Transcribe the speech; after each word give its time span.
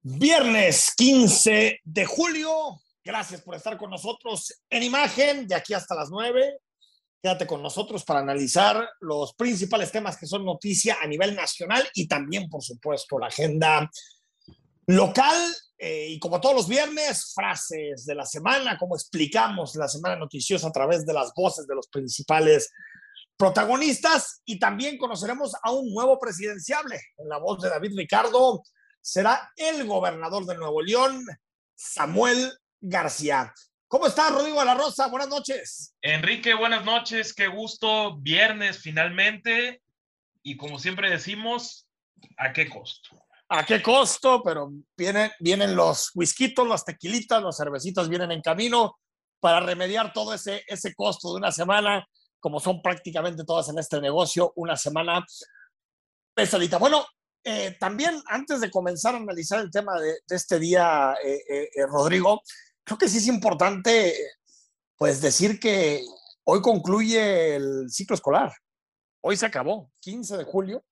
Viernes 0.00 0.94
15 0.96 1.80
de 1.84 2.06
julio. 2.06 2.80
Gracias 3.04 3.42
por 3.42 3.54
estar 3.54 3.76
con 3.76 3.90
nosotros 3.90 4.62
en 4.70 4.82
imagen 4.82 5.46
de 5.46 5.54
aquí 5.54 5.74
hasta 5.74 5.94
las 5.94 6.08
9. 6.10 6.58
Quédate 7.22 7.46
con 7.46 7.62
nosotros 7.62 8.04
para 8.04 8.20
analizar 8.20 8.88
los 9.00 9.34
principales 9.34 9.92
temas 9.92 10.16
que 10.16 10.26
son 10.26 10.44
noticia 10.44 10.96
a 11.02 11.06
nivel 11.06 11.36
nacional 11.36 11.86
y 11.94 12.08
también, 12.08 12.48
por 12.48 12.62
supuesto, 12.62 13.18
la 13.18 13.26
agenda 13.26 13.90
local. 14.86 15.54
Eh, 15.76 16.08
y 16.10 16.18
como 16.18 16.40
todos 16.40 16.54
los 16.54 16.68
viernes, 16.68 17.32
frases 17.34 18.06
de 18.06 18.14
la 18.14 18.24
semana, 18.24 18.78
como 18.78 18.96
explicamos 18.96 19.76
la 19.76 19.88
semana 19.88 20.16
noticiosa 20.16 20.68
a 20.68 20.72
través 20.72 21.04
de 21.04 21.12
las 21.12 21.34
voces 21.34 21.66
de 21.66 21.74
los 21.74 21.88
principales 21.88 22.70
protagonistas. 23.42 24.40
Y 24.44 24.60
también 24.60 24.96
conoceremos 24.96 25.56
a 25.60 25.72
un 25.72 25.92
nuevo 25.92 26.16
presidenciable 26.20 27.00
en 27.18 27.28
la 27.28 27.38
voz 27.38 27.60
de 27.60 27.70
David 27.70 27.92
Ricardo 27.96 28.62
será 29.00 29.50
el 29.56 29.84
gobernador 29.84 30.46
de 30.46 30.56
Nuevo 30.56 30.80
León, 30.80 31.26
Samuel 31.74 32.52
García. 32.80 33.52
¿Cómo 33.88 34.06
estás, 34.06 34.32
Rodrigo 34.32 34.60
de 34.60 34.66
la 34.66 34.74
Rosa? 34.74 35.08
Buenas 35.08 35.28
noches. 35.28 35.92
Enrique, 36.00 36.54
buenas 36.54 36.84
noches. 36.84 37.34
Qué 37.34 37.48
gusto. 37.48 38.16
Viernes 38.18 38.78
finalmente. 38.78 39.82
Y 40.44 40.56
como 40.56 40.78
siempre 40.78 41.10
decimos, 41.10 41.88
¿a 42.36 42.52
qué 42.52 42.70
costo? 42.70 43.24
¿A 43.48 43.66
qué 43.66 43.82
costo? 43.82 44.40
Pero 44.44 44.70
vienen, 44.96 45.32
vienen 45.40 45.74
los 45.74 46.12
whiskitos, 46.14 46.68
las 46.68 46.84
tequilitas, 46.84 47.42
los 47.42 47.56
cervecitos 47.56 48.08
vienen 48.08 48.30
en 48.30 48.40
camino 48.40 49.00
para 49.40 49.58
remediar 49.58 50.12
todo 50.12 50.32
ese, 50.32 50.62
ese 50.68 50.94
costo 50.94 51.32
de 51.32 51.38
una 51.38 51.50
semana, 51.50 52.06
como 52.42 52.58
son 52.58 52.82
prácticamente 52.82 53.44
todas 53.44 53.68
en 53.68 53.78
este 53.78 54.00
negocio, 54.00 54.52
una 54.56 54.76
semana 54.76 55.24
pesadita. 56.34 56.76
Bueno, 56.76 57.06
eh, 57.44 57.76
también 57.78 58.20
antes 58.26 58.60
de 58.60 58.70
comenzar 58.70 59.14
a 59.14 59.18
analizar 59.18 59.60
el 59.60 59.70
tema 59.70 59.98
de, 59.98 60.18
este 60.28 60.58
día, 60.58 61.14
eh, 61.24 61.40
eh, 61.48 61.86
Rodrigo, 61.86 62.42
creo 62.82 62.98
que 62.98 63.08
sí 63.08 63.18
es 63.18 63.28
importante 63.28 64.14
pues 64.96 65.20
decir 65.20 65.60
que 65.60 66.04
hoy 66.44 66.60
concluye 66.60 67.54
el 67.54 67.88
ciclo 67.88 68.14
escolar. 68.16 68.52
Hoy 69.20 69.36
se 69.36 69.46
acabó, 69.46 69.92
15 70.00 70.36
de 70.36 70.44
julio, 70.44 70.84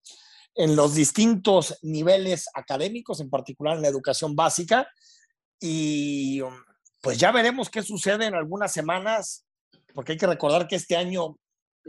en 0.54 0.76
los 0.76 0.94
distintos 0.94 1.78
niveles 1.82 2.48
académicos, 2.54 3.20
en 3.20 3.28
particular 3.28 3.76
en 3.76 3.82
la 3.82 3.88
educación 3.88 4.36
básica. 4.36 4.88
Y 5.60 6.42
pues 7.00 7.18
ya 7.18 7.32
veremos 7.32 7.70
qué 7.70 7.82
sucede 7.82 8.26
en 8.26 8.34
algunas 8.34 8.72
semanas, 8.72 9.44
porque 9.94 10.12
hay 10.12 10.18
que 10.18 10.28
recordar 10.28 10.68
que 10.68 10.76
este 10.76 10.96
año 10.96 11.36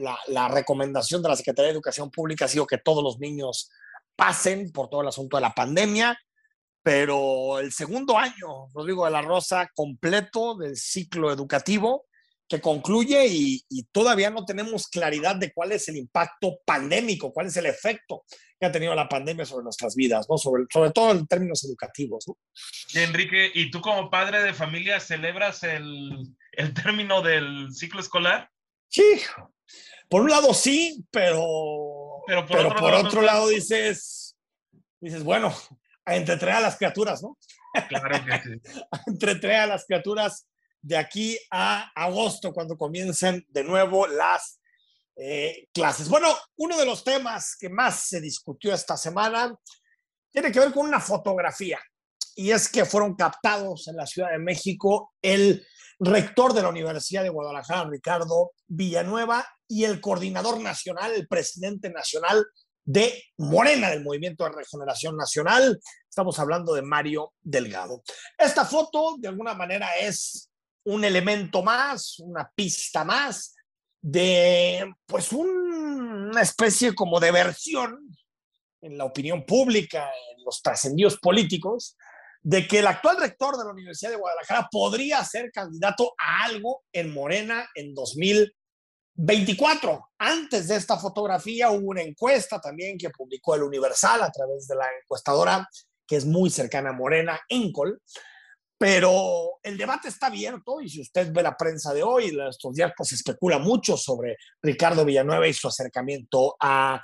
la, 0.01 0.17
la 0.27 0.47
recomendación 0.47 1.21
de 1.21 1.29
la 1.29 1.35
Secretaría 1.35 1.67
de 1.67 1.73
Educación 1.73 2.11
Pública 2.11 2.45
ha 2.45 2.47
sido 2.47 2.67
que 2.67 2.77
todos 2.77 3.03
los 3.03 3.19
niños 3.19 3.69
pasen 4.15 4.71
por 4.71 4.89
todo 4.89 5.01
el 5.01 5.07
asunto 5.07 5.37
de 5.37 5.41
la 5.41 5.53
pandemia, 5.53 6.17
pero 6.83 7.59
el 7.59 7.71
segundo 7.71 8.17
año, 8.17 8.69
Rodrigo 8.73 9.05
de 9.05 9.11
la 9.11 9.21
Rosa, 9.21 9.69
completo 9.73 10.55
del 10.55 10.75
ciclo 10.75 11.31
educativo 11.31 12.05
que 12.51 12.59
concluye 12.59 13.27
y, 13.29 13.63
todavía 13.93 14.29
no 14.29 14.43
tenemos 14.43 14.89
claridad 14.89 15.37
de 15.37 15.53
cuál 15.53 15.71
es 15.71 15.87
el 15.87 15.95
impacto 15.95 16.59
pandémico, 16.65 17.31
cuál 17.31 17.47
es 17.47 17.55
el 17.55 17.65
efecto 17.65 18.25
que 18.59 18.65
ha 18.65 18.71
tenido 18.71 18.93
la 18.93 19.07
pandemia 19.07 19.45
sobre 19.45 19.63
nuestras 19.63 19.95
vidas, 19.95 20.27
¿no? 20.29 20.37
sobre, 20.37 20.65
sobre 20.71 20.91
todo 20.91 21.11
en 21.11 21.25
términos 21.27 21.63
educativos. 21.63 22.27
¿no? 22.27 22.37
Enrique, 22.93 23.49
¿y 23.53 23.71
tú 23.71 23.79
como 23.79 24.09
padre 24.09 24.43
de 24.43 24.53
familia 24.53 24.99
celebras 24.99 25.63
el, 25.63 26.27
el 26.51 26.73
término 26.73 27.21
del 27.21 27.69
ciclo 27.71 28.01
escolar? 28.01 28.49
Sí, 28.89 29.21
por 30.09 30.21
un 30.21 30.29
lado 30.29 30.53
sí, 30.53 31.05
pero, 31.09 32.21
pero 32.27 32.45
por 32.75 32.93
otro, 32.93 33.21
lado, 33.21 33.47
dices, 33.47 34.35
dices, 34.99 35.23
bueno, 35.23 35.55
entretrae 36.05 36.55
a 36.55 36.61
las 36.61 36.77
criaturas, 36.77 37.23
¿no? 37.23 37.37
Claro 37.87 38.25
que 38.25 38.41
sí. 38.43 38.61
entretrae 39.07 39.57
a 39.57 39.67
las 39.67 39.85
criaturas 39.85 40.47
de 40.81 40.97
aquí 40.97 41.37
a 41.49 41.91
agosto, 41.95 42.53
cuando 42.53 42.77
comiencen 42.77 43.45
de 43.49 43.63
nuevo 43.63 44.07
las 44.07 44.59
eh, 45.15 45.67
clases. 45.73 46.09
Bueno, 46.09 46.35
uno 46.57 46.77
de 46.77 46.85
los 46.85 47.03
temas 47.03 47.55
que 47.57 47.69
más 47.69 48.07
se 48.07 48.19
discutió 48.19 48.73
esta 48.73 48.97
semana 48.97 49.55
tiene 50.31 50.51
que 50.51 50.59
ver 50.59 50.73
con 50.73 50.87
una 50.87 50.99
fotografía, 50.99 51.79
y 52.35 52.51
es 52.51 52.69
que 52.69 52.85
fueron 52.85 53.15
captados 53.15 53.87
en 53.87 53.97
la 53.97 54.05
Ciudad 54.05 54.31
de 54.31 54.39
México 54.39 55.13
el 55.21 55.65
rector 56.03 56.53
de 56.53 56.63
la 56.63 56.69
Universidad 56.69 57.21
de 57.21 57.29
Guadalajara, 57.29 57.87
Ricardo 57.89 58.53
Villanueva, 58.67 59.47
y 59.67 59.85
el 59.85 60.01
coordinador 60.01 60.59
nacional, 60.59 61.13
el 61.13 61.27
presidente 61.27 61.89
nacional 61.89 62.45
de 62.83 63.23
Morena, 63.37 63.91
del 63.91 64.03
Movimiento 64.03 64.43
de 64.43 64.51
Regeneración 64.51 65.15
Nacional. 65.15 65.79
Estamos 66.09 66.39
hablando 66.39 66.73
de 66.73 66.81
Mario 66.81 67.33
Delgado. 67.41 68.01
Esta 68.37 68.65
foto, 68.65 69.15
de 69.19 69.27
alguna 69.27 69.53
manera, 69.53 69.95
es 69.95 70.49
un 70.83 71.05
elemento 71.05 71.61
más, 71.61 72.17
una 72.19 72.51
pista 72.53 73.03
más 73.03 73.55
de, 74.01 74.91
pues, 75.05 75.31
una 75.31 76.41
especie 76.41 76.95
como 76.95 77.19
de 77.19 77.31
versión 77.31 78.09
en 78.81 78.97
la 78.97 79.05
opinión 79.05 79.45
pública, 79.45 80.09
en 80.35 80.43
los 80.43 80.61
trascendidos 80.63 81.17
políticos, 81.19 81.95
de 82.43 82.67
que 82.67 82.79
el 82.79 82.87
actual 82.87 83.17
rector 83.17 83.57
de 83.57 83.65
la 83.65 83.71
Universidad 83.71 84.11
de 84.11 84.17
Guadalajara 84.17 84.67
podría 84.71 85.23
ser 85.23 85.51
candidato 85.51 86.13
a 86.17 86.45
algo 86.45 86.83
en 86.91 87.13
Morena 87.13 87.69
en 87.75 87.93
2020 87.93 88.55
24. 89.13 90.09
Antes 90.17 90.67
de 90.67 90.75
esta 90.77 90.97
fotografía 90.97 91.69
hubo 91.69 91.89
una 91.89 92.01
encuesta 92.01 92.59
también 92.59 92.97
que 92.97 93.09
publicó 93.09 93.55
el 93.55 93.63
Universal 93.63 94.23
a 94.23 94.31
través 94.31 94.67
de 94.67 94.75
la 94.75 94.85
encuestadora 95.01 95.67
que 96.07 96.15
es 96.15 96.25
muy 96.25 96.49
cercana 96.49 96.89
a 96.89 96.93
Morena, 96.93 97.39
Encol. 97.47 98.01
Pero 98.77 99.59
el 99.61 99.77
debate 99.77 100.07
está 100.07 100.27
abierto 100.27 100.81
y 100.81 100.89
si 100.89 101.01
usted 101.01 101.31
ve 101.31 101.43
la 101.43 101.55
prensa 101.55 101.93
de 101.93 102.01
hoy, 102.01 102.35
estos 102.49 102.73
días, 102.73 102.91
pues 102.97 103.09
se 103.09 103.15
especula 103.15 103.59
mucho 103.59 103.95
sobre 103.95 104.37
Ricardo 104.61 105.05
Villanueva 105.05 105.47
y 105.47 105.53
su 105.53 105.67
acercamiento 105.67 106.55
a, 106.59 106.99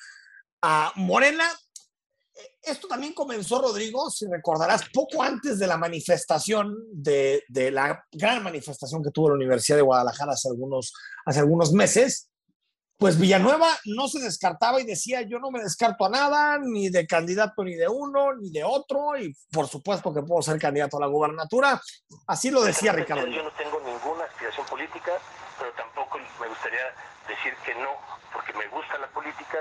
a 0.63 0.91
Morena 0.95 1.47
esto 2.61 2.87
también 2.87 3.13
comenzó, 3.13 3.61
Rodrigo, 3.61 4.09
si 4.09 4.25
recordarás, 4.27 4.83
poco 4.93 5.23
antes 5.23 5.59
de 5.59 5.67
la 5.67 5.77
manifestación, 5.77 6.75
de, 6.91 7.43
la 7.71 8.03
gran 8.11 8.43
manifestación 8.43 9.03
que 9.03 9.11
tuvo 9.11 9.29
la 9.29 9.35
Universidad 9.35 9.77
de 9.77 9.83
Guadalajara 9.83 10.33
hace 10.33 10.49
algunos, 10.49 10.93
hace 11.25 11.39
algunos 11.39 11.71
meses, 11.71 12.29
pues 12.97 13.19
Villanueva 13.19 13.67
no 13.85 14.07
se 14.07 14.19
descartaba 14.19 14.81
y 14.81 14.85
decía, 14.85 15.21
yo 15.21 15.39
no 15.39 15.51
me 15.51 15.61
descarto 15.61 16.05
a 16.05 16.09
nada, 16.09 16.57
ni 16.59 16.89
de 16.89 17.05
candidato 17.05 17.63
ni 17.63 17.75
de 17.75 17.87
uno, 17.87 18.33
ni 18.35 18.49
de 18.49 18.63
otro, 18.63 19.15
y 19.17 19.35
por 19.51 19.67
supuesto 19.67 20.11
que 20.13 20.23
puedo 20.23 20.41
ser 20.41 20.59
candidato 20.59 20.97
a 20.97 21.01
la 21.01 21.07
gubernatura. 21.07 21.79
Así 22.25 22.49
lo 22.49 22.63
decía 22.63 22.91
Ricardo. 22.93 23.27
Yo 23.27 23.43
no 23.43 23.51
tengo 23.51 23.79
ninguna 23.81 24.23
aspiración 24.23 24.65
política, 24.65 25.11
me 26.39 26.47
gustaría 26.47 26.93
decir 27.27 27.55
que 27.65 27.75
no, 27.75 27.89
porque 28.33 28.53
me 28.53 28.67
gusta 28.67 28.97
la 28.97 29.07
política, 29.07 29.57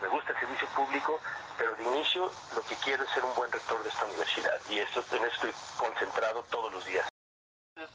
me 0.00 0.08
gusta 0.08 0.32
el 0.32 0.40
servicio 0.40 0.68
público, 0.68 1.20
pero 1.56 1.74
de 1.76 1.84
inicio 1.84 2.30
lo 2.54 2.62
que 2.62 2.76
quiero 2.76 3.04
es 3.04 3.10
ser 3.10 3.24
un 3.24 3.34
buen 3.34 3.50
rector 3.50 3.82
de 3.82 3.88
esta 3.88 4.04
universidad 4.04 4.60
y 4.70 4.78
esto, 4.78 5.04
en 5.12 5.24
eso 5.24 5.34
estoy 5.34 5.52
concentrado 5.76 6.42
todos 6.50 6.72
los 6.72 6.84
días. 6.86 7.08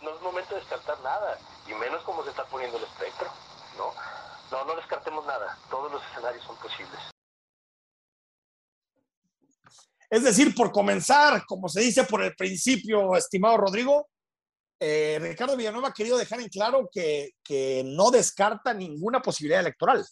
No 0.02 0.16
es 0.16 0.22
momento 0.22 0.56
de 0.56 0.62
descartar 0.62 1.00
nada, 1.02 1.38
y 1.68 1.74
menos 1.74 2.04
como 2.04 2.24
se 2.24 2.30
está 2.30 2.46
poniendo 2.46 2.78
el 2.78 2.84
espectro, 2.84 3.30
¿no? 3.78 3.94
No, 4.52 4.66
no 4.66 4.76
descartemos 4.76 5.26
nada, 5.26 5.58
todos 5.70 5.92
los 5.92 6.04
escenarios 6.06 6.44
son 6.46 6.56
posibles. 6.58 7.00
Es 10.10 10.24
decir, 10.24 10.54
por 10.54 10.72
comenzar, 10.72 11.44
como 11.46 11.68
se 11.68 11.82
dice 11.82 12.04
por 12.04 12.22
el 12.22 12.36
principio, 12.36 13.16
estimado 13.16 13.58
Rodrigo, 13.58 14.08
eh, 14.84 15.20
Ricardo 15.20 15.56
Villanueva 15.56 15.90
ha 15.90 15.94
querido 15.94 16.18
dejar 16.18 16.42
en 16.42 16.50
claro 16.50 16.90
que, 16.92 17.32
que 17.44 17.84
no 17.86 18.12
descarta 18.12 18.74
ninguna 18.74 19.22
posibilidad 19.22 19.62
electoral. 19.62 20.06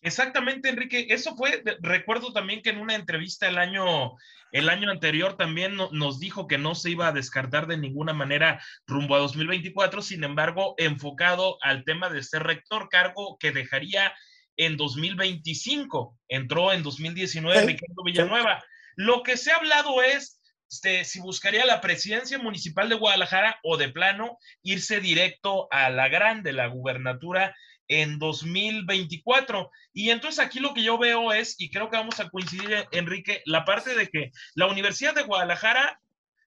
Exactamente, 0.00 0.68
Enrique. 0.68 1.06
Eso 1.10 1.36
fue, 1.36 1.62
recuerdo 1.80 2.32
también 2.32 2.60
que 2.60 2.70
en 2.70 2.78
una 2.78 2.96
entrevista 2.96 3.48
el 3.48 3.56
año, 3.56 4.14
el 4.50 4.68
año 4.68 4.90
anterior 4.90 5.36
también 5.36 5.76
nos 5.76 6.18
dijo 6.18 6.48
que 6.48 6.58
no 6.58 6.74
se 6.74 6.90
iba 6.90 7.06
a 7.06 7.12
descartar 7.12 7.68
de 7.68 7.76
ninguna 7.76 8.12
manera 8.12 8.60
rumbo 8.84 9.14
a 9.14 9.20
2024, 9.20 10.02
sin 10.02 10.24
embargo, 10.24 10.74
enfocado 10.76 11.56
al 11.62 11.84
tema 11.84 12.10
de 12.10 12.24
ser 12.24 12.42
rector, 12.42 12.88
cargo 12.88 13.36
que 13.38 13.52
dejaría 13.52 14.12
en 14.56 14.76
2025. 14.76 16.18
Entró 16.26 16.72
en 16.72 16.82
2019 16.82 17.60
Ricardo 17.60 18.02
Villanueva. 18.04 18.60
Lo 18.96 19.22
que 19.22 19.36
se 19.36 19.52
ha 19.52 19.56
hablado 19.56 20.02
es 20.02 20.41
este, 20.72 21.04
si 21.04 21.20
buscaría 21.20 21.66
la 21.66 21.82
presidencia 21.82 22.38
municipal 22.38 22.88
de 22.88 22.94
Guadalajara 22.94 23.60
o 23.62 23.76
de 23.76 23.90
plano 23.90 24.38
irse 24.62 25.00
directo 25.00 25.68
a 25.70 25.90
la 25.90 26.08
grande, 26.08 26.54
la 26.54 26.66
gubernatura 26.66 27.54
en 27.88 28.18
2024. 28.18 29.70
Y 29.92 30.08
entonces 30.10 30.42
aquí 30.42 30.60
lo 30.60 30.72
que 30.72 30.82
yo 30.82 30.96
veo 30.96 31.32
es, 31.34 31.60
y 31.60 31.70
creo 31.70 31.90
que 31.90 31.98
vamos 31.98 32.18
a 32.20 32.30
coincidir, 32.30 32.86
Enrique, 32.90 33.42
la 33.44 33.66
parte 33.66 33.94
de 33.94 34.08
que 34.08 34.32
la 34.54 34.66
Universidad 34.66 35.14
de 35.14 35.24
Guadalajara 35.24 36.00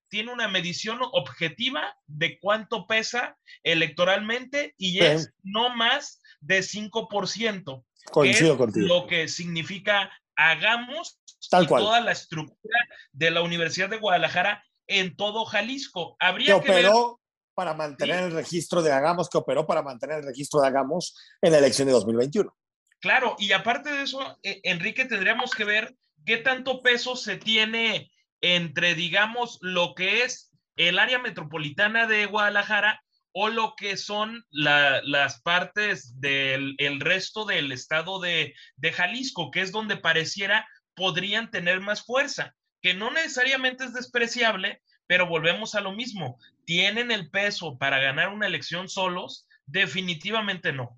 tiene 0.08 0.34
una 0.34 0.48
medición 0.48 1.00
objetiva 1.12 1.96
de 2.08 2.40
cuánto 2.40 2.88
pesa 2.88 3.38
electoralmente 3.62 4.74
y 4.78 5.02
es 5.02 5.34
no 5.44 5.76
más 5.76 6.20
de 6.42 6.62
5%. 6.62 7.84
Coincido 8.12 8.58
Lo 8.76 9.06
que 9.06 9.28
significa 9.28 10.12
hagamos 10.36 11.20
Tal 11.50 11.68
cual. 11.68 11.84
toda 11.84 12.02
la 12.02 12.12
estructura 12.12 12.80
de 13.12 13.32
la 13.32 13.42
Universidad 13.42 13.90
de 13.90 13.98
Guadalajara 13.98 14.64
en 14.88 15.16
todo 15.16 15.46
Jalisco. 15.46 16.16
Habría 16.20 16.60
que, 16.62 16.72
operó 16.72 17.20
para 17.54 17.74
mantener 17.74 18.26
el 18.26 18.32
registro 18.32 18.82
de 18.82 18.92
Hagamos, 18.92 19.30
que 19.30 19.38
operó 19.38 19.66
para 19.66 19.82
mantener 19.82 20.20
el 20.20 20.26
registro 20.26 20.62
de 20.62 20.68
Hagamos 20.68 21.16
en 21.42 21.52
la 21.52 21.60
elección 21.60 21.88
de 21.88 21.94
2021. 21.94 22.56
Claro, 23.00 23.36
y 23.38 23.52
aparte 23.52 23.92
de 23.92 24.04
eso, 24.04 24.38
eh, 24.44 24.62
Enrique, 24.64 25.06
tendríamos 25.06 25.52
que 25.52 25.64
ver 25.64 25.96
qué 26.26 26.38
tanto 26.38 26.82
peso 26.82 27.16
se 27.16 27.38
tiene 27.38 28.12
entre, 28.42 28.96
digamos, 28.96 29.58
lo 29.62 29.96
que 29.96 30.24
es 30.24 30.52
el 30.76 31.00
área 31.00 31.20
metropolitana 31.20 32.08
de 32.08 32.26
Guadalajara 32.26 33.02
o 33.32 33.50
lo 33.50 33.76
que 33.76 33.98
son 33.98 34.46
las 34.50 35.42
partes 35.42 36.20
del 36.22 36.78
resto 37.02 37.46
del 37.46 37.72
estado 37.72 38.20
de, 38.20 38.54
de 38.78 38.94
Jalisco, 38.94 39.52
que 39.52 39.62
es 39.62 39.72
donde 39.72 39.98
pareciera 39.98 40.66
podrían 40.96 41.52
tener 41.52 41.82
más 41.82 42.04
fuerza, 42.04 42.56
que 42.82 42.94
no 42.94 43.12
necesariamente 43.12 43.86
es 43.86 43.94
despreciable, 43.94 44.82
pero 45.08 45.28
volvemos 45.28 45.76
a 45.76 45.82
lo 45.82 45.92
mismo. 45.92 46.40
¿Tienen 46.66 47.12
el 47.12 47.30
peso 47.30 47.78
para 47.78 48.00
ganar 48.00 48.30
una 48.30 48.48
elección 48.48 48.90
solos? 48.90 49.48
Definitivamente 49.66 50.72
no. 50.72 50.98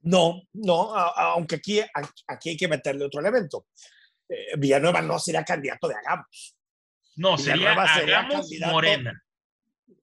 No, 0.00 0.42
no, 0.52 0.94
aunque 0.94 1.56
aquí, 1.56 1.80
aquí 2.26 2.50
hay 2.50 2.56
que 2.56 2.68
meterle 2.68 3.04
otro 3.04 3.20
elemento. 3.20 3.66
Eh, 4.28 4.56
Villanueva 4.56 5.02
no 5.02 5.18
sería 5.18 5.44
candidato 5.44 5.88
de 5.88 5.96
Hagamos. 5.96 6.56
No, 7.16 7.36
sería 7.36 7.72
Hagamos 7.72 8.48
Morena. 8.70 9.22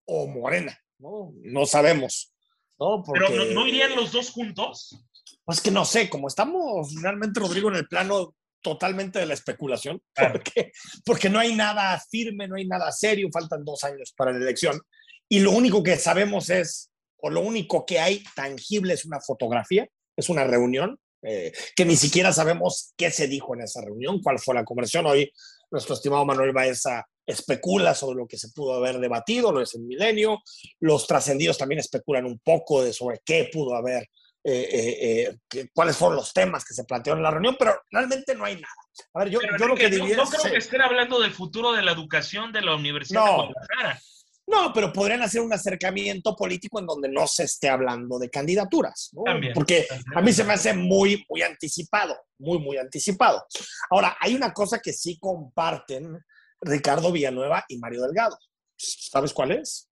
O 0.05 0.27
Morena, 0.27 0.77
¿no? 0.99 1.31
No 1.43 1.65
sabemos. 1.65 2.35
¿no? 2.79 3.03
Pero 3.11 3.29
¿no, 3.53 3.67
irían 3.67 3.95
los 3.95 4.11
dos 4.11 4.31
juntos? 4.31 4.97
Pues 5.43 5.61
que 5.61 5.71
no 5.71 5.85
sé, 5.85 6.09
como 6.09 6.27
estamos 6.27 6.93
realmente, 7.01 7.39
Rodrigo, 7.39 7.69
en 7.69 7.75
el 7.75 7.87
plano 7.87 8.35
totalmente 8.65 9.19
de 9.19 9.27
la 9.27 9.35
especulación, 9.35 10.01
porque, 10.15 10.71
porque 11.05 11.29
no 11.29 11.37
hay 11.37 11.55
nada 11.55 12.01
firme, 12.09 12.47
no 12.47 12.55
hay 12.55 12.65
nada 12.65 12.91
serio, 12.91 13.29
faltan 13.31 13.63
dos 13.63 13.83
años 13.83 14.11
para 14.17 14.31
la 14.31 14.39
elección. 14.39 14.81
Y 15.29 15.39
lo 15.39 15.51
único 15.51 15.83
que 15.83 15.97
sabemos 15.97 16.49
es, 16.49 16.89
o 17.17 17.29
lo 17.29 17.41
único 17.41 17.85
que 17.85 17.99
hay 17.99 18.23
tangible 18.35 18.95
es 18.95 19.05
una 19.05 19.21
fotografía, 19.21 19.87
es 20.17 20.29
una 20.29 20.45
reunión, 20.45 20.99
eh, 21.21 21.51
que 21.75 21.85
ni 21.85 21.95
siquiera 21.95 22.33
sabemos 22.33 22.93
qué 22.97 23.11
se 23.11 23.27
dijo 23.27 23.53
en 23.53 23.61
esa 23.61 23.81
reunión, 23.81 24.19
cuál 24.19 24.39
fue 24.39 24.55
la 24.55 24.65
conversación. 24.65 25.05
Hoy 25.05 25.31
nuestro 25.69 25.93
estimado 25.93 26.25
Manuel 26.25 26.51
Baeza 26.51 27.05
especula 27.23 27.93
sobre 27.93 28.17
lo 28.17 28.27
que 28.27 28.39
se 28.39 28.49
pudo 28.49 28.73
haber 28.73 28.99
debatido, 28.99 29.51
lo 29.51 29.61
es 29.61 29.75
el 29.75 29.81
milenio. 29.81 30.39
Los 30.79 31.05
trascendidos 31.05 31.59
también 31.59 31.79
especulan 31.79 32.25
un 32.25 32.39
poco 32.39 32.83
de 32.83 32.93
sobre 32.93 33.19
qué 33.23 33.47
pudo 33.53 33.75
haber, 33.75 34.09
eh, 34.47 35.37
eh, 35.55 35.67
cuáles 35.73 35.97
fueron 35.97 36.17
los 36.17 36.31
temas 36.31 36.63
que 36.63 36.75
se 36.75 36.83
plantearon 36.83 37.19
en 37.19 37.23
la 37.23 37.31
reunión, 37.31 37.55
pero 37.57 37.81
realmente 37.89 38.35
no 38.35 38.45
hay 38.45 38.55
nada. 38.55 38.75
A 39.13 39.19
ver, 39.19 39.29
yo, 39.29 39.39
yo 39.59 39.67
lo 39.67 39.75
que 39.75 39.89
diría 39.89 40.15
no, 40.15 40.23
no 40.23 40.29
creo 40.29 40.51
que 40.51 40.57
estén 40.57 40.81
hablando 40.81 41.19
del 41.19 41.31
futuro 41.31 41.73
de 41.73 41.81
la 41.81 41.91
educación 41.91 42.51
de 42.51 42.61
la 42.61 42.75
Universidad 42.75 43.25
de 43.25 43.31
Guadalajara. 43.31 44.01
No, 44.47 44.71
pero 44.71 44.93
podrían 44.93 45.23
hacer 45.23 45.41
un 45.41 45.51
acercamiento 45.51 46.35
político 46.35 46.79
en 46.79 46.85
donde 46.85 47.09
no 47.09 47.25
se 47.25 47.45
esté 47.45 47.67
hablando 47.67 48.19
de 48.19 48.29
candidaturas, 48.29 49.09
¿no? 49.13 49.23
Porque 49.55 49.87
a 50.15 50.21
mí 50.21 50.31
se 50.31 50.43
me 50.43 50.53
hace 50.53 50.73
muy, 50.73 51.25
muy 51.27 51.41
anticipado, 51.41 52.15
muy, 52.37 52.59
muy 52.59 52.77
anticipado. 52.77 53.43
Ahora, 53.89 54.15
hay 54.19 54.35
una 54.35 54.53
cosa 54.53 54.79
que 54.79 54.93
sí 54.93 55.17
comparten 55.19 56.23
Ricardo 56.61 57.11
Villanueva 57.11 57.65
y 57.67 57.79
Mario 57.79 58.03
Delgado. 58.03 58.37
¿Sabes 58.77 59.33
cuál 59.33 59.53
es? 59.53 59.89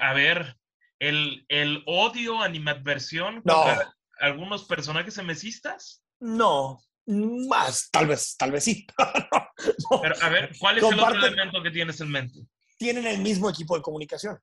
a 0.00 0.12
ver, 0.12 0.54
el, 0.98 1.44
el 1.48 1.82
odio, 1.86 2.40
animadversión 2.42 3.42
contra 3.42 3.94
algunos 4.20 4.64
personajes 4.64 5.14
semesistas. 5.14 6.02
No, 6.20 6.82
más, 7.06 7.90
tal 7.90 8.08
vez, 8.08 8.36
tal 8.36 8.52
vez 8.52 8.64
sí. 8.64 8.86
Pero 10.02 10.14
a 10.20 10.28
ver, 10.28 10.50
¿cuál 10.58 10.78
es 10.78 10.84
el 10.84 11.00
otro 11.00 11.14
elemento 11.14 11.62
que 11.62 11.70
tienes 11.70 12.00
en 12.00 12.10
mente? 12.10 12.40
tienen 12.78 13.06
el 13.06 13.18
mismo 13.18 13.50
equipo 13.50 13.76
de 13.76 13.82
comunicación. 13.82 14.38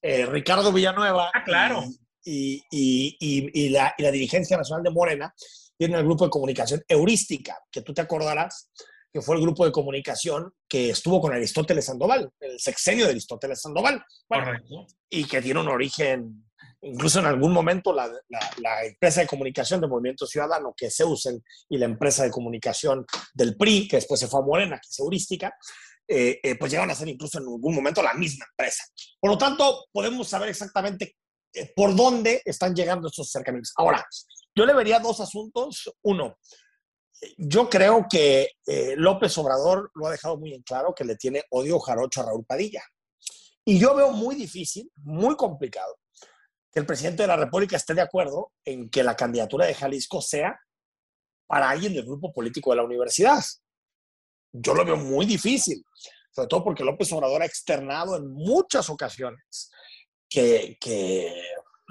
Eh, 0.00 0.24
Ricardo 0.26 0.72
Villanueva 0.72 1.30
ah, 1.34 1.44
claro. 1.44 1.84
y, 2.24 2.62
y, 2.70 3.16
y, 3.20 3.68
la, 3.68 3.94
la, 3.98 4.10
dirigencia 4.10 4.56
nacional 4.56 4.82
de 4.82 4.90
Morena 4.90 5.34
tienen 5.76 5.98
el 5.98 6.04
grupo 6.04 6.24
de 6.24 6.30
comunicación 6.30 6.82
Heurística, 6.88 7.58
que 7.70 7.82
tú 7.82 7.92
te 7.92 8.00
acordarás 8.00 8.70
que 9.12 9.20
fue 9.20 9.36
el 9.36 9.42
grupo 9.42 9.64
de 9.64 9.72
comunicación 9.72 10.52
que 10.68 10.90
estuvo 10.90 11.20
con 11.20 11.32
Aristóteles 11.32 11.84
Sandoval, 11.84 12.30
el 12.40 12.58
sexenio 12.58 13.04
de 13.04 13.10
Aristóteles 13.10 13.60
Sandoval. 13.60 14.02
Correcto. 14.26 14.86
Y 15.10 15.24
que 15.24 15.42
tiene 15.42 15.60
un 15.60 15.68
origen, 15.68 16.46
incluso 16.80 17.18
en 17.18 17.26
algún 17.26 17.52
momento 17.52 17.92
la, 17.92 18.10
la, 18.28 18.84
empresa 18.84 19.20
de 19.20 19.26
comunicación 19.26 19.80
del 19.80 19.90
Movimiento 19.90 20.26
Ciudadano, 20.26 20.72
que 20.74 20.86
es 20.86 20.98
Eusen, 21.00 21.42
y 21.68 21.76
la 21.76 21.84
empresa 21.84 22.24
de 22.24 22.30
comunicación 22.30 23.04
del 23.34 23.56
PRI, 23.56 23.86
que 23.86 23.96
después 23.96 24.18
se 24.18 24.28
fue 24.28 24.40
a 24.40 24.44
Morena, 24.44 24.76
que 24.76 24.88
es 24.88 24.98
Heurística, 24.98 25.54
eh, 26.08 26.40
eh, 26.42 26.56
pues 26.56 26.72
llegan 26.72 26.90
a 26.90 26.94
ser 26.94 27.08
incluso 27.08 27.38
en 27.38 27.44
algún 27.44 27.74
momento 27.74 28.02
la 28.02 28.14
misma 28.14 28.46
empresa. 28.50 28.84
Por 29.20 29.30
lo 29.30 29.38
tanto, 29.38 29.86
podemos 29.92 30.28
saber 30.28 30.48
exactamente 30.48 31.16
eh, 31.54 31.72
por 31.76 31.94
dónde 31.94 32.42
están 32.44 32.74
llegando 32.74 33.08
estos 33.08 33.28
acercamientos. 33.28 33.72
Ahora, 33.76 34.04
yo 34.54 34.66
le 34.66 34.74
vería 34.74 34.98
dos 34.98 35.20
asuntos. 35.20 35.90
Uno, 36.02 36.38
yo 37.36 37.68
creo 37.68 38.06
que 38.10 38.50
López 38.96 39.36
Obrador 39.38 39.90
lo 39.94 40.06
ha 40.06 40.10
dejado 40.10 40.36
muy 40.36 40.54
en 40.54 40.62
claro 40.62 40.94
que 40.94 41.04
le 41.04 41.16
tiene 41.16 41.44
odio 41.50 41.78
jarocho 41.78 42.20
a 42.20 42.26
Raúl 42.26 42.44
Padilla. 42.44 42.82
Y 43.64 43.78
yo 43.78 43.94
veo 43.94 44.10
muy 44.10 44.34
difícil, 44.34 44.90
muy 44.96 45.36
complicado, 45.36 45.98
que 46.72 46.80
el 46.80 46.86
presidente 46.86 47.22
de 47.22 47.28
la 47.28 47.36
República 47.36 47.76
esté 47.76 47.94
de 47.94 48.00
acuerdo 48.00 48.52
en 48.64 48.90
que 48.90 49.04
la 49.04 49.14
candidatura 49.14 49.66
de 49.66 49.74
Jalisco 49.74 50.20
sea 50.20 50.58
para 51.46 51.70
alguien 51.70 51.94
del 51.94 52.04
grupo 52.04 52.32
político 52.32 52.70
de 52.70 52.76
la 52.76 52.82
universidad 52.82 53.42
yo 54.52 54.74
lo 54.74 54.84
veo 54.84 54.96
muy 54.96 55.26
difícil, 55.26 55.84
sobre 56.30 56.48
todo 56.48 56.64
porque 56.64 56.84
López 56.84 57.10
Obrador 57.12 57.42
ha 57.42 57.46
externado 57.46 58.16
en 58.16 58.30
muchas 58.30 58.88
ocasiones 58.90 59.70
que, 60.28 60.76
que 60.80 61.32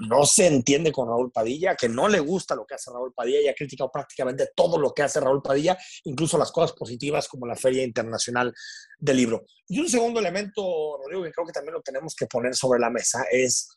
no 0.08 0.24
se 0.26 0.46
entiende 0.46 0.90
con 0.90 1.08
Raúl 1.08 1.30
Padilla, 1.30 1.76
que 1.76 1.88
no 1.88 2.08
le 2.08 2.20
gusta 2.20 2.54
lo 2.54 2.66
que 2.66 2.74
hace 2.74 2.90
Raúl 2.90 3.12
Padilla 3.14 3.40
y 3.40 3.48
ha 3.48 3.54
criticado 3.54 3.90
prácticamente 3.90 4.50
todo 4.54 4.78
lo 4.78 4.92
que 4.92 5.02
hace 5.02 5.20
Raúl 5.20 5.42
Padilla, 5.42 5.78
incluso 6.04 6.36
las 6.38 6.50
cosas 6.50 6.72
positivas 6.72 7.28
como 7.28 7.46
la 7.46 7.56
Feria 7.56 7.84
Internacional 7.84 8.52
del 8.98 9.16
Libro. 9.16 9.44
Y 9.68 9.80
un 9.80 9.88
segundo 9.88 10.20
elemento, 10.20 10.98
Rodrigo, 10.98 11.22
que 11.22 11.32
creo 11.32 11.46
que 11.46 11.52
también 11.52 11.74
lo 11.74 11.82
tenemos 11.82 12.14
que 12.14 12.26
poner 12.26 12.54
sobre 12.54 12.80
la 12.80 12.90
mesa 12.90 13.24
es, 13.30 13.68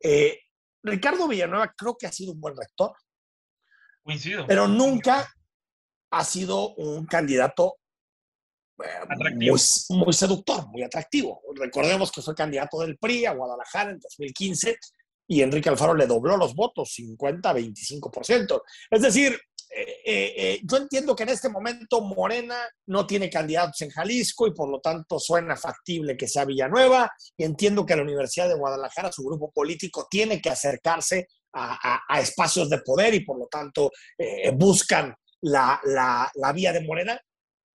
eh, 0.00 0.38
Ricardo 0.82 1.28
Villanueva 1.28 1.74
creo 1.76 1.96
que 1.96 2.06
ha 2.06 2.12
sido 2.12 2.32
un 2.32 2.40
buen 2.40 2.56
rector. 2.56 2.92
Coincido. 4.02 4.46
Pero 4.46 4.66
nunca 4.68 5.28
ha 6.10 6.24
sido 6.24 6.74
un 6.76 7.04
candidato 7.06 7.76
muy, 9.90 10.12
seductor, 10.12 10.68
muy 10.68 10.82
atractivo. 10.82 11.42
Recordemos 11.56 12.12
que 12.12 12.22
fue 12.22 12.34
candidato 12.34 12.80
del 12.80 12.96
PRI 12.96 13.26
a 13.26 13.32
Guadalajara 13.32 13.90
en 13.90 13.98
2015 13.98 14.78
y 15.28 15.42
Enrique 15.42 15.68
Alfaro 15.68 15.94
le 15.94 16.06
dobló 16.06 16.36
los 16.36 16.54
votos, 16.54 16.94
50-25%. 16.98 18.62
Es 18.90 19.02
decir, 19.02 19.38
eh, 19.70 20.00
eh, 20.04 20.34
eh, 20.36 20.60
yo 20.64 20.78
entiendo 20.78 21.14
que 21.14 21.24
en 21.24 21.28
este 21.28 21.50
momento 21.50 22.00
Morena 22.00 22.56
no 22.86 23.06
tiene 23.06 23.28
candidatos 23.28 23.78
en 23.82 23.90
Jalisco 23.90 24.46
y 24.46 24.54
por 24.54 24.70
lo 24.70 24.80
tanto 24.80 25.20
suena 25.20 25.54
factible 25.56 26.16
que 26.16 26.26
sea 26.26 26.46
Villanueva 26.46 27.12
y 27.36 27.44
entiendo 27.44 27.84
que 27.84 27.94
la 27.94 28.02
Universidad 28.02 28.48
de 28.48 28.56
Guadalajara, 28.56 29.12
su 29.12 29.22
grupo 29.22 29.52
político, 29.52 30.08
tiene 30.10 30.40
que 30.40 30.48
acercarse 30.48 31.28
a, 31.52 32.20
espacios 32.20 32.70
de 32.70 32.78
poder 32.78 33.14
y 33.14 33.24
por 33.24 33.38
lo 33.38 33.46
tanto 33.46 33.90
buscan 34.54 35.14
la, 35.40 35.80
la, 35.84 36.30
la 36.34 36.52
vía 36.52 36.72
de 36.72 36.82
Morena, 36.82 37.20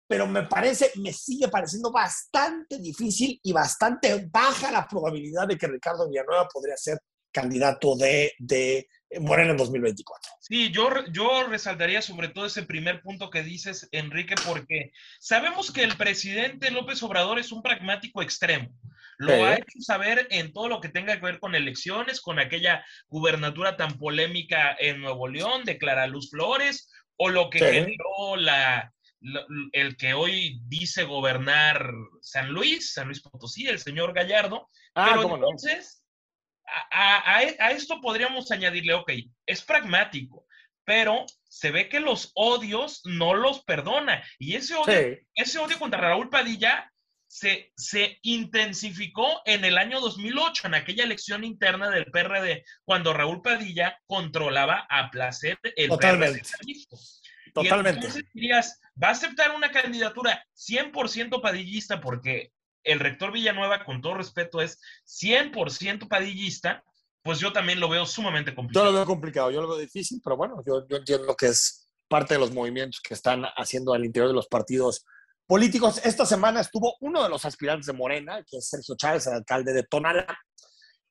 pero 0.08 0.28
me 0.28 0.44
parece, 0.44 0.92
me 0.98 1.12
sigue 1.12 1.48
pareciendo 1.48 1.92
bastante 1.92 2.78
difícil 2.78 3.40
y 3.42 3.54
bastante 3.54 4.30
baja 4.32 4.72
la 4.72 4.88
probabilidad 4.88 5.48
de 5.48 5.58
que 5.58 5.68
Ricardo 5.68 6.08
Villanueva 6.08 6.48
podría 6.48 6.78
ser 6.78 7.00
candidato 7.32 7.96
de, 7.96 8.34
de 8.40 8.88
Morena 9.20 9.52
en 9.52 9.58
2024. 9.58 10.32
Sí, 10.40 10.72
yo, 10.72 10.90
yo 11.12 11.48
resaltaría 11.48 12.02
sobre 12.02 12.30
todo 12.30 12.46
ese 12.46 12.64
primer 12.64 13.02
punto 13.02 13.30
que 13.30 13.44
dices, 13.44 13.90
Enrique, 13.92 14.36
porque 14.46 14.92
sabemos 15.20 15.72
que 15.72 15.84
el 15.84 15.98
presidente 15.98 16.72
López 16.72 17.02
Obrador 17.04 17.40
es 17.40 17.52
un 17.52 17.62
pragmático 17.62 18.22
extremo. 18.22 18.70
Lo 19.18 19.46
ha 19.46 19.54
hecho 19.54 19.80
saber 19.80 20.28
en 20.32 20.52
todo 20.52 20.68
lo 20.68 20.82
que 20.82 20.90
tenga 20.90 21.16
que 21.16 21.26
ver 21.26 21.40
con 21.40 21.54
elecciones, 21.54 22.22
con 22.22 22.40
aquella 22.40 22.84
gubernatura 23.08 23.78
tan 23.78 24.00
polémica 24.00 24.76
en 24.80 25.00
Nuevo 25.00 25.28
León 25.28 25.64
de 25.64 25.78
Clara 25.78 26.08
Luz 26.08 26.32
Flores, 26.32 26.90
o 27.18 27.30
lo 27.30 27.52
que 27.52 27.60
generó 27.60 28.36
la, 28.36 28.92
el 29.74 29.96
que 29.96 30.16
hoy 30.16 30.60
dice 30.66 31.04
gobernar 31.04 31.86
San 32.22 32.50
Luis, 32.50 32.94
San 32.94 33.08
Luis 33.08 33.22
Potosí, 33.22 33.68
el 33.68 33.78
señor 33.78 34.14
Gallardo. 34.14 34.70
Ah, 34.96 35.12
pero 35.14 35.36
entonces, 35.36 36.01
a, 36.92 37.72
esto 37.72 38.00
podríamos 38.02 38.52
añadirle, 38.52 38.94
ok, 38.94 39.12
es 39.46 39.62
pragmático, 39.62 40.46
pero 40.86 41.26
se 41.44 41.72
ve 41.72 41.90
que 41.90 42.00
los 42.00 42.32
odios 42.36 43.02
no 43.06 43.34
los 43.34 43.64
perdona. 43.64 44.24
Y 44.40 44.56
ese 44.56 44.76
odio, 44.76 45.18
ese 45.36 45.60
odio 45.60 45.78
contra 45.78 46.00
Raúl 46.00 46.30
Padilla 46.30 46.92
se, 47.28 47.72
se, 47.78 48.20
intensificó 48.24 49.42
en 49.46 49.64
el 49.64 49.78
año 49.78 50.02
2008, 50.02 50.68
en 50.68 50.76
aquella 50.76 51.04
elección 51.04 51.44
interna 51.44 51.90
del 51.90 52.06
PRD, 52.06 52.66
cuando 52.84 53.14
Raúl 53.14 53.42
Padilla 53.42 53.98
controlaba 54.06 54.86
a 54.90 55.10
placer 55.10 55.58
el 55.76 55.90
Totalmente. 55.90 56.42
Totalmente. 57.54 58.00
Y 58.00 58.06
entonces 58.06 58.34
dirías, 58.34 58.82
va 59.02 59.10
a 59.10 59.12
aceptar 59.12 59.52
una 59.52 59.72
candidatura 59.72 60.46
100% 60.56 61.42
padillista 61.42 62.00
porque 62.00 62.52
el 62.84 63.00
rector 63.00 63.32
Villanueva, 63.32 63.84
con 63.84 64.02
todo 64.02 64.16
respeto, 64.16 64.62
es 64.62 64.80
100% 65.06 66.08
padillista, 66.08 66.84
pues 67.24 67.40
yo 67.40 67.54
también 67.54 67.80
lo 67.80 67.90
veo 67.90 68.06
sumamente 68.06 68.56
complicado. 68.56 68.86
Yo 68.86 68.92
lo 68.92 68.98
veo 68.98 69.06
complicado, 69.06 69.52
yo 69.52 69.62
lo 69.62 69.70
veo 69.70 69.78
difícil, 69.78 70.22
pero 70.24 70.38
bueno, 70.38 70.64
yo, 70.66 70.88
yo 70.88 70.98
entiendo 70.98 71.36
que 71.36 71.48
es 71.48 71.90
parte 72.08 72.34
de 72.34 72.40
los 72.40 72.52
movimientos 72.52 73.00
que 73.02 73.14
están 73.14 73.46
haciendo 73.56 73.94
al 73.94 74.04
interior 74.04 74.28
de 74.28 74.36
los 74.36 74.48
partidos 74.48 75.06
políticos. 75.48 76.02
Esta 76.04 76.26
semana 76.26 76.62
estuvo 76.62 76.96
uno 77.02 77.24
de 77.24 77.30
los 77.30 77.46
aspirantes 77.46 77.86
de 77.86 77.94
Morena, 77.94 78.44
que 78.50 78.58
es 78.58 78.70
Sergio 78.70 78.96
Chávez, 78.96 79.28
el 79.28 79.34
alcalde 79.34 79.74
de 79.74 79.84
Tonalá. 79.84 80.26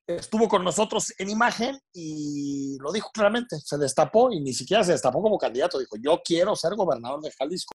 Estuvo 0.05 0.47
con 0.49 0.63
nosotros 0.63 1.13
en 1.17 1.29
imagen 1.29 1.79
y 1.93 2.77
lo 2.79 2.91
dijo 2.91 3.09
claramente, 3.13 3.59
se 3.59 3.77
destapó 3.77 4.31
y 4.31 4.41
ni 4.41 4.53
siquiera 4.53 4.83
se 4.83 4.91
destapó 4.91 5.21
como 5.21 5.37
candidato. 5.37 5.79
Dijo, 5.79 5.95
yo 6.03 6.21
quiero 6.23 6.55
ser 6.55 6.75
gobernador 6.75 7.21
de 7.21 7.31
Jalisco. 7.31 7.73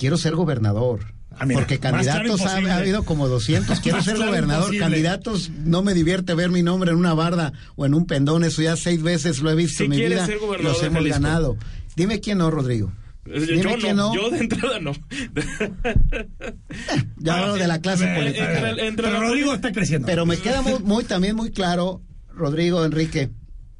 Quiero 0.00 0.16
ser 0.16 0.34
gobernador. 0.34 1.00
Ah, 1.38 1.46
mira, 1.46 1.60
porque 1.60 1.78
candidatos 1.78 2.40
ha, 2.42 2.56
habido 2.76 3.04
como 3.04 3.28
200. 3.28 3.78
Quiero 3.82 4.02
ser 4.02 4.16
gobernador. 4.16 4.74
imposible. 4.74 4.78
Candidatos, 4.80 5.50
no 5.50 5.82
me 5.82 5.94
divierte 5.94 6.34
ver 6.34 6.50
mi 6.50 6.62
nombre 6.62 6.90
en 6.90 6.96
una 6.96 7.14
barda 7.14 7.52
o 7.76 7.86
en 7.86 7.94
un 7.94 8.06
pendón. 8.06 8.42
Eso 8.42 8.62
ya 8.62 8.76
seis 8.76 9.02
veces 9.02 9.40
lo 9.40 9.50
he 9.50 9.54
visto 9.54 9.78
Si 9.78 9.84
en 9.84 9.90
mi 9.90 9.96
vida. 9.98 10.24
ser 10.26 10.38
gobernador 10.38 10.72
Los 10.76 10.82
hemos 10.82 11.04
ganado. 11.06 11.56
Dime 11.96 12.18
quién 12.20 12.38
no, 12.38 12.50
Rodrigo. 12.50 12.90
Eh, 13.26 13.40
Dime 13.40 13.62
Yo 13.62 13.76
quién 13.78 13.96
no, 13.96 14.14
no. 14.14 14.20
yo 14.22 14.30
de 14.30 14.38
entrada 14.38 14.80
no. 14.80 14.92
Ya 17.18 17.38
hablo 17.38 17.54
de 17.54 17.68
la 17.68 17.80
clase 17.80 18.10
Eh, 18.10 18.16
política. 18.16 18.52
entra- 18.70 18.84
entra 18.86 19.08
Pero 19.10 19.20
Rodrigo 19.20 19.54
está 19.54 19.72
creciendo. 19.72 20.06
Pero 20.06 20.24
me 20.26 20.38
queda 20.38 20.62
muy, 20.62 20.78
muy- 20.80 21.04
también 21.04 21.36
muy 21.36 21.50
claro, 21.50 22.00
Rodrigo, 22.34 22.84
Enrique, 22.84 23.30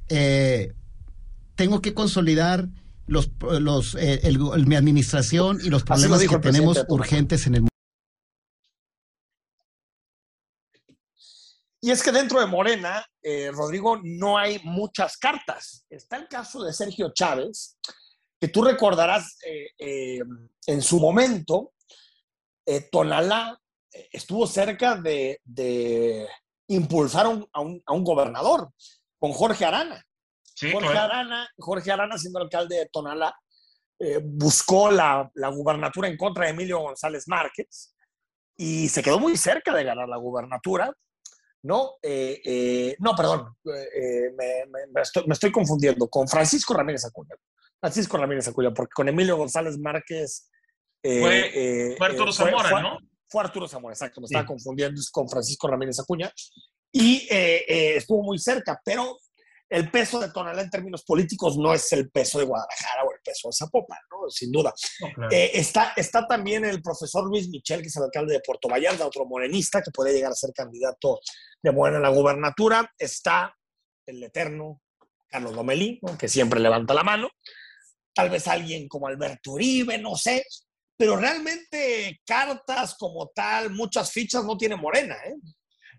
eh, 0.08 0.74
tengo 1.54 1.80
que 1.80 1.94
consolidar 1.94 2.68
los, 3.10 3.28
los, 3.60 3.94
eh, 3.96 4.20
el- 4.22 4.38
el- 4.54 4.66
mi 4.66 4.76
administración 4.76 5.58
y 5.62 5.68
los 5.68 5.82
lo 5.82 5.86
problemas 5.86 6.20
que 6.20 6.38
presidente 6.38 6.58
tenemos 6.58 6.76
urgentes 6.88 7.46
en 7.46 7.54
el 7.56 7.68
Y 11.82 11.90
es 11.90 12.02
que 12.02 12.12
dentro 12.12 12.40
de 12.40 12.46
Morena, 12.46 13.04
eh, 13.22 13.50
Rodrigo, 13.52 13.98
no 14.02 14.36
hay 14.38 14.60
muchas 14.64 15.16
cartas. 15.16 15.86
Está 15.88 16.16
el 16.18 16.28
caso 16.28 16.62
de 16.62 16.72
Sergio 16.74 17.10
Chávez, 17.14 17.78
que 18.38 18.48
tú 18.48 18.62
recordarás 18.62 19.38
eh, 19.78 20.20
en 20.66 20.82
su 20.82 21.00
momento, 21.00 21.72
Tonalá 22.92 23.60
estuvo 24.12 24.46
cerca 24.46 24.94
de, 24.94 25.40
de 25.44 26.28
impulsar 26.68 27.26
a 27.26 27.30
un- 27.30 27.82
a 27.84 27.92
un 27.92 28.04
gobernador 28.04 28.70
con 29.18 29.32
Jorge 29.32 29.64
Arana. 29.64 30.06
Sí, 30.60 30.72
Jorge, 30.72 30.90
claro. 30.90 31.12
Arana, 31.14 31.48
Jorge 31.58 31.90
Arana, 31.90 32.18
siendo 32.18 32.38
alcalde 32.40 32.76
de 32.76 32.86
Tonalá, 32.92 33.34
eh, 33.98 34.20
buscó 34.22 34.90
la, 34.90 35.30
la 35.34 35.48
gubernatura 35.48 36.08
en 36.08 36.16
contra 36.16 36.44
de 36.44 36.50
Emilio 36.50 36.78
González 36.80 37.26
Márquez 37.28 37.94
y 38.56 38.88
se 38.88 39.02
quedó 39.02 39.18
muy 39.18 39.36
cerca 39.36 39.74
de 39.74 39.84
ganar 39.84 40.08
la 40.08 40.16
gubernatura. 40.16 40.92
No, 41.62 41.96
Eh, 42.02 42.40
eh, 42.44 42.96
no, 43.00 43.14
perdón, 43.14 43.54
me, 43.64 44.64
me- 44.66 44.86
me 44.92 45.00
estoy, 45.02 45.24
me 45.26 45.34
estoy 45.34 45.52
confundiendo 45.52 46.08
con 46.08 46.26
Francisco 46.28 46.72
Ramírez 46.74 47.04
Acuña. 47.04 47.34
Francisco 47.78 48.16
Ramírez 48.16 48.48
Acuña, 48.48 48.72
porque 48.72 48.92
con 48.94 49.08
Emilio 49.08 49.36
González 49.36 49.78
Márquez. 49.78 50.50
Fue- 51.02 51.94
Fue 51.98 52.06
Arturo 52.06 52.32
Zamora, 52.32 52.68
fue- 52.70 52.82
¿no? 52.82 52.98
fue 53.28 53.42
Arturo 53.44 53.68
Zamora, 53.68 53.94
exacto, 53.94 54.20
me 54.20 54.26
Sí. 54.26 54.34
estaba 54.34 54.46
confundiendo 54.46 55.00
con 55.12 55.28
Francisco 55.28 55.68
Ramírez 55.68 55.98
Acuña. 56.00 56.30
Y 56.92 57.26
estuvo 57.30 58.22
muy 58.22 58.38
cerca, 58.38 58.80
pero 58.84 59.16
el 59.70 59.90
peso 59.90 60.18
de 60.18 60.30
Tonalá 60.30 60.62
en 60.62 60.70
términos 60.70 61.04
políticos 61.04 61.56
no 61.56 61.72
es 61.72 61.92
el 61.92 62.10
peso 62.10 62.40
de 62.40 62.44
Guadalajara 62.44 63.04
o 63.04 63.12
el 63.12 63.20
peso 63.24 63.48
de 63.48 63.52
Zapopan, 63.56 64.00
¿no? 64.10 64.28
sin 64.28 64.50
duda. 64.50 64.74
No, 65.00 65.12
claro. 65.14 65.30
Eh, 65.32 65.52
está, 65.54 65.92
está 65.96 66.26
también 66.26 66.64
el 66.64 66.82
profesor 66.82 67.24
Luis 67.24 67.48
Michel, 67.48 67.80
que 67.80 67.86
es 67.88 67.96
el 67.96 68.02
alcalde 68.02 68.34
de 68.34 68.40
Puerto 68.40 68.68
Vallarta, 68.68 69.06
otro 69.06 69.24
morenista 69.26 69.80
que 69.80 69.92
puede 69.92 70.12
llegar 70.12 70.32
a 70.32 70.34
ser 70.34 70.50
candidato 70.52 71.20
de 71.62 71.70
Morena 71.70 71.98
a 71.98 72.02
la 72.02 72.08
gubernatura. 72.08 72.92
Está 72.98 73.54
el 74.06 74.22
eterno 74.22 74.82
Carlos 75.28 75.54
Lomelí, 75.54 76.00
¿no? 76.02 76.18
que 76.18 76.28
siempre 76.28 76.58
levanta 76.58 76.92
la 76.92 77.04
mano. 77.04 77.30
Tal 78.12 78.28
vez 78.28 78.48
alguien 78.48 78.88
como 78.88 79.06
Alberto 79.06 79.52
Uribe, 79.52 79.98
no 79.98 80.16
sé. 80.16 80.44
Pero 80.96 81.16
realmente 81.16 82.20
cartas 82.26 82.96
como 82.98 83.28
tal, 83.28 83.70
muchas 83.70 84.10
fichas 84.10 84.44
no 84.44 84.58
tiene 84.58 84.74
Morena. 84.74 85.14
¿eh? 85.24 85.36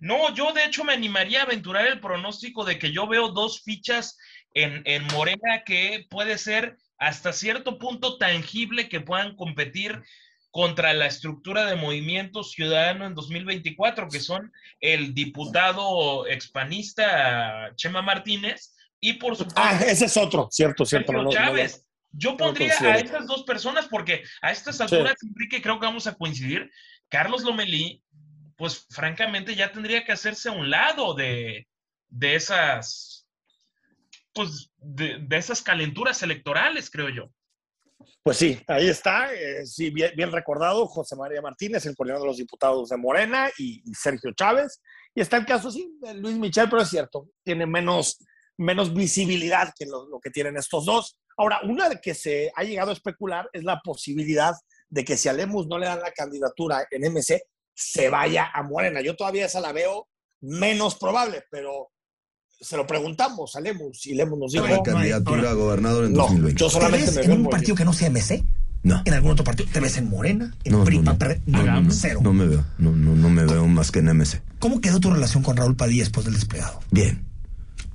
No, 0.02 0.34
yo 0.34 0.52
de 0.52 0.66
hecho 0.66 0.84
me 0.84 0.94
animaría 0.94 1.42
a 1.42 1.44
aventurar 1.44 1.86
el 1.86 2.00
pronóstico 2.00 2.66
de 2.66 2.80
que 2.80 2.92
yo 2.92 3.08
veo 3.08 3.30
dos 3.30 3.62
fichas 3.62 4.18
en, 4.54 4.82
en 4.86 5.06
Morena 5.14 5.64
que 5.64 6.08
puede 6.10 6.38
ser 6.38 6.76
hasta 6.98 7.32
cierto 7.32 7.78
punto 7.78 8.18
tangible 8.18 8.90
que 8.90 9.00
puedan 9.00 9.36
competir 9.36 10.02
contra 10.50 10.94
la 10.94 11.06
estructura 11.06 11.66
de 11.66 11.76
Movimiento 11.76 12.44
Ciudadano 12.44 13.06
en 13.06 13.14
2024, 13.14 14.10
que 14.10 14.20
son 14.20 14.52
el 14.82 15.14
diputado 15.14 16.28
expanista 16.28 17.72
Chema 17.76 18.02
Martínez 18.02 18.76
y 19.00 19.14
por 19.14 19.36
supuesto 19.36 19.62
Ah, 19.64 19.80
ese 19.86 20.06
es 20.06 20.18
otro, 20.18 20.50
cierto, 20.52 20.84
cierto. 20.84 21.14
No, 21.14 21.20
no, 21.20 21.24
no, 21.26 21.32
Chávez. 21.32 21.86
Yo 22.12 22.36
pondría 22.36 22.74
a 22.74 22.98
estas 22.98 23.26
dos 23.26 23.44
personas 23.44 23.88
porque 23.88 24.24
a 24.42 24.52
estas 24.52 24.82
alturas, 24.82 25.16
Enrique, 25.24 25.62
creo 25.62 25.80
que 25.80 25.86
vamos 25.86 26.08
a 26.08 26.16
coincidir. 26.16 26.70
Carlos 27.08 27.44
Lomelí, 27.44 28.04
pues 28.62 28.86
francamente 28.92 29.56
ya 29.56 29.72
tendría 29.72 30.06
que 30.06 30.12
hacerse 30.12 30.50
a 30.50 30.52
un 30.52 30.70
lado 30.70 31.16
de, 31.16 31.68
de 32.10 32.36
esas, 32.36 33.28
pues 34.36 34.72
de, 34.78 35.18
de 35.20 35.38
esas 35.38 35.64
calenturas 35.64 36.22
electorales, 36.22 36.92
creo 36.92 37.10
yo. 37.10 37.32
Pues 38.22 38.38
sí, 38.38 38.62
ahí 38.68 38.88
está, 38.88 39.34
eh, 39.34 39.66
sí, 39.66 39.90
bien, 39.90 40.32
recordado, 40.32 40.86
José 40.86 41.16
María 41.16 41.42
Martínez, 41.42 41.88
el 41.88 41.96
coordinador 41.96 42.22
de 42.22 42.28
los 42.28 42.38
diputados 42.38 42.90
de 42.90 42.98
Morena, 42.98 43.50
y, 43.58 43.82
Sergio 43.96 44.32
Chávez. 44.36 44.80
Y 45.16 45.22
está 45.22 45.38
el 45.38 45.48
caso, 45.48 45.72
sí, 45.72 45.98
de 46.00 46.14
Luis 46.14 46.38
Michel, 46.38 46.70
pero 46.70 46.84
es 46.84 46.90
cierto, 46.90 47.30
tiene 47.44 47.66
menos, 47.66 48.20
menos 48.58 48.94
visibilidad 48.94 49.74
que 49.76 49.88
lo, 49.88 50.08
lo 50.08 50.20
que 50.20 50.30
tienen 50.30 50.56
estos 50.56 50.86
dos. 50.86 51.18
Ahora, 51.36 51.62
una 51.64 51.90
de 51.90 52.00
que 52.00 52.14
se 52.14 52.52
ha 52.56 52.64
llegado 52.64 52.92
a 52.92 52.94
especular 52.94 53.50
es 53.54 53.64
la 53.64 53.82
posibilidad 53.84 54.54
de 54.88 55.04
que 55.04 55.18
si 55.18 55.30
a 55.30 55.34
Lemus 55.34 55.66
no 55.66 55.80
le 55.80 55.88
dan 55.88 56.02
la 56.02 56.12
candidatura 56.12 56.86
en 56.92 57.12
MC, 57.12 57.42
se 57.74 58.10
vaya 58.10 58.50
a 58.54 58.64
Morena. 58.64 59.02
Yo 59.02 59.16
todavía 59.16 59.46
esa 59.46 59.60
la 59.60 59.72
veo 59.72 60.08
menos 60.42 60.96
probable, 60.96 61.44
pero 61.50 61.92
se 62.48 62.78
lo 62.78 62.86
preguntamos 62.86 63.56
a 63.56 63.60
Lemus 63.60 64.06
y 64.06 64.14
Lemus 64.14 64.38
nos 64.38 64.52
dijo, 64.52 64.68
la 64.68 64.84
candidatura 64.84 65.52
a 65.52 65.54
gobernador 65.54 66.06
en 66.06 66.14
no, 66.14 66.24
2020. 66.24 66.60
yo 66.60 66.68
¿Te 66.68 66.74
solamente 66.74 67.06
ves 67.08 67.16
me 67.16 67.34
en 67.34 67.42
un 67.42 67.50
partido 67.50 67.76
que 67.76 67.86
no 67.86 67.94
sea 67.94 68.10
MC? 68.10 68.44
No. 68.84 69.02
¿En 69.06 69.14
algún 69.14 69.32
otro 69.32 69.44
partido? 69.44 69.70
¿Te 69.72 69.80
ves 69.80 69.98
en 69.98 70.10
Morena? 70.10 70.56
¿En 70.64 70.74
No, 70.74 70.84
PRI, 70.84 71.00
no, 71.00 71.14
no. 71.14 71.18
No, 71.46 71.64
no, 71.64 71.82
no, 71.82 71.92
Cero. 71.92 72.20
no 72.24 72.34
me 72.34 72.48
veo, 72.48 72.66
no, 72.80 72.92
no, 72.92 73.16
no 73.16 73.30
me 73.30 73.46
veo 73.46 73.68
más 73.68 73.92
que 73.92 74.00
en 74.00 74.08
MC. 74.16 74.42
¿Cómo 74.60 74.82
quedó 74.82 75.00
tu 75.00 75.12
relación 75.12 75.44
con 75.44 75.58
Raúl 75.58 75.76
Padilla 75.76 76.02
después 76.02 76.26
del 76.26 76.36
desplegado? 76.36 76.80
Bien, 76.90 77.24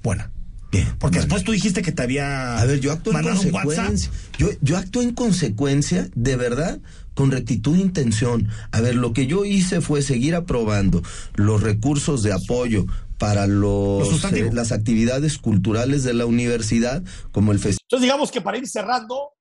Buena. 0.03 0.31
Bien. 0.71 0.97
Porque 0.99 1.19
después 1.19 1.45
tú 1.45 1.53
dijiste 1.53 1.83
que 1.83 1.93
te 1.93 2.03
había 2.03 2.59
A 2.59 2.65
ver, 2.65 2.81
yo 2.81 2.93
actúo 2.93 3.19
en 3.19 3.25
consecuencia. 3.25 4.11
Yo, 4.39 4.49
yo 4.61 4.77
actúo 4.77 5.03
en 5.03 5.15
consecuencia, 5.15 6.09
de 6.15 6.37
verdad, 6.37 6.81
con 7.15 7.31
rectitud 7.31 7.77
e 7.77 7.81
intención. 7.81 8.49
A 8.73 8.81
ver, 8.81 8.95
lo 8.95 9.13
que 9.13 9.27
yo 9.27 9.45
hice 9.45 9.81
fue 9.81 10.03
seguir 10.03 10.35
aprobando 10.35 11.03
los 11.35 11.63
recursos 11.63 12.23
de 12.23 12.33
apoyo 12.33 12.87
para 13.19 13.47
Lo 13.47 14.01
los, 14.01 14.25
eh, 14.33 14.51
las 14.53 14.73
actividades 14.73 15.39
culturales 15.39 16.05
de 16.05 16.15
la 16.15 16.27
universidad, 16.27 17.03
como 17.33 17.53
el 17.53 17.59
festival. 17.59 17.81
Entonces, 17.85 18.03
digamos 18.03 18.31
que 18.31 18.43
para 18.43 18.59
ir 18.59 18.69
cerrando, 18.69 19.33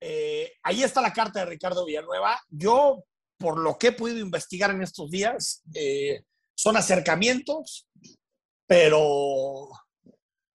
eh, 0.00 0.52
ahí 0.62 0.82
está 0.82 1.00
la 1.00 1.12
carta 1.12 1.40
de 1.40 1.46
Ricardo 1.46 1.84
Villanueva. 1.84 2.40
Yo, 2.48 3.04
por 3.38 3.58
lo 3.58 3.76
que 3.76 3.88
he 3.88 3.92
podido 3.92 4.18
investigar 4.18 4.70
en 4.70 4.82
estos 4.82 5.10
días, 5.10 5.62
eh, 5.74 6.22
son 6.54 6.76
acercamientos, 6.76 7.86
pero 8.66 9.68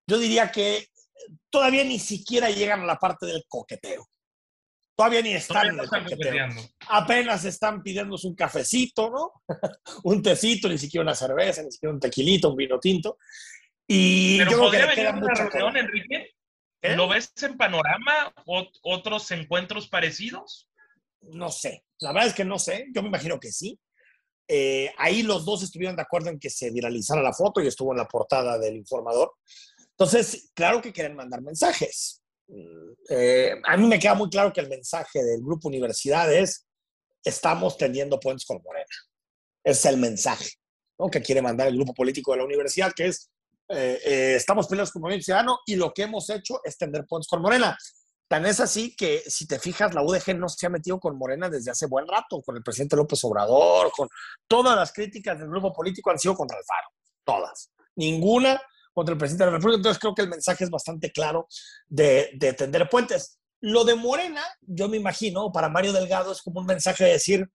yo 0.08 0.18
diría 0.18 0.52
que 0.52 0.88
todavía 1.50 1.84
ni 1.84 2.00
siquiera 2.00 2.50
llegan 2.50 2.82
a 2.82 2.86
la 2.86 2.98
parte 2.98 3.26
del 3.26 3.44
coqueteo. 3.48 4.08
Todavía 4.96 5.22
ni 5.22 5.34
están 5.34 5.54
Todavía 5.56 5.72
en 5.72 5.80
el 5.80 5.86
están 5.86 6.04
coqueteo. 6.04 6.72
Apenas 6.90 7.46
están 7.46 7.82
pidiéndose 7.82 8.28
un 8.28 8.36
cafecito, 8.36 9.10
¿no? 9.10 9.32
un 10.04 10.22
tecito, 10.22 10.68
ni 10.70 10.78
siquiera 10.78 11.04
una 11.04 11.16
cerveza, 11.16 11.64
ni 11.64 11.72
siquiera 11.72 11.94
un 11.94 12.00
tequilito, 12.00 12.50
un 12.50 12.56
vino 12.56 12.80
tinto. 12.80 13.18
Y 13.88 14.38
Pero 14.38 14.52
yo 14.52 14.58
creo 14.58 14.72
que 14.72 14.78
podría 14.78 15.12
venir 15.12 15.24
una 15.24 15.34
reunión. 15.34 15.78
Enrique. 15.78 16.30
¿Eh? 16.84 16.96
¿Lo 16.96 17.08
ves 17.08 17.32
en 17.42 17.58
panorama? 17.58 18.34
¿Ot- 18.46 18.80
¿Otros 18.84 19.30
encuentros 19.32 19.88
parecidos? 19.88 20.68
No 21.22 21.50
sé, 21.50 21.84
la 22.00 22.12
verdad 22.12 22.30
es 22.30 22.34
que 22.34 22.46
no 22.46 22.58
sé, 22.58 22.88
yo 22.94 23.04
me 23.04 23.10
imagino 23.10 23.40
que 23.40 23.52
sí. 23.52 23.80
Eh, 24.48 24.92
ahí 24.98 25.22
los 25.24 25.46
dos 25.46 25.62
estuvieron 25.64 25.96
de 25.96 26.02
acuerdo 26.02 26.30
en 26.30 26.40
que 26.40 26.50
se 26.50 26.72
viralizara 26.72 27.22
la 27.22 27.32
foto 27.34 27.62
y 27.62 27.68
estuvo 27.68 27.92
en 27.92 28.00
la 28.00 28.08
portada 28.08 28.58
del 28.58 28.76
informador. 28.76 29.34
Entonces, 30.02 30.50
claro 30.56 30.82
que 30.82 30.92
quieren 30.92 31.16
mandar 31.16 31.44
mensajes. 31.44 32.24
Mm, 32.48 32.92
eh, 33.08 33.62
a 33.64 33.78
mí 33.78 33.86
me 33.86 34.00
queda 34.00 34.16
muy 34.16 34.32
claro 34.32 34.52
que 34.52 34.60
el 34.60 34.68
mensaje 34.68 35.24
del 35.24 35.44
grupo 35.44 35.68
Universidad 35.68 36.34
es, 36.34 36.66
estamos 37.24 37.78
tendiendo 37.78 38.20
puentes 38.20 38.48
con 38.48 38.60
Morena. 38.64 38.96
Es 39.64 39.86
el 39.86 39.98
mensaje 39.98 40.50
¿no? 40.98 41.08
que 41.08 41.22
quiere 41.22 41.44
mandar 41.44 41.68
el 41.68 41.76
grupo 41.76 41.94
político 41.94 42.32
de 42.32 42.40
la 42.40 42.46
universidad, 42.46 42.92
que 42.96 43.10
es, 43.10 43.30
eh, 43.70 44.02
eh, 44.04 44.34
estamos 44.38 44.66
peleados 44.66 44.92
con 44.92 45.04
Movimiento 45.04 45.26
Ciudadano 45.26 45.60
y 45.68 45.76
lo 45.76 45.94
que 45.94 46.02
hemos 46.02 46.28
hecho 46.32 46.62
es 46.64 46.80
tender 46.80 47.06
puentes 47.06 47.28
con 47.28 47.44
Morena. 47.44 47.78
Tan 48.28 48.48
es 48.48 48.60
así 48.60 48.96
que, 48.96 49.22
si 49.28 49.46
te 49.46 49.60
fijas, 49.60 49.94
la 49.94 50.02
UDG 50.02 50.36
no 50.36 50.50
se 50.50 50.66
ha 50.66 50.72
metido 50.72 51.00
con 51.00 51.16
Morena 51.16 51.48
desde 51.48 51.70
hace 51.70 51.86
buen 51.86 52.08
rato, 52.08 52.42
con 52.42 52.56
el 52.56 52.64
presidente 52.64 52.96
López 52.96 53.24
Obrador, 53.24 53.92
con 53.92 54.10
todas 54.48 54.76
las 54.76 54.92
críticas 54.92 55.38
del 55.38 55.50
grupo 55.50 55.72
político 55.72 56.10
han 56.10 56.18
sido 56.18 56.34
contra 56.34 56.58
el 56.58 56.64
Faro, 56.64 56.88
todas. 57.24 57.70
Ninguna 57.96 58.60
contra 58.94 59.14
el 59.14 59.20
presidente 59.20 59.46
de 59.46 59.52
la 59.52 59.58
República. 59.58 59.78
Entonces 59.78 60.00
creo 60.00 60.16
que 60.16 60.22
el 60.24 60.30
mensaje 60.30 60.64
es 60.64 60.70
bastante 60.70 61.12
claro 61.12 61.48
de, 61.88 62.32
de 62.34 62.54
tender 62.54 62.90
puentes. 62.90 63.40
Lo 63.62 63.84
de 63.84 63.96
Morena, 63.96 64.44
yo 64.62 64.90
me 64.90 64.98
imagino, 64.98 65.52
para 65.52 65.70
Mario 65.70 65.94
Delgado 65.94 66.32
es 66.32 66.42
como 66.42 66.62
un 66.62 66.66
mensaje 66.66 67.04
de 67.04 67.12
decir, 67.12 67.48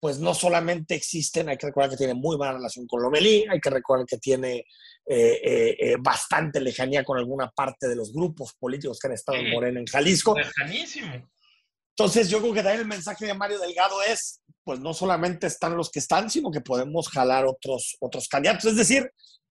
pues 0.00 0.18
no 0.18 0.34
solamente 0.34 0.94
existen, 0.94 1.48
hay 1.48 1.56
que 1.56 1.66
recordar 1.66 1.90
que 1.90 1.96
tiene 1.96 2.14
muy 2.14 2.36
buena 2.36 2.52
relación 2.52 2.86
con 2.86 3.02
Lomelí, 3.02 3.44
hay 3.50 3.60
que 3.60 3.70
recordar 3.70 4.06
que 4.06 4.18
tiene 4.18 4.64
eh, 5.06 5.40
eh, 5.42 5.76
eh, 5.78 5.96
bastante 5.98 6.60
lejanía 6.60 7.04
con 7.04 7.18
alguna 7.18 7.50
parte 7.50 7.88
de 7.88 7.96
los 7.96 8.12
grupos 8.12 8.54
políticos 8.54 8.98
que 8.98 9.08
han 9.08 9.14
estado 9.14 9.38
en 9.38 9.50
Morena 9.50 9.80
en 9.80 9.86
Jalisco. 9.86 10.36
Lejanísimo. 10.36 11.28
Entonces 11.96 12.28
yo 12.28 12.40
creo 12.40 12.54
que 12.54 12.62
también 12.62 12.82
el 12.82 12.86
mensaje 12.86 13.26
de 13.26 13.34
Mario 13.34 13.58
Delgado 13.58 14.00
es, 14.02 14.40
pues 14.62 14.78
no 14.78 14.94
solamente 14.94 15.48
están 15.48 15.76
los 15.76 15.90
que 15.90 15.98
están, 15.98 16.30
sino 16.30 16.50
que 16.50 16.60
podemos 16.60 17.08
jalar 17.08 17.44
otros, 17.46 17.96
otros 17.98 18.28
candidatos. 18.28 18.66
Es 18.66 18.76
decir, 18.76 19.10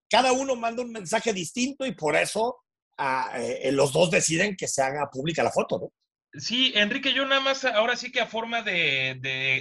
cada 0.09 0.31
uno 0.31 0.55
manda 0.55 0.81
un 0.81 0.91
mensaje 0.91 1.33
distinto 1.33 1.85
y 1.85 1.93
por 1.93 2.15
eso 2.15 2.57
ah, 2.97 3.37
los 3.71 3.91
dos 3.91 4.11
deciden 4.11 4.55
que 4.55 4.67
se 4.67 4.81
haga 4.81 5.09
pública 5.09 5.43
la 5.43 5.51
foto, 5.51 5.79
¿no? 5.79 5.91
Sí, 6.33 6.71
Enrique, 6.75 7.13
yo 7.13 7.25
nada 7.25 7.41
más, 7.41 7.65
ahora 7.65 7.95
sí 7.95 8.11
que 8.11 8.21
a 8.21 8.27
forma 8.27 8.61
de, 8.61 9.17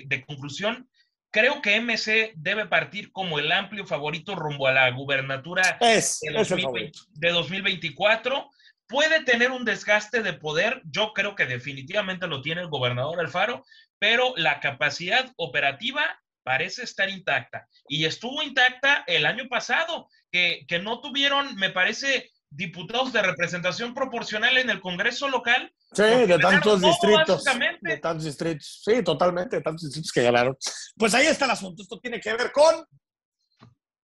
de, 0.07 0.25
conclusión, 0.27 0.89
creo 1.31 1.63
que 1.63 1.81
MC 1.81 2.33
debe 2.37 2.67
partir 2.67 3.13
como 3.13 3.39
el 3.39 3.51
amplio 3.53 3.87
favorito 3.87 4.35
rumbo 4.35 4.67
a 4.67 4.73
la 4.73 4.91
gubernatura 4.91 5.79
es, 5.81 6.21
de, 6.21 6.33
2020, 6.33 6.99
de 7.13 7.31
2024. 7.31 8.51
Puede 8.89 9.25
tener 9.25 9.51
un 9.51 9.65
desgaste 9.65 10.23
de 10.23 10.35
poder, 10.35 10.83
yo 10.85 11.13
creo 11.13 11.35
que 11.35 11.47
definitivamente 11.47 12.27
lo 12.27 12.43
tiene 12.43 12.61
el 12.61 12.69
gobernador 12.69 13.21
Alfaro, 13.21 13.65
pero 13.99 14.35
la 14.37 14.61
capacidad 14.61 15.33
operativa 15.37 16.21
parece 16.43 16.85
estar 16.85 17.09
intacta. 17.09 17.67
Y 17.89 18.05
estuvo 18.05 18.43
intacta 18.43 19.03
el 19.07 19.27
año 19.27 19.49
pasado, 19.49 20.09
que, 20.31 20.65
que 20.67 20.79
no 20.79 21.01
tuvieron, 21.01 21.55
me 21.57 21.71
parece, 21.71 22.31
diputados 22.51 23.13
de 23.13 23.23
representación 23.23 23.95
proporcional 23.95 24.57
en 24.59 24.71
el 24.71 24.81
Congreso 24.81 25.29
local. 25.29 25.73
Sí, 25.93 26.03
de 26.03 26.39
tantos 26.39 26.81
distritos. 26.81 27.45
De 27.81 27.99
tantos 27.99 28.25
distritos. 28.25 28.83
Sí, 28.85 29.03
totalmente, 29.03 29.57
de 29.57 29.63
tantos 29.63 29.85
distritos 29.85 30.13
que 30.13 30.23
ganaron. 30.23 30.57
Pues 30.97 31.15
ahí 31.15 31.27
está 31.27 31.45
el 31.45 31.53
asunto. 31.53 31.83
Esto 31.83 31.99
tiene 32.01 32.21
que 32.21 32.33
ver 32.33 32.53
con 32.53 32.85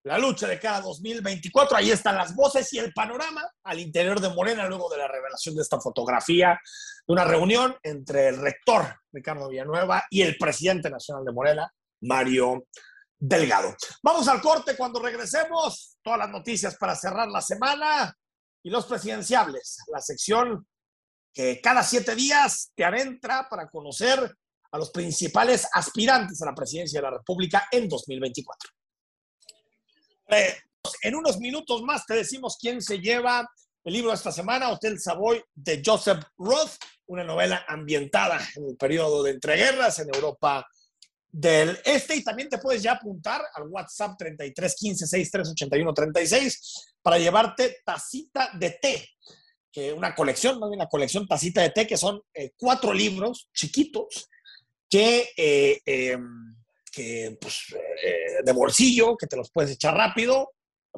la 0.05 0.19
lucha 0.19 0.49
de 0.49 0.59
cada 0.59 0.81
2024. 0.81 1.77
Ahí 1.77 1.91
están 1.91 2.17
las 2.17 2.35
voces 2.35 2.73
y 2.73 2.79
el 2.79 2.93
panorama 2.93 3.43
al 3.65 3.79
interior 3.79 4.21
de 4.21 4.31
Morena 4.31 4.67
luego 4.67 4.91
de 4.91 4.99
la 4.99 5.09
revelación 5.09 5.55
de 5.55 5.63
esta 5.63 5.81
fotografía 5.81 6.59
de 7.07 7.13
una 7.13 7.25
reunión 7.25 7.77
entre 7.83 8.29
el 8.29 8.39
rector 8.39 8.97
Ricardo 9.13 9.49
Villanueva 9.49 10.05
y 10.11 10.23
el 10.23 10.37
presidente 10.37 10.91
nacional 10.91 11.25
de 11.25 11.33
Morena, 11.33 11.73
Mario 12.03 12.67
Delgado. 13.25 13.77
Vamos 14.03 14.27
al 14.27 14.41
corte 14.41 14.77
cuando 14.77 15.01
regresemos. 15.01 15.97
Todas 16.03 16.19
las 16.19 16.31
noticias 16.31 16.75
para 16.77 16.97
cerrar 16.97 17.29
la 17.29 17.41
semana 17.41 18.13
y 18.65 18.69
los 18.69 18.85
presidenciables, 18.87 19.79
la 19.93 20.01
sección 20.01 20.67
que 21.33 21.61
cada 21.61 21.85
siete 21.85 22.17
días 22.17 22.73
te 22.75 22.85
adentra 22.85 23.47
para 23.49 23.69
conocer 23.69 24.19
a 24.73 24.77
los 24.79 24.91
principales 24.91 25.69
aspirantes 25.73 26.43
a 26.43 26.47
la 26.47 26.55
presidencia 26.55 26.99
de 26.99 27.05
la 27.05 27.17
República 27.19 27.69
en 27.71 27.89
2024. 27.89 28.71
Eh, 30.31 30.57
en 31.03 31.15
unos 31.15 31.39
minutos 31.39 31.81
más 31.83 32.05
te 32.05 32.15
decimos 32.15 32.59
quién 32.61 32.83
se 32.83 32.99
lleva 32.99 33.49
el 33.85 33.93
libro 33.93 34.11
de 34.11 34.17
esta 34.17 34.33
semana, 34.33 34.71
Hotel 34.71 34.99
Savoy, 34.99 35.41
de 35.55 35.81
Joseph 35.85 36.25
Roth, 36.39 36.73
una 37.07 37.23
novela 37.23 37.65
ambientada 37.69 38.41
en 38.57 38.71
el 38.71 38.77
periodo 38.77 39.23
de 39.23 39.31
entreguerras 39.31 40.01
en 40.01 40.13
Europa 40.13 40.67
del 41.33 41.81
Este. 41.85 42.15
Y 42.15 42.23
también 42.23 42.49
te 42.49 42.59
puedes 42.59 42.83
ya 42.83 42.93
apuntar 42.93 43.43
al 43.55 43.65
WhatsApp 43.69 44.17
33 44.19 44.77
15 44.77 45.07
63 45.07 45.51
81 45.51 45.95
36 45.95 46.95
para 47.03 47.19
llevarte 47.19 47.79
tacita 47.85 48.51
de 48.55 48.71
té, 48.71 49.09
que 49.73 49.93
una 49.93 50.15
colección, 50.15 50.61
más 50.61 50.69
bien 50.69 50.81
una 50.81 50.89
colección 50.89 51.27
tacita 51.27 51.63
de 51.63 51.71
té, 51.71 51.87
que 51.87 51.97
son 51.97 52.21
eh, 52.35 52.53
cuatro 52.57 52.93
libros 52.93 53.49
chiquitos 53.55 54.29
que, 54.89 55.31
eh, 55.37 55.81
em, 55.87 56.55
que 56.93 57.39
pues, 57.41 57.65
eh, 58.05 58.43
de 58.45 58.53
bolsillo, 58.53 59.17
que 59.17 59.27
te 59.27 59.37
los 59.37 59.51
puedes 59.51 59.73
echar 59.73 59.97
rápido. 59.97 60.53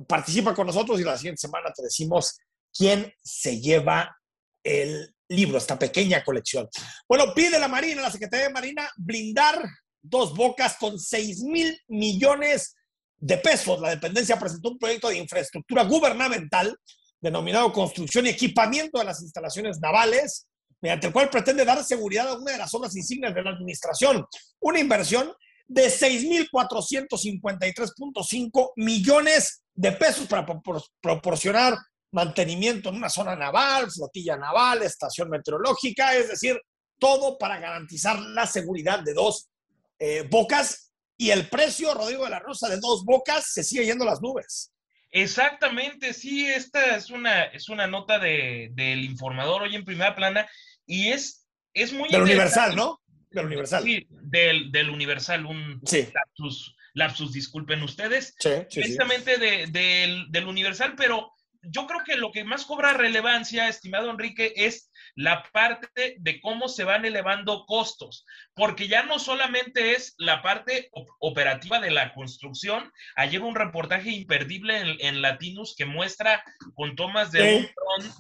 Participa 0.08 0.52
con 0.52 0.66
nosotros 0.66 1.00
y 1.00 1.04
la 1.04 1.16
siguiente 1.16 1.40
semana 1.40 1.72
te 1.72 1.84
decimos 1.84 2.36
quién 2.76 3.14
se 3.22 3.60
lleva 3.60 4.18
el 4.64 5.14
libro, 5.28 5.58
esta 5.58 5.78
pequeña 5.78 6.24
colección. 6.24 6.68
Bueno, 7.08 7.32
pide 7.34 7.58
la 7.60 7.68
Marina, 7.68 8.02
la 8.02 8.10
Secretaría 8.10 8.48
de 8.48 8.52
Marina, 8.52 8.90
blindar 8.96 9.62
dos 10.04 10.34
bocas 10.34 10.76
con 10.78 10.98
6 10.98 11.42
mil 11.44 11.78
millones 11.88 12.76
de 13.16 13.38
pesos. 13.38 13.80
La 13.80 13.88
dependencia 13.90 14.38
presentó 14.38 14.70
un 14.70 14.78
proyecto 14.78 15.08
de 15.08 15.18
infraestructura 15.18 15.84
gubernamental 15.84 16.76
denominado 17.20 17.72
Construcción 17.72 18.26
y 18.26 18.30
Equipamiento 18.30 18.98
de 18.98 19.04
las 19.06 19.22
Instalaciones 19.22 19.78
Navales, 19.80 20.48
mediante 20.80 21.06
el 21.06 21.12
cual 21.12 21.30
pretende 21.30 21.64
dar 21.64 21.82
seguridad 21.82 22.28
a 22.28 22.36
una 22.38 22.52
de 22.52 22.58
las 22.58 22.74
obras 22.74 22.94
insignias 22.94 23.34
de 23.34 23.42
la 23.42 23.52
administración. 23.52 24.26
Una 24.60 24.78
inversión 24.78 25.32
de 25.66 25.86
6.453.5 25.86 28.72
millones 28.76 29.62
de 29.72 29.92
pesos 29.92 30.26
para 30.26 30.44
proporcionar 31.00 31.78
mantenimiento 32.12 32.90
en 32.90 32.96
una 32.96 33.08
zona 33.08 33.34
naval, 33.34 33.90
flotilla 33.90 34.36
naval, 34.36 34.82
estación 34.82 35.30
meteorológica, 35.30 36.14
es 36.14 36.28
decir, 36.28 36.60
todo 36.98 37.38
para 37.38 37.58
garantizar 37.58 38.20
la 38.20 38.46
seguridad 38.46 39.00
de 39.00 39.14
dos 39.14 39.48
eh, 39.98 40.26
bocas 40.28 40.92
y 41.16 41.30
el 41.30 41.48
precio, 41.48 41.94
Rodrigo 41.94 42.24
de 42.24 42.30
la 42.30 42.40
Rosa, 42.40 42.68
de 42.68 42.78
dos 42.78 43.04
bocas 43.04 43.52
se 43.52 43.62
sigue 43.62 43.86
yendo 43.86 44.04
a 44.04 44.08
las 44.08 44.20
nubes. 44.20 44.72
Exactamente, 45.10 46.12
sí, 46.12 46.44
esta 46.46 46.96
es 46.96 47.10
una, 47.10 47.44
es 47.44 47.68
una 47.68 47.86
nota 47.86 48.18
de, 48.18 48.70
del 48.72 49.04
informador 49.04 49.62
hoy 49.62 49.76
en 49.76 49.84
primera 49.84 50.16
plana 50.16 50.48
y 50.86 51.10
es, 51.10 51.46
es 51.72 51.92
muy... 51.92 52.08
Del 52.08 52.22
Universal, 52.22 52.74
¿no? 52.74 53.00
Del 53.30 53.46
Universal. 53.46 53.84
Sí, 53.84 54.06
del, 54.10 54.72
del 54.72 54.90
Universal, 54.90 55.46
un 55.46 55.80
sí. 55.86 56.08
lapsus, 56.12 56.74
lapsus, 56.94 57.32
disculpen 57.32 57.82
ustedes. 57.84 58.34
Sí, 58.40 58.50
sí, 58.68 58.80
Precisamente 58.80 59.38
de, 59.38 59.66
del, 59.68 60.26
del 60.30 60.46
Universal, 60.48 60.94
pero 60.96 61.32
yo 61.62 61.86
creo 61.86 62.02
que 62.04 62.16
lo 62.16 62.32
que 62.32 62.42
más 62.42 62.64
cobra 62.64 62.92
relevancia, 62.92 63.68
estimado 63.68 64.10
Enrique, 64.10 64.52
es 64.56 64.90
la 65.16 65.44
parte 65.52 66.16
de 66.18 66.40
cómo 66.40 66.68
se 66.68 66.84
van 66.84 67.04
elevando 67.04 67.64
costos, 67.66 68.26
porque 68.54 68.88
ya 68.88 69.04
no 69.04 69.18
solamente 69.18 69.92
es 69.92 70.14
la 70.18 70.42
parte 70.42 70.90
operativa 71.20 71.80
de 71.80 71.90
la 71.90 72.12
construcción. 72.14 72.92
Ayer 73.16 73.42
un 73.42 73.54
reportaje 73.54 74.10
imperdible 74.10 74.78
en, 74.78 74.96
en 75.00 75.22
Latinus 75.22 75.74
que 75.76 75.84
muestra 75.84 76.42
con 76.74 76.96
tomas 76.96 77.30
de, 77.30 77.72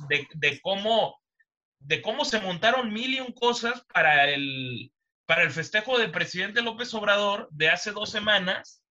de, 0.08 0.28
de, 0.34 0.60
cómo, 0.60 1.20
de 1.80 2.00
cómo 2.00 2.24
se 2.24 2.40
montaron 2.40 2.92
mil 2.92 3.14
y 3.14 3.20
un 3.20 3.32
cosas 3.32 3.84
para 3.92 4.28
el, 4.30 4.92
para 5.26 5.42
el 5.42 5.50
festejo 5.50 5.98
del 5.98 6.12
presidente 6.12 6.62
López 6.62 6.94
Obrador 6.94 7.48
de 7.50 7.70
hace 7.70 7.90
dos 7.90 8.10
semanas, 8.10 8.82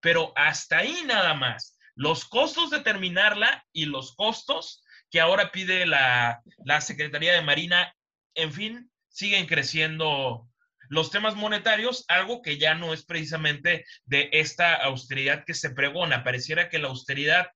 pero 0.00 0.32
hasta 0.36 0.78
ahí 0.78 1.02
nada 1.04 1.34
más 1.34 1.78
los 1.94 2.24
costos 2.24 2.70
de 2.70 2.80
terminarla 2.80 3.64
y 3.72 3.84
los 3.84 4.14
costos 4.16 4.81
que 5.12 5.20
ahora 5.20 5.52
pide 5.52 5.84
la, 5.84 6.42
Secretaría 6.80 7.34
de 7.34 7.42
Marina, 7.42 7.94
en 8.34 8.50
fin, 8.50 8.90
siguen 9.08 9.46
creciendo 9.46 10.48
los 10.88 11.10
temas 11.10 11.36
monetarios, 11.36 12.06
algo 12.08 12.40
que 12.40 12.56
ya 12.56 12.74
no 12.74 12.94
es 12.94 13.04
precisamente 13.04 13.84
de 14.06 14.30
esta 14.32 14.74
austeridad 14.74 15.44
que 15.44 15.52
se 15.52 15.70
pregona. 15.70 16.24
Pareciera 16.24 16.70
que 16.70 16.78
la 16.78 16.88
austeridad 16.88 17.48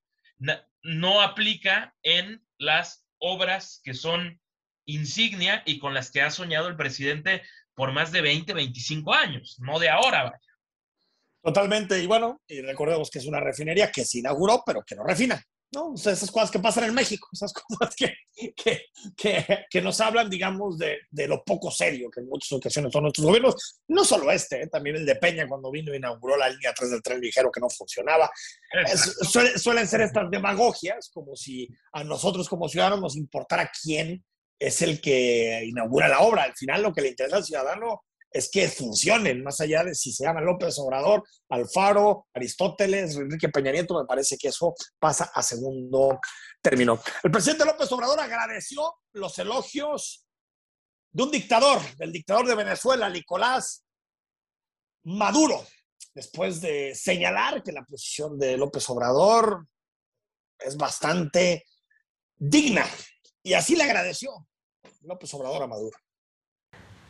no 0.82 1.22
aplica 1.22 1.94
en 2.02 2.44
las 2.58 3.06
obras 3.18 3.80
que 3.82 3.94
son 3.94 4.38
insignia 4.84 5.62
y 5.64 5.78
con 5.78 5.94
las 5.94 6.10
que 6.10 6.20
ha 6.20 6.30
soñado 6.30 6.68
el 6.68 6.76
presidente 6.76 7.42
por 7.74 7.90
más 7.90 8.12
de 8.12 8.20
20, 8.20 8.52
25 8.52 9.14
años, 9.14 9.56
no 9.60 9.78
de 9.78 9.88
ahora. 9.88 10.38
Totalmente, 11.42 12.02
y 12.02 12.06
bueno, 12.06 12.42
y 12.46 12.60
recordemos 12.60 13.10
que 13.10 13.18
es 13.18 13.26
una 13.26 13.40
refinería 13.40 13.90
que 13.90 14.04
se 14.04 14.18
inauguró, 14.18 14.62
pero 14.64 14.82
que 14.82 14.94
no 14.94 15.04
refina, 15.04 15.42
¿no? 15.72 15.92
O 15.92 15.96
sea, 15.96 16.12
esas 16.12 16.30
cosas 16.30 16.50
que 16.50 16.58
pasan 16.58 16.84
en 16.84 16.94
México, 16.94 17.28
esas 17.32 17.52
cosas 17.78 17.94
que, 17.94 18.14
que, 18.54 18.86
que, 19.16 19.66
que 19.68 19.82
nos 19.82 20.00
hablan, 20.00 20.30
digamos, 20.30 20.78
de, 20.78 20.98
de, 21.10 21.28
lo 21.28 21.42
poco 21.44 21.70
serio 21.70 22.10
que 22.10 22.20
en 22.20 22.28
muchas 22.28 22.52
ocasiones 22.52 22.92
son 22.92 23.02
nuestros 23.02 23.26
gobiernos, 23.26 23.80
no 23.88 24.04
solo 24.04 24.30
este, 24.30 24.62
¿eh? 24.62 24.66
también 24.68 24.96
el 24.96 25.06
de 25.06 25.16
Peña 25.16 25.48
cuando 25.48 25.70
vino 25.70 25.92
e 25.92 25.96
inauguró 25.96 26.36
la 26.36 26.48
línea 26.48 26.72
3 26.74 26.90
del 26.90 27.02
tren 27.02 27.20
ligero 27.20 27.50
que 27.50 27.60
no 27.60 27.68
funcionaba. 27.68 28.30
suelen 29.56 29.86
ser 29.86 30.02
estas 30.02 30.30
demagogias, 30.30 31.10
como 31.12 31.36
si 31.36 31.68
a 31.92 32.04
nosotros 32.04 32.48
como 32.48 32.68
ciudadanos 32.68 33.00
nos 33.00 33.16
importara 33.16 33.70
quién 33.82 34.24
es 34.58 34.82
el 34.82 35.00
que 35.00 35.64
inaugura 35.64 36.08
la 36.08 36.20
obra. 36.20 36.44
Al 36.44 36.54
final 36.54 36.82
lo 36.82 36.92
que 36.92 37.02
le 37.02 37.08
interesa 37.08 37.36
al 37.36 37.44
ciudadano 37.44 38.05
es 38.36 38.50
que 38.50 38.68
funcionen, 38.68 39.42
más 39.42 39.62
allá 39.62 39.82
de 39.82 39.94
si 39.94 40.12
se 40.12 40.24
llama 40.24 40.42
López 40.42 40.78
Obrador, 40.78 41.24
Alfaro, 41.48 42.26
Aristóteles, 42.34 43.16
Enrique 43.16 43.48
Peña 43.48 43.72
Nieto, 43.72 43.98
me 43.98 44.04
parece 44.04 44.36
que 44.36 44.48
eso 44.48 44.74
pasa 44.98 45.30
a 45.32 45.42
segundo 45.42 46.20
término. 46.60 47.00
El 47.22 47.30
presidente 47.30 47.64
López 47.64 47.90
Obrador 47.92 48.20
agradeció 48.20 48.94
los 49.14 49.38
elogios 49.38 50.26
de 51.10 51.22
un 51.22 51.30
dictador, 51.30 51.80
del 51.96 52.12
dictador 52.12 52.46
de 52.46 52.54
Venezuela, 52.54 53.08
Nicolás 53.08 53.86
Maduro, 55.04 55.64
después 56.14 56.60
de 56.60 56.94
señalar 56.94 57.62
que 57.62 57.72
la 57.72 57.84
posición 57.84 58.38
de 58.38 58.58
López 58.58 58.88
Obrador 58.90 59.66
es 60.58 60.76
bastante 60.76 61.64
digna. 62.36 62.84
Y 63.42 63.54
así 63.54 63.76
le 63.76 63.84
agradeció 63.84 64.46
López 65.00 65.32
Obrador 65.32 65.62
a 65.62 65.66
Maduro. 65.68 65.96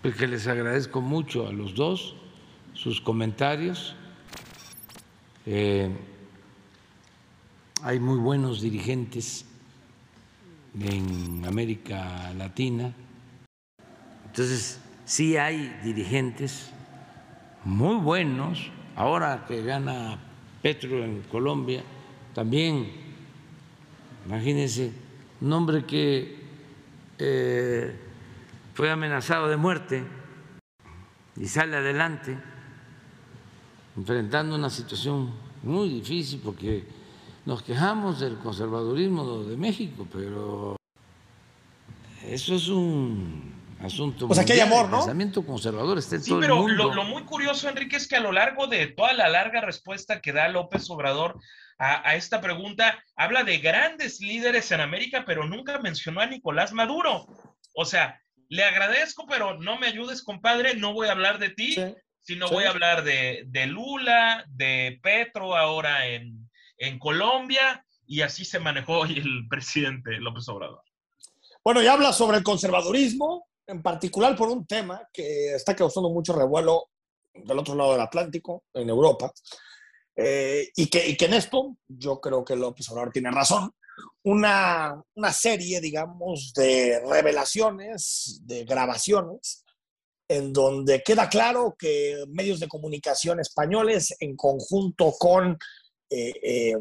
Pues 0.07 0.19
que 0.19 0.29
les 0.29 0.47
agradezco 0.47 1.01
mucho 1.01 1.49
a 1.49 1.53
los 1.53 1.75
dos 1.75 2.15
sus 2.75 3.01
comentarios. 3.01 3.97
Eh, 5.45 5.91
hay 7.83 7.99
muy 7.99 8.17
buenos 8.17 8.61
dirigentes 8.61 9.47
en 10.79 11.45
América 11.45 12.33
Latina. 12.35 12.95
Entonces, 14.27 14.81
sí 15.05 15.37
hay 15.37 15.77
dirigentes 15.83 16.71
muy 17.65 17.97
buenos. 17.97 18.71
Ahora 18.95 19.45
que 19.49 19.61
gana 19.65 20.21
Petro 20.63 21.03
en 21.03 21.23
Colombia, 21.23 21.83
también, 22.33 22.93
imagínense, 24.25 24.93
un 25.41 25.53
hombre 25.53 25.85
que 25.85 26.37
eh, 27.19 28.06
fue 28.77 28.91
amenazado 28.91 29.49
de 29.49 29.57
muerte 29.57 30.05
y 31.35 31.47
sale 31.49 31.79
adelante, 31.79 32.39
enfrentando 33.97 34.55
una 34.55 34.69
situación 34.69 35.35
muy 35.63 35.89
difícil 35.89 36.43
porque 36.45 36.87
nos 37.47 37.63
quejamos 37.63 38.21
del 38.21 38.37
conservadurismo 38.37 39.45
de 39.45 39.57
México, 39.57 40.07
pero 40.13 40.77
eso 42.27 42.55
es 42.57 42.69
un 42.69 43.55
asunto. 43.81 44.27
Pues 44.27 44.41
aquí 44.41 44.53
hay 44.53 44.61
amor, 44.61 44.91
¿no? 44.91 44.97
El 44.97 45.01
pensamiento 45.05 45.47
conservador 45.47 45.97
está 45.97 46.17
en 46.17 46.23
Sí, 46.23 46.31
todo 46.33 46.41
pero 46.41 46.55
el 46.57 46.61
mundo. 46.61 46.85
lo, 46.89 46.95
lo 46.97 47.05
muy 47.05 47.23
curioso, 47.23 47.71
Enrique, 47.71 47.97
es 47.97 48.07
que 48.07 48.17
a 48.17 48.21
lo 48.21 48.31
largo 48.33 48.67
de 48.67 48.89
toda 48.89 49.15
la 49.15 49.31
larga 49.31 49.63
respuesta 49.63 50.21
que 50.21 50.35
da 50.35 50.51
López 50.51 50.91
Obrador 50.91 51.41
a, 51.79 52.07
a 52.07 52.15
esta 52.17 52.43
pregunta, 52.43 53.03
habla 53.17 53.43
de 53.43 53.57
grandes 53.57 54.21
líderes 54.21 54.71
en 54.71 54.83
América, 54.83 55.25
pero 55.27 55.47
nunca 55.47 55.79
mencionó 55.79 56.21
a 56.21 56.27
Nicolás 56.27 56.75
Maduro. 56.75 57.27
O 57.75 57.85
sea, 57.87 58.21
le 58.49 58.65
agradezco, 58.65 59.27
pero 59.29 59.59
no 59.59 59.79
me 59.79 59.89
ayudes, 59.89 60.23
compadre, 60.23 60.75
no 60.77 60.93
voy 60.93 61.09
a 61.09 61.13
hablar 61.13 61.39
de 61.39 61.51
ti, 61.51 61.75
Sí, 61.75 61.95
sino 62.21 62.49
sí. 62.49 62.55
voy 62.55 62.65
a 62.65 62.71
hablar 62.71 63.05
de, 63.05 63.45
de 63.47 63.67
Lula, 63.67 64.45
de 64.49 64.99
Petro 65.03 65.57
ahora 65.57 66.07
en, 66.09 66.49
en 66.79 66.99
Colombia, 66.99 67.85
y 68.07 68.21
así 68.23 68.45
se 68.45 68.59
manejó 68.61 69.01
hoy 69.01 69.19
el 69.19 69.47
presidente 69.51 70.13
López 70.19 70.49
Obrador. 70.49 70.83
Bueno, 71.65 71.83
y 71.83 71.87
habla 71.87 72.13
sobre 72.13 72.39
el 72.39 72.45
conservadurismo, 72.45 73.49
en 73.67 73.83
particular 73.83 74.37
por 74.37 74.49
un 74.49 74.67
tema 74.67 75.03
que 75.13 75.55
está 75.55 75.75
causando 75.75 76.11
mucho 76.11 76.33
revuelo 76.33 76.91
del 77.35 77.59
otro 77.59 77.75
lado 77.75 77.93
del 77.93 78.01
Atlántico, 78.01 78.65
en 78.73 78.89
Europa, 78.89 79.33
eh, 80.15 80.71
y, 80.77 80.87
que, 80.89 81.07
y 81.07 81.17
que 81.17 81.27
en 81.27 81.35
esto 81.35 81.77
yo 81.89 82.21
creo 82.21 82.45
que 82.45 82.57
López 82.57 82.89
Obrador 82.91 83.13
tiene 83.13 83.31
razón. 83.31 83.73
Una, 84.25 85.03
una 85.15 85.33
serie, 85.33 85.81
digamos, 85.81 86.53
de 86.55 87.01
revelaciones, 87.07 88.41
de 88.45 88.65
grabaciones, 88.65 89.65
en 90.29 90.53
donde 90.53 91.03
queda 91.03 91.29
claro 91.29 91.77
que 91.79 92.25
medios 92.29 92.61
de 92.61 92.69
comunicación 92.69 93.41
españoles, 93.41 94.15
en 94.21 94.37
conjunto 94.37 95.13
con 95.19 95.57
eh, 96.11 96.33
eh, 96.43 96.77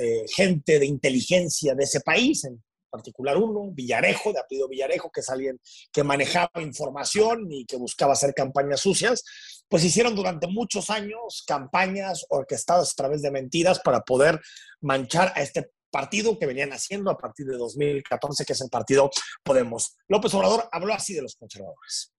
eh, 0.00 0.24
gente 0.28 0.78
de 0.78 0.86
inteligencia 0.86 1.74
de 1.74 1.84
ese 1.84 2.00
país, 2.00 2.44
en 2.44 2.62
particular 2.90 3.36
uno, 3.36 3.70
Villarejo, 3.72 4.32
de 4.32 4.40
apellido 4.40 4.68
Villarejo, 4.68 5.10
que 5.10 5.20
alguien 5.28 5.60
que 5.92 6.02
manejaba 6.02 6.62
información 6.62 7.50
y 7.50 7.66
que 7.66 7.76
buscaba 7.76 8.14
hacer 8.14 8.32
campañas 8.34 8.80
sucias, 8.80 9.24
pues 9.68 9.84
hicieron 9.84 10.14
durante 10.14 10.46
muchos 10.46 10.88
años 10.88 11.44
campañas 11.46 12.24
orquestadas 12.30 12.92
a 12.92 12.94
través 12.96 13.22
de 13.22 13.30
mentiras 13.30 13.80
para 13.80 14.00
poder 14.00 14.40
manchar 14.80 15.32
a 15.34 15.42
este 15.42 15.70
partido 15.90 16.38
que 16.38 16.46
venían 16.46 16.72
haciendo 16.72 17.10
a 17.10 17.16
partir 17.18 17.46
de 17.46 17.56
2014, 17.56 18.44
que 18.44 18.52
es 18.52 18.60
el 18.60 18.70
partido 18.70 19.10
Podemos. 19.42 19.96
López 20.08 20.32
Obrador 20.34 20.68
habló 20.72 20.94
así 20.94 21.14
de 21.14 21.22
los 21.22 21.36
conservadores. 21.36 22.12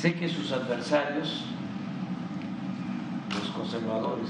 Sé 0.00 0.14
que 0.14 0.28
sus 0.28 0.52
adversarios, 0.52 1.44
los 3.30 3.48
conservadores, 3.50 4.28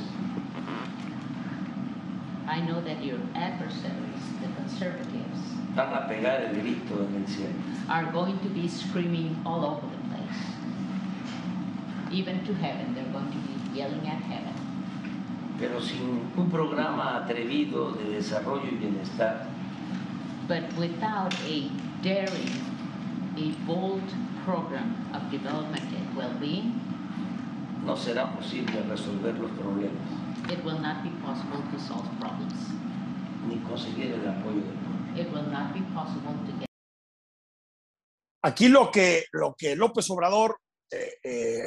I 2.50 2.60
know 2.62 2.80
that 2.80 3.04
your 3.04 3.18
adversaries, 3.34 4.24
the 4.40 4.48
conservatives, 4.56 5.38
van 5.74 5.92
a 5.92 6.08
pegar 6.08 6.40
el 6.44 6.56
grito 6.56 6.94
en 7.06 7.16
el 7.16 7.28
cielo. 7.28 7.52
are 7.88 8.10
going 8.10 8.38
to 8.40 8.48
be 8.48 8.66
screaming 8.66 9.36
all 9.44 9.64
over 9.64 9.86
the 9.86 10.02
place. 10.08 10.40
Even 12.10 12.44
to 12.46 12.54
heaven, 12.54 12.94
they're 12.94 13.12
going 13.12 13.30
to 13.30 13.38
be 13.38 13.78
yelling 13.78 14.06
at 14.08 14.22
heaven. 14.22 14.57
Pero 15.58 15.80
sin 15.80 16.30
un 16.36 16.50
programa 16.50 17.16
atrevido 17.16 17.92
de 17.92 18.10
desarrollo 18.14 18.66
y 18.70 18.76
bienestar, 18.76 19.48
But 20.46 20.72
without 20.78 21.34
a 21.44 21.70
daring, 22.02 22.48
a 23.36 23.66
bold 23.66 24.02
program 24.46 24.94
of 25.12 25.30
development 25.30 25.84
and 25.92 26.16
well-being, 26.16 26.80
no 27.84 27.96
será 27.96 28.32
posible 28.34 28.82
resolver 28.88 29.34
los 29.38 29.50
problemas 29.52 30.28
it 30.50 30.64
will 30.64 30.78
not 30.78 31.02
be 31.02 31.10
possible 31.20 31.62
to 31.70 31.78
solve 31.78 32.08
problems. 32.18 32.54
ni 33.46 33.56
conseguir 33.60 34.12
el 34.12 34.28
apoyo 34.28 34.60
del 34.60 34.76
pueblo. 34.76 35.20
It 35.20 35.32
will 35.32 35.50
not 35.50 35.72
be 35.72 35.80
possible 35.94 36.34
to 36.46 36.52
get 36.58 36.68
Aquí 38.42 38.68
lo 38.68 38.90
que, 38.90 39.24
lo 39.32 39.54
que 39.56 39.74
López 39.74 40.08
Obrador, 40.10 40.60
eh, 40.90 41.14
eh, 41.22 41.58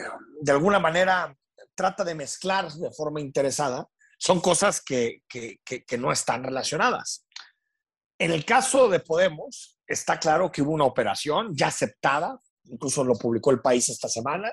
de 0.41 0.51
alguna 0.51 0.79
manera, 0.79 1.35
trata 1.81 2.03
de 2.03 2.13
mezclar 2.13 2.71
de 2.71 2.91
forma 2.91 3.19
interesada 3.19 3.87
son 4.19 4.39
cosas 4.39 4.81
que, 4.81 5.23
que- 5.27 5.59
que- 5.65 5.83
que 5.83 5.97
no 5.97 6.11
están 6.11 6.43
relacionadas. 6.43 7.25
En 8.19 8.29
el 8.31 8.45
caso 8.45 8.87
de 8.87 8.99
Podemos, 8.99 9.79
está 9.87 10.19
claro 10.19 10.51
que 10.51 10.61
hubo 10.61 10.73
una 10.73 10.85
operación 10.85 11.55
ya 11.55 11.67
aceptada, 11.69 12.39
incluso 12.65 13.03
lo 13.03 13.15
publicó 13.15 13.49
el 13.49 13.61
país 13.61 13.89
esta 13.89 14.07
semana, 14.07 14.51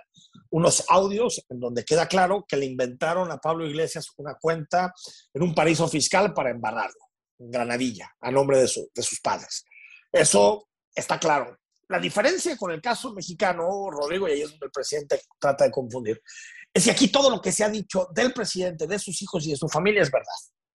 unos 0.51 0.87
audios 0.89 1.45
en 1.51 1.61
donde 1.61 1.85
queda 1.85 2.07
claro 2.09 2.47
que 2.49 2.57
le 2.57 2.65
inventaron 2.65 3.31
a 3.31 3.37
Pablo 3.37 3.67
Iglesias 3.67 4.07
una 4.17 4.35
cuenta 4.41 4.91
en 5.35 5.43
un 5.43 5.55
paraíso 5.55 5.87
fiscal 5.87 6.33
para 6.33 6.49
embarrarlo, 6.51 7.05
en 7.39 7.51
Granadilla, 7.51 8.11
a 8.23 8.31
nombre 8.31 8.59
de, 8.61 8.69
su- 8.69 8.89
de 8.95 9.03
sus 9.03 9.21
padres. 9.21 9.67
Eso 10.11 10.67
está 10.95 11.19
claro. 11.21 11.59
La 11.91 11.99
diferencia 11.99 12.57
con 12.57 12.71
el 12.71 12.81
caso 12.81 13.13
mexicano, 13.13 13.91
Rodrigo, 13.91 14.27
y 14.29 14.33
ahí 14.33 14.43
es 14.43 14.51
donde 14.51 14.67
el 14.67 14.73
presidente 14.73 15.21
trata 15.39 15.65
de 15.65 15.71
confundir, 15.71 16.23
es 16.75 16.85
que 16.85 16.91
aquí 16.91 17.09
todo 17.09 17.31
lo 17.31 17.41
que 17.41 17.53
se 17.53 17.65
ha 17.65 17.69
dicho 17.69 18.09
del 18.15 18.33
presidente, 18.33 18.87
de 18.87 18.99
sus 18.99 19.21
hijos 19.23 19.47
y 19.47 19.51
de 19.51 19.57
su 19.57 19.69
familia 19.69 20.03
es 20.03 20.11
verdad. 20.11 20.27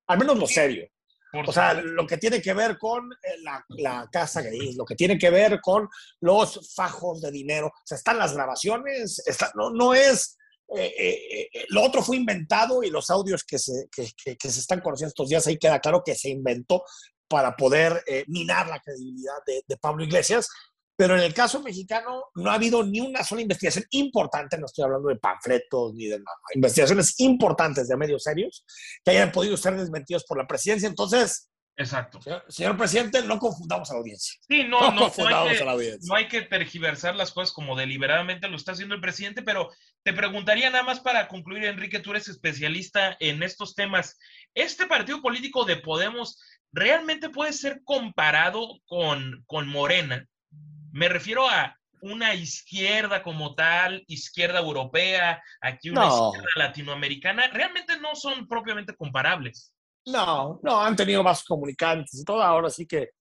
Al 0.07 0.17
menos 0.19 0.37
lo 0.37 0.47
serio. 0.47 0.87
O 1.47 1.51
sea, 1.51 1.73
lo 1.73 2.05
que 2.05 2.17
tiene 2.17 2.39
que 2.41 2.53
ver 2.53 2.77
con 2.77 3.11
eh, 3.11 3.37
la, 3.41 3.65
la 3.69 4.07
casa 4.11 4.41
gris, 4.41 4.75
lo 4.75 4.85
que 4.85 4.95
tiene 4.95 5.17
que 5.17 5.31
ver 5.31 5.59
con 5.61 5.89
los 6.21 6.73
fajos 6.75 7.21
de 7.21 7.31
dinero. 7.31 7.67
O 7.67 7.81
sea, 7.85 7.97
están 7.97 8.19
las 8.19 8.33
grabaciones, 8.33 9.19
está- 9.25 9.51
no, 9.55 9.71
no 9.71 9.95
es... 9.95 10.37
eh, 10.77 10.93
eh, 10.95 11.49
eh, 11.53 11.65
lo 11.69 11.81
otro 11.83 12.03
fue 12.03 12.17
inventado 12.17 12.83
y 12.83 12.91
los 12.91 13.09
audios 13.09 13.43
que 13.43 13.57
se, 13.57 13.87
que, 13.91 14.07
que- 14.23 14.37
que 14.37 14.49
se 14.51 14.59
están 14.59 14.81
conociendo 14.81 15.09
estos 15.09 15.29
días, 15.29 15.47
ahí 15.47 15.57
queda 15.57 15.79
claro 15.79 16.03
que 16.05 16.13
se 16.13 16.29
inventó 16.29 16.83
para 17.27 17.55
poder 17.55 18.03
minar 18.27 18.67
la 18.67 18.79
credibilidad 18.79 19.33
de, 19.47 19.63
de 19.67 19.77
Pablo 19.77 20.03
Iglesias. 20.03 20.47
Pero 20.95 21.15
en 21.15 21.23
el 21.23 21.33
caso 21.33 21.61
mexicano 21.61 22.25
no 22.35 22.51
ha 22.51 22.55
habido 22.55 22.83
ni 22.83 22.99
una 22.99 23.23
sola 23.23 23.41
investigación 23.41 23.85
importante, 23.91 24.57
no 24.57 24.67
estoy 24.67 24.83
hablando 24.85 25.09
de 25.09 25.15
panfletos 25.15 25.93
ni 25.95 26.05
de 26.05 26.19
nada, 26.19 26.37
investigaciones 26.53 27.19
importantes 27.19 27.87
de 27.87 27.97
medios 27.97 28.23
serios 28.23 28.63
que 29.03 29.11
hayan 29.11 29.31
podido 29.31 29.57
ser 29.57 29.75
desmentidos 29.75 30.23
por 30.25 30.37
la 30.37 30.45
presidencia. 30.45 30.87
Entonces, 30.87 31.49
Exacto. 31.75 32.21
señor, 32.21 32.45
señor 32.49 32.77
presidente, 32.77 33.23
no 33.23 33.39
confundamos 33.39 33.89
a 33.89 33.93
la 33.93 33.99
audiencia. 34.01 34.39
Sí, 34.47 34.63
no, 34.63 34.79
No, 34.79 34.87
no, 34.89 34.91
no, 34.91 35.01
confundamos 35.05 35.59
a 35.59 35.65
la 35.65 35.71
audiencia. 35.71 36.07
no 36.07 36.15
hay 36.15 36.27
que 36.27 36.41
tergiversar 36.41 37.15
las 37.15 37.31
cosas 37.31 37.51
como 37.51 37.75
deliberadamente 37.75 38.47
lo 38.47 38.57
está 38.57 38.73
haciendo 38.73 38.93
el 38.93 39.01
presidente, 39.01 39.41
pero 39.41 39.69
te 40.03 40.13
preguntaría 40.13 40.69
nada 40.69 40.83
más 40.83 40.99
para 40.99 41.27
concluir, 41.27 41.65
Enrique, 41.65 41.99
tú 41.99 42.11
eres 42.11 42.27
especialista 42.27 43.17
en 43.19 43.41
estos 43.41 43.73
temas. 43.73 44.19
¿Este 44.53 44.85
partido 44.85 45.21
político 45.21 45.65
de 45.65 45.77
Podemos 45.77 46.39
realmente 46.71 47.29
puede 47.29 47.53
ser 47.53 47.81
comparado 47.83 48.79
con, 48.85 49.43
con 49.47 49.67
Morena? 49.67 50.27
Me 50.93 51.09
refiero 51.09 51.49
a 51.49 51.77
una 52.01 52.33
izquierda 52.35 53.21
como 53.23 53.55
tal, 53.55 54.03
izquierda 54.07 54.59
europea, 54.59 55.41
aquí 55.61 55.89
una 55.89 56.01
No. 56.07 56.27
izquierda 56.31 56.49
latinoamericana, 56.55 57.47
realmente 57.47 57.99
no 57.99 58.15
son 58.15 58.47
propiamente 58.47 58.95
comparables. 58.95 59.73
No, 60.05 60.59
no, 60.63 60.81
han 60.81 60.95
tenido 60.95 61.23
más 61.23 61.43
comunicantes 61.45 62.19
y 62.19 62.25
todo. 62.25 62.43
Ahora 62.43 62.69
sí 62.69 62.85
que, 62.85 63.11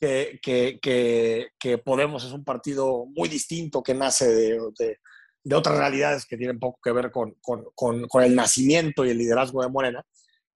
que, 0.00 0.38
que, 0.42 0.78
que, 0.82 1.48
que 1.58 1.78
Podemos 1.78 2.22
es 2.24 2.32
un 2.32 2.44
partido 2.44 3.06
muy 3.06 3.28
distinto 3.30 3.82
que 3.82 3.94
nace 3.94 4.28
de, 4.28 4.58
de- 4.78 4.98
de 5.44 5.56
otras 5.56 5.76
realidades 5.76 6.24
que 6.24 6.36
tienen 6.36 6.60
poco 6.60 6.78
que 6.80 6.92
ver 6.92 7.10
con, 7.10 7.34
con, 7.40 7.64
con, 7.74 8.06
con 8.06 8.22
el 8.22 8.32
nacimiento 8.36 9.04
y 9.04 9.10
el 9.10 9.18
liderazgo 9.18 9.60
de 9.62 9.68
Morena. 9.68 10.04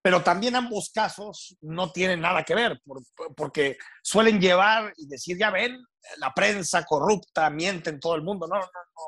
Pero 0.06 0.22
también 0.22 0.54
ambos 0.54 0.90
casos 0.94 1.56
no 1.62 1.90
tienen 1.90 2.20
nada 2.20 2.44
que 2.44 2.54
ver, 2.54 2.80
por- 2.84 3.02
porque 3.34 3.76
suelen 4.04 4.40
llevar 4.40 4.92
y 4.96 5.08
decir, 5.08 5.36
ya 5.36 5.50
ven, 5.50 5.84
la 6.18 6.32
prensa 6.32 6.84
corrupta 6.84 7.50
miente 7.50 7.90
en 7.90 7.98
todo 7.98 8.14
el 8.14 8.22
mundo. 8.22 8.46
No, 8.46 8.54
no, 8.54 8.60
no. 8.62 9.02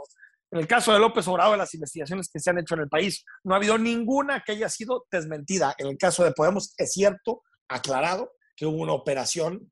En 0.51 0.59
el 0.59 0.67
caso 0.67 0.93
de 0.93 0.99
López 0.99 1.29
Obrador, 1.29 1.57
las 1.57 1.73
investigaciones 1.73 2.29
que 2.29 2.41
se 2.41 2.51
han 2.51 2.59
hecho 2.59 2.75
en 2.75 2.81
el 2.81 2.89
país, 2.89 3.25
no 3.45 3.55
ha 3.55 3.59
habido 3.59 3.79
ninguna 3.79 4.43
que 4.45 4.51
haya 4.51 4.69
sido 4.69 5.07
desmentida. 5.09 5.73
En 5.79 5.87
el 5.87 5.97
caso 5.97 6.25
de 6.25 6.33
Podemos, 6.33 6.75
es 6.77 6.93
cierto, 6.95 7.45
aclarado, 7.69 8.33
que 8.57 8.67
hubo 8.67 8.79
una 8.83 8.95
operación 8.95 9.71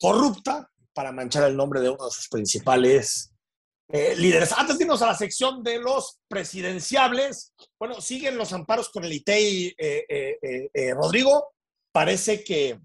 corrupta 0.00 0.68
para 0.92 1.12
manchar 1.12 1.44
el 1.44 1.56
nombre 1.56 1.80
de 1.80 1.90
uno 1.90 2.06
de 2.06 2.10
sus 2.10 2.28
principales 2.28 3.32
eh, 3.88 4.14
líderes. 4.16 4.52
Antes 4.52 4.78
de 4.78 4.84
irnos 4.84 5.02
a 5.02 5.06
la 5.06 5.14
sección 5.14 5.62
de 5.62 5.78
los 5.78 6.18
presidenciables, 6.28 7.52
bueno, 7.78 8.00
siguen 8.00 8.36
los 8.36 8.52
amparos 8.52 8.88
con 8.90 9.04
el 9.04 9.12
ITEI, 9.12 9.74
eh, 9.78 10.38
eh, 10.72 10.94
Rodrigo. 10.94 11.54
Parece 11.92 12.42
que, 12.44 12.78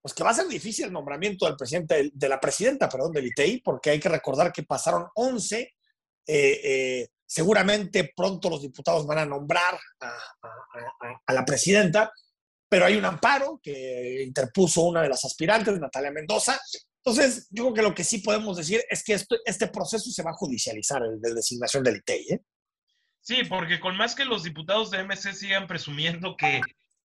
pues 0.00 0.14
que 0.14 0.22
va 0.22 0.30
a 0.30 0.34
ser 0.34 0.46
difícil 0.46 0.84
el 0.84 0.92
nombramiento 0.92 1.46
del 1.46 1.56
presidente, 1.56 2.10
de 2.12 2.28
la 2.28 2.38
presidenta, 2.38 2.88
perdón, 2.88 3.12
del 3.12 3.26
ITEI, 3.26 3.60
porque 3.60 3.90
hay 3.90 3.98
que 4.00 4.08
recordar 4.08 4.52
que 4.52 4.62
pasaron 4.62 5.08
11. 5.14 5.60
eh, 5.60 5.72
eh, 6.28 7.08
seguramente 7.26 8.12
pronto 8.14 8.48
los 8.48 8.62
diputados 8.62 9.04
van 9.04 9.18
a 9.18 9.26
nombrar 9.26 9.76
a 11.26 11.32
la 11.32 11.44
presidenta, 11.44 12.12
pero 12.68 12.84
hay 12.84 12.96
un 12.96 13.04
amparo 13.04 13.58
que 13.60 14.22
interpuso 14.22 14.82
una 14.82 15.02
de 15.02 15.08
las 15.08 15.24
aspirantes, 15.24 15.78
Natalia 15.78 16.12
Mendoza. 16.12 16.58
Entonces, 17.06 17.46
yo 17.52 17.62
creo 17.62 17.74
que 17.74 17.82
lo 17.82 17.94
que 17.94 18.02
sí 18.02 18.18
podemos 18.18 18.56
decir 18.56 18.82
es 18.90 19.04
que 19.04 19.12
esto- 19.14 19.36
este 19.44 19.68
proceso 19.68 20.10
se 20.10 20.24
va 20.24 20.30
a 20.32 20.36
judicializar, 20.36 21.00
el 21.04 21.20
de 21.20 21.34
designación 21.34 21.84
del 21.84 21.98
ITEI. 21.98 22.26
¿eh? 22.32 22.40
Sí, 23.20 23.44
porque 23.48 23.78
con 23.78 23.96
más 23.96 24.16
que 24.16 24.24
los 24.24 24.42
diputados 24.42 24.90
de 24.90 24.98
MC 25.04 25.32
sigan 25.32 25.68
presumiendo 25.68 26.36
que 26.36 26.60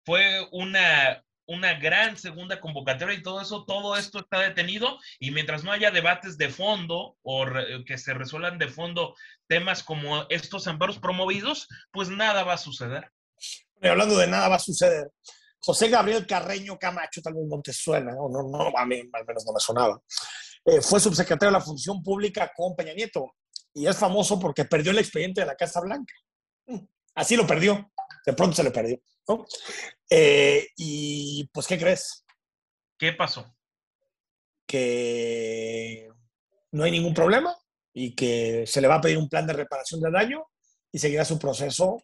fue 0.03 0.47
una, 0.51 1.23
una 1.45 1.75
gran 1.79 2.17
segunda 2.17 2.59
convocatoria 2.59 3.15
y 3.15 3.21
todo 3.21 3.39
eso, 3.39 3.65
todo 3.65 3.95
esto 3.95 4.21
está 4.21 4.39
detenido 4.39 4.97
y 5.19 5.29
mientras 5.29 5.63
no 5.63 5.71
haya 5.71 5.91
debates 5.91 6.39
de 6.39 6.49
fondo 6.49 7.15
o 7.21 7.45
re- 7.45 7.85
que 7.85 7.99
se 7.99 8.15
resuelvan 8.15 8.57
de 8.57 8.69
fondo 8.69 9.15
temas 9.47 9.83
como 9.83 10.25
estos 10.29 10.65
amparos 10.65 10.97
promovidos, 10.97 11.67
pues 11.91 12.09
nada 12.09 12.43
va 12.43 12.53
a 12.53 12.57
suceder. 12.57 13.11
Y 13.79 13.87
hablando 13.87 14.17
de 14.17 14.25
nada 14.25 14.47
va 14.49 14.55
a 14.55 14.59
suceder. 14.59 15.11
José 15.65 15.89
Gabriel 15.89 16.27
Carreño 16.27 16.77
Camacho, 16.77 17.21
tal 17.21 17.35
vez 17.35 17.45
no 17.47 17.61
te 17.61 17.71
suena, 17.71 18.13
o 18.17 18.29
no, 18.29 18.43
no, 18.49 18.77
a 18.77 18.85
mí 18.85 19.01
al 19.13 19.25
menos 19.25 19.45
no 19.45 19.53
me 19.53 19.59
sonaba. 19.59 20.01
Eh, 20.65 20.81
fue 20.81 20.99
subsecretario 20.99 21.51
de 21.51 21.59
la 21.59 21.63
Función 21.63 22.01
Pública 22.01 22.51
con 22.55 22.75
Peña 22.75 22.93
Nieto 22.93 23.35
y 23.73 23.87
es 23.87 23.97
famoso 23.97 24.39
porque 24.39 24.65
perdió 24.65 24.91
el 24.91 24.99
expediente 24.99 25.41
de 25.41 25.47
la 25.47 25.55
Casa 25.55 25.81
Blanca. 25.81 26.13
Mm, 26.67 26.79
Así 27.15 27.35
lo 27.35 27.45
perdió, 27.45 27.91
de 28.25 28.33
pronto 28.33 28.55
se 28.55 28.63
le 28.63 28.71
perdió. 28.71 28.99
¿no? 29.27 29.45
Eh, 30.09 30.67
y 30.77 31.49
pues, 31.53 31.67
¿qué 31.67 31.77
crees? 31.77 32.25
¿Qué 32.97 33.13
pasó? 33.13 33.55
Que 34.65 36.09
no 36.71 36.83
hay 36.83 36.91
ningún 36.91 37.13
problema 37.13 37.55
y 37.93 38.15
que 38.15 38.65
se 38.65 38.81
le 38.81 38.87
va 38.87 38.95
a 38.95 39.01
pedir 39.01 39.17
un 39.17 39.29
plan 39.29 39.45
de 39.45 39.53
reparación 39.53 40.01
de 40.01 40.11
daño 40.11 40.45
y 40.91 40.99
seguirá 40.99 41.23
su 41.23 41.37
proceso 41.37 41.97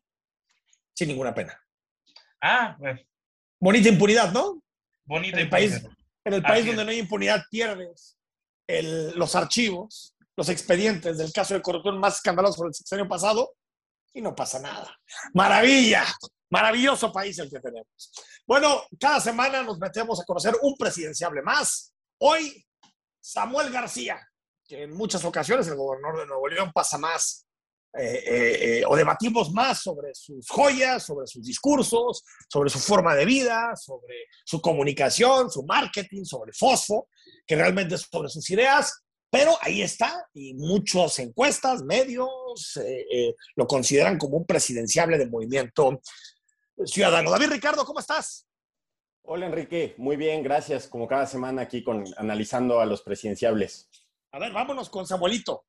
sin 0.94 1.08
ninguna 1.08 1.34
pena. 1.34 1.60
Ah, 2.42 2.76
bueno, 2.80 3.00
Bonita 3.60 3.90
impunidad, 3.90 4.32
¿no? 4.32 4.62
bonita 5.06 5.38
En 5.38 5.44
el 5.44 5.50
país, 5.50 5.72
impunidad. 5.74 5.98
en 6.26 6.34
el 6.34 6.40
Así 6.46 6.52
país 6.52 6.60
es. 6.62 6.68
donde 6.68 6.86
no 6.86 6.92
hay 6.92 7.00
impunidad 7.00 7.42
pierdes 7.50 8.18
el- 8.68 9.12
los 9.18 9.36
archivos, 9.36 10.16
los 10.38 10.50
expedientes 10.50 11.18
del 11.18 11.34
caso 11.34 11.54
de 11.56 11.62
corrupción 11.62 12.00
más 12.00 12.16
escandaloso 12.18 12.64
del 12.64 12.74
sexenio 12.74 13.08
pasado 13.08 13.54
y 14.14 14.22
no 14.22 14.36
pasa 14.36 14.60
nada. 14.60 14.96
Maravilla, 15.34 16.06
maravilloso 16.52 17.12
país 17.12 17.38
el 17.40 17.50
que 17.50 17.60
tenemos. 17.60 18.12
Bueno, 18.46 18.84
cada 19.00 19.20
semana 19.20 19.64
nos 19.64 19.78
metemos 19.80 20.22
a 20.22 20.26
conocer 20.26 20.56
un 20.62 20.76
presidenciable 20.78 21.42
más. 21.42 21.94
Hoy, 22.20 22.66
Samuel 23.20 23.72
García, 23.72 24.20
que 24.68 24.84
en 24.84 24.94
muchas 24.96 25.26
ocasiones 25.26 25.68
el 25.68 25.76
gobernador 25.76 26.20
de 26.22 26.28
Nuevo 26.28 26.48
León 26.48 26.72
pasa 26.74 26.98
más 26.98 27.46
eh, 27.98 28.24
eh, 28.24 28.80
eh, 28.80 28.84
o 28.88 28.96
debatimos 28.96 29.52
más 29.52 29.82
sobre 29.82 30.14
sus 30.14 30.48
joyas, 30.48 31.04
sobre 31.04 31.26
sus 31.26 31.44
discursos, 31.44 32.24
sobre 32.48 32.70
su 32.70 32.78
forma 32.78 33.16
de 33.16 33.26
vida, 33.26 33.76
sobre 33.76 34.28
su 34.46 34.62
comunicación, 34.62 35.50
su 35.50 35.64
marketing, 35.64 36.24
sobre 36.24 36.54
Fosfo, 36.54 37.08
que 37.48 37.56
realmente 37.56 37.96
es 37.96 38.02
sobre 38.02 38.30
sus 38.30 38.48
ideas, 38.52 39.02
pero 39.32 39.58
ahí 39.62 39.82
está 39.82 40.28
y 40.34 40.54
muchas 40.54 41.18
encuestas, 41.18 41.84
medios 41.84 42.78
eh, 42.78 43.36
lo 43.56 43.66
consideran 43.66 44.20
como 44.20 44.38
un 44.38 44.46
presidenciable 44.46 45.18
del 45.18 45.32
movimiento 45.32 46.00
ciudadano. 46.86 47.32
David 47.32 47.50
Ricardo, 47.50 47.86
¿cómo 47.86 48.00
estás? 48.00 48.48
Hola 49.24 49.48
Enrique, 49.48 49.96
muy 49.98 50.16
bien, 50.16 50.44
gracias. 50.44 50.88
Como 50.88 51.08
cada 51.08 51.26
semana 51.26 51.64
aquí 51.64 51.84
con 51.84 52.04
analizando 52.18 52.80
a 52.80 52.86
los 52.86 53.02
presidenciables. 53.02 53.90
A 54.32 54.40
ver, 54.40 54.52
vámonos 54.52 54.90
con 54.90 55.08
Samuelito. 55.08 55.66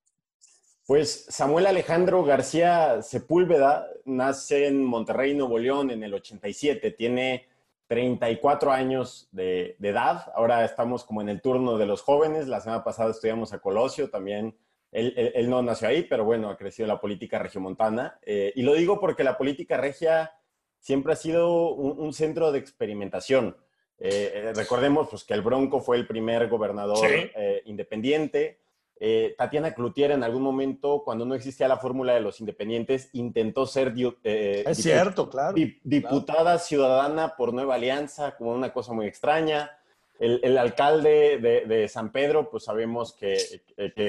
Pues 0.91 1.27
Samuel 1.29 1.67
Alejandro 1.67 2.25
García 2.25 3.01
Sepúlveda 3.01 3.87
nace 4.07 4.67
en 4.67 4.83
Monterrey, 4.83 5.35
Nuevo 5.35 5.57
León, 5.57 5.93
en 5.93 6.03
el 6.03 6.13
87. 6.15 6.91
Tiene 6.91 7.47
34 7.87 8.73
años 8.73 9.29
de, 9.31 9.77
de 9.79 9.89
edad. 9.91 10.33
Ahora 10.35 10.65
estamos 10.65 11.05
como 11.05 11.21
en 11.21 11.29
el 11.29 11.41
turno 11.41 11.79
de 11.79 11.87
los 11.87 12.03
jóvenes. 12.03 12.49
La 12.49 12.61
semana 12.61 12.83
pasada 12.83 13.13
estudiamos 13.13 13.53
a 13.53 13.61
Colosio, 13.61 14.11
también 14.11 14.57
él, 14.91 15.15
él- 15.17 15.31
él 15.37 15.49
no 15.49 15.63
nació 15.63 15.87
ahí, 15.87 16.03
pero 16.03 16.25
bueno, 16.25 16.51
ha 16.51 16.57
crecido 16.57 16.87
en 16.87 16.95
la 16.95 17.01
política 17.01 17.39
regiomontana. 17.39 18.19
Eh, 18.27 18.53
y 18.57 18.63
lo 18.63 18.75
digo 18.75 18.99
porque 18.99 19.23
la 19.23 19.39
política 19.39 19.77
regia 19.77 20.33
siempre 20.81 21.13
ha 21.13 21.17
sido 21.17 21.71
un, 21.73 22.01
un 22.05 22.13
centro 22.13 22.51
de 22.51 22.59
experimentación. 22.59 23.57
Eh, 23.97 24.33
eh, 24.35 24.53
recordemos 24.57 25.07
pues, 25.09 25.23
que 25.23 25.35
el 25.35 25.43
Bronco 25.43 25.79
fue 25.79 25.99
el 25.99 26.09
primer 26.09 26.49
gobernador 26.49 26.99
Sí. 26.99 27.31
eh, 27.37 27.63
independiente. 27.67 28.59
Eh, 29.03 29.35
Tatiana 29.39 29.73
Cloutier 29.73 30.11
en 30.11 30.23
algún 30.23 30.43
momento, 30.43 31.03
cuando 31.05 31.25
no 31.25 31.35
existía 31.35 31.67
la 31.69 31.79
fórmula 31.79 32.13
de 32.13 32.21
los 32.21 32.39
independientes, 32.41 33.09
intentó 33.15 33.65
ser 33.67 33.95
eh, 34.25 34.63
Es 34.67 34.79
dipu- 34.79 34.83
cierto, 34.83 35.31
claro. 35.31 35.55
di- 35.55 35.79
diputada 35.83 36.59
ciudadana 36.59 37.35
por 37.35 37.55
Nueva 37.55 37.77
Alianza, 37.77 38.37
como 38.37 38.53
una 38.53 38.75
cosa 38.75 38.93
muy 38.93 39.07
extraña. 39.07 39.71
El, 40.19 40.39
el 40.45 40.59
alcalde 40.59 41.39
de, 41.39 41.63
de 41.65 41.89
San 41.89 42.13
Pedro, 42.13 42.51
pues 42.51 42.65
sabemos 42.65 43.15
que, 43.15 43.39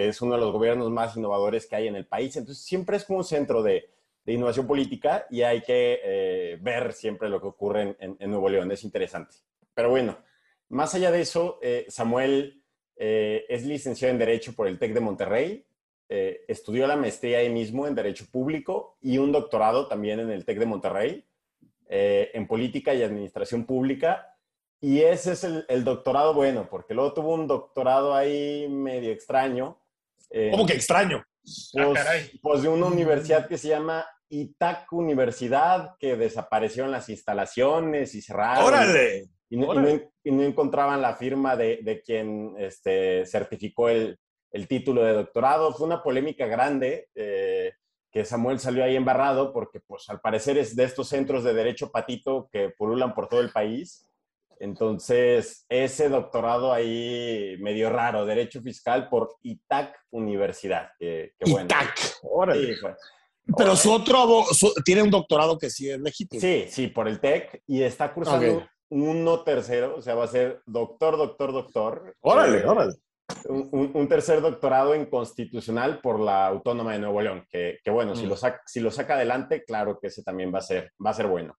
es 0.10 0.21
uno 0.21 0.36
de 0.36 0.41
los 0.41 0.51
gobiernos 0.51 0.91
más 0.91 1.15
innovadores 1.15 1.67
que 1.67 1.77
hay 1.77 1.88
en 1.88 1.95
el 1.95 2.06
país. 2.06 2.36
Entonces, 2.36 2.62
siempre 2.62 2.97
es 2.97 3.06
como 3.06 3.19
un 3.19 3.23
centro 3.23 3.63
de, 3.63 3.89
de 4.25 4.34
innovación 4.34 4.67
política 4.67 5.25
y 5.30 5.43
hay 5.43 5.62
que 5.62 6.01
eh, 6.04 6.58
ver 6.62 6.91
siempre 6.91 7.30
lo 7.30 7.39
que 7.39 7.47
ocurre 7.47 7.82
en, 7.84 7.95
en- 8.01 8.17
en 8.19 8.30
Nuevo 8.30 8.49
León. 8.49 8.69
Es 8.73 8.84
interesante. 8.84 9.36
Pero 9.73 9.89
bueno, 9.89 10.17
más 10.67 10.93
allá 10.95 11.12
de 11.12 11.21
eso, 11.21 11.60
Samuel 11.88 12.61
eh, 13.03 13.45
es 13.49 13.65
licenciado 13.65 14.11
en 14.13 14.19
Derecho 14.19 14.53
por 14.53 14.67
el 14.67 14.77
TEC 14.77 14.93
de 14.93 14.99
Monterrey. 14.99 15.65
eh, 16.13 16.43
estudió 16.49 16.87
la 16.87 16.97
maestría 16.97 17.39
ahí 17.39 17.49
mismo 17.49 17.87
en 17.87 17.95
Derecho 17.95 18.25
Público 18.29 18.97
y 19.01 19.17
un 19.17 19.31
doctorado 19.31 19.87
también 19.87 20.19
en 20.19 20.29
el 20.29 20.43
TEC 20.43 20.59
de 20.59 20.65
Monterrey 20.65 21.25
eh, 21.87 22.29
en 22.33 22.47
Política 22.47 22.93
y 22.93 23.01
Administración 23.01 23.65
Pública. 23.65 24.27
Y 24.81 24.99
ese 25.01 25.31
es 25.33 25.43
el, 25.45 25.65
el 25.69 25.83
doctorado 25.83 26.33
bueno, 26.33 26.67
porque 26.69 26.93
luego 26.93 27.13
tuvo 27.13 27.33
un 27.33 27.47
doctorado 27.47 28.13
ahí 28.13 28.67
medio 28.69 29.11
extraño. 29.11 29.79
eh, 30.29 30.49
¿Cómo 30.51 30.65
que 30.65 30.73
extraño? 30.73 31.23
Ah, 31.77 31.85
pues, 31.85 31.93
caray. 31.93 32.39
pues 32.41 32.61
de 32.61 32.67
una 32.69 32.87
universidad 32.87 33.47
que 33.47 33.57
se 33.57 33.69
llama 33.69 34.05
ITAC 34.29 34.91
Universidad, 34.91 35.95
que 35.97 36.15
desaparecieron 36.17 36.91
las 36.91 37.07
instalaciones 37.09 38.15
y 38.15 38.21
cerraron. 38.21 38.65
¡Órale! 38.65 39.29
Y 39.51 39.57
no, 39.57 39.73
y 39.73 39.77
no- 39.77 40.01
y 40.23 40.31
no 40.31 40.43
encontraban 40.43 41.01
la 41.01 41.15
firma 41.15 41.55
de, 41.55 41.79
de 41.83 42.01
quien 42.01 42.55
este, 42.57 43.25
certificó 43.25 43.89
el, 43.89 44.17
el 44.51 44.67
título 44.67 45.03
de 45.03 45.13
doctorado. 45.13 45.73
Fue 45.73 45.85
una 45.85 46.01
polémica 46.01 46.45
grande 46.47 47.09
eh, 47.15 47.73
que 48.11 48.25
Samuel 48.25 48.59
salió 48.59 48.83
ahí 48.83 48.95
embarrado 48.95 49.51
porque, 49.53 49.79
pues, 49.79 50.09
al 50.09 50.19
parecer 50.21 50.57
es 50.57 50.75
de 50.75 50.85
estos 50.85 51.09
centros 51.09 51.43
de 51.43 51.53
derecho 51.53 51.91
patito 51.91 52.49
que 52.51 52.69
pululan 52.77 53.13
por 53.13 53.27
todo 53.27 53.41
el 53.41 53.51
país. 53.51 54.07
Entonces, 54.65 55.65
ese 55.69 56.07
doctorado 56.07 56.71
ahí 56.71 57.57
medio 57.59 57.89
raro, 57.89 58.25
Derecho 58.25 58.61
Fiscal 58.61 59.09
por 59.09 59.35
ITAC 59.41 59.95
Universidad. 60.11 60.91
Que, 60.99 61.33
que 61.37 61.49
bueno. 61.51 61.65
Itac. 61.65 61.97
Órale. 62.21 62.67
Sí, 62.67 62.75
fue- 62.79 62.95
Pero 63.57 63.75
su 63.75 63.91
otro 63.91 64.43
su- 64.51 64.73
tiene 64.85 65.01
un 65.01 65.09
doctorado 65.09 65.57
que 65.57 65.69
sí 65.69 65.89
es 65.89 65.99
legítimo. 65.99 66.39
Sí, 66.39 66.65
sí, 66.69 66.87
por 66.87 67.07
el 67.07 67.19
TEC 67.19 67.63
y 67.67 67.81
está 67.81 68.13
cursando 68.13 68.57
Ok. 68.57 68.63
Uno 68.91 69.43
tercero, 69.43 69.95
o 69.97 70.01
sea, 70.01 70.15
va 70.15 70.25
a 70.25 70.27
ser 70.27 70.62
doctor, 70.65 71.17
doctor, 71.17 71.51
doctor. 71.54 72.15
Órale, 72.21 72.60
Eh, 72.60 72.65
órale. 72.65 72.93
Un, 73.47 73.91
un- 73.93 74.08
tercer 74.10 74.41
doctorado 74.41 74.93
en 74.93 75.06
constitucional 75.06 76.01
por 76.01 76.19
la 76.19 76.47
Autónoma 76.47 76.91
de 76.93 76.99
Nuevo 76.99 77.21
León, 77.21 77.45
que, 77.49 77.80
que 77.84 77.89
bueno, 77.89 78.13
si, 78.15 78.25
Mm. 78.25 78.30
lo 78.30 78.36
saca, 78.36 78.62
si 78.65 78.82
lo 78.82 78.91
saca 78.91 79.15
adelante, 79.15 79.63
claro 79.63 79.97
que 79.99 80.08
ese 80.08 80.21
también 80.21 80.54
va 80.54 80.60
a 80.60 80.63
ser, 80.63 80.91
va 81.04 81.12
a 81.12 81.13
ser 81.13 81.27
bueno. 81.27 81.58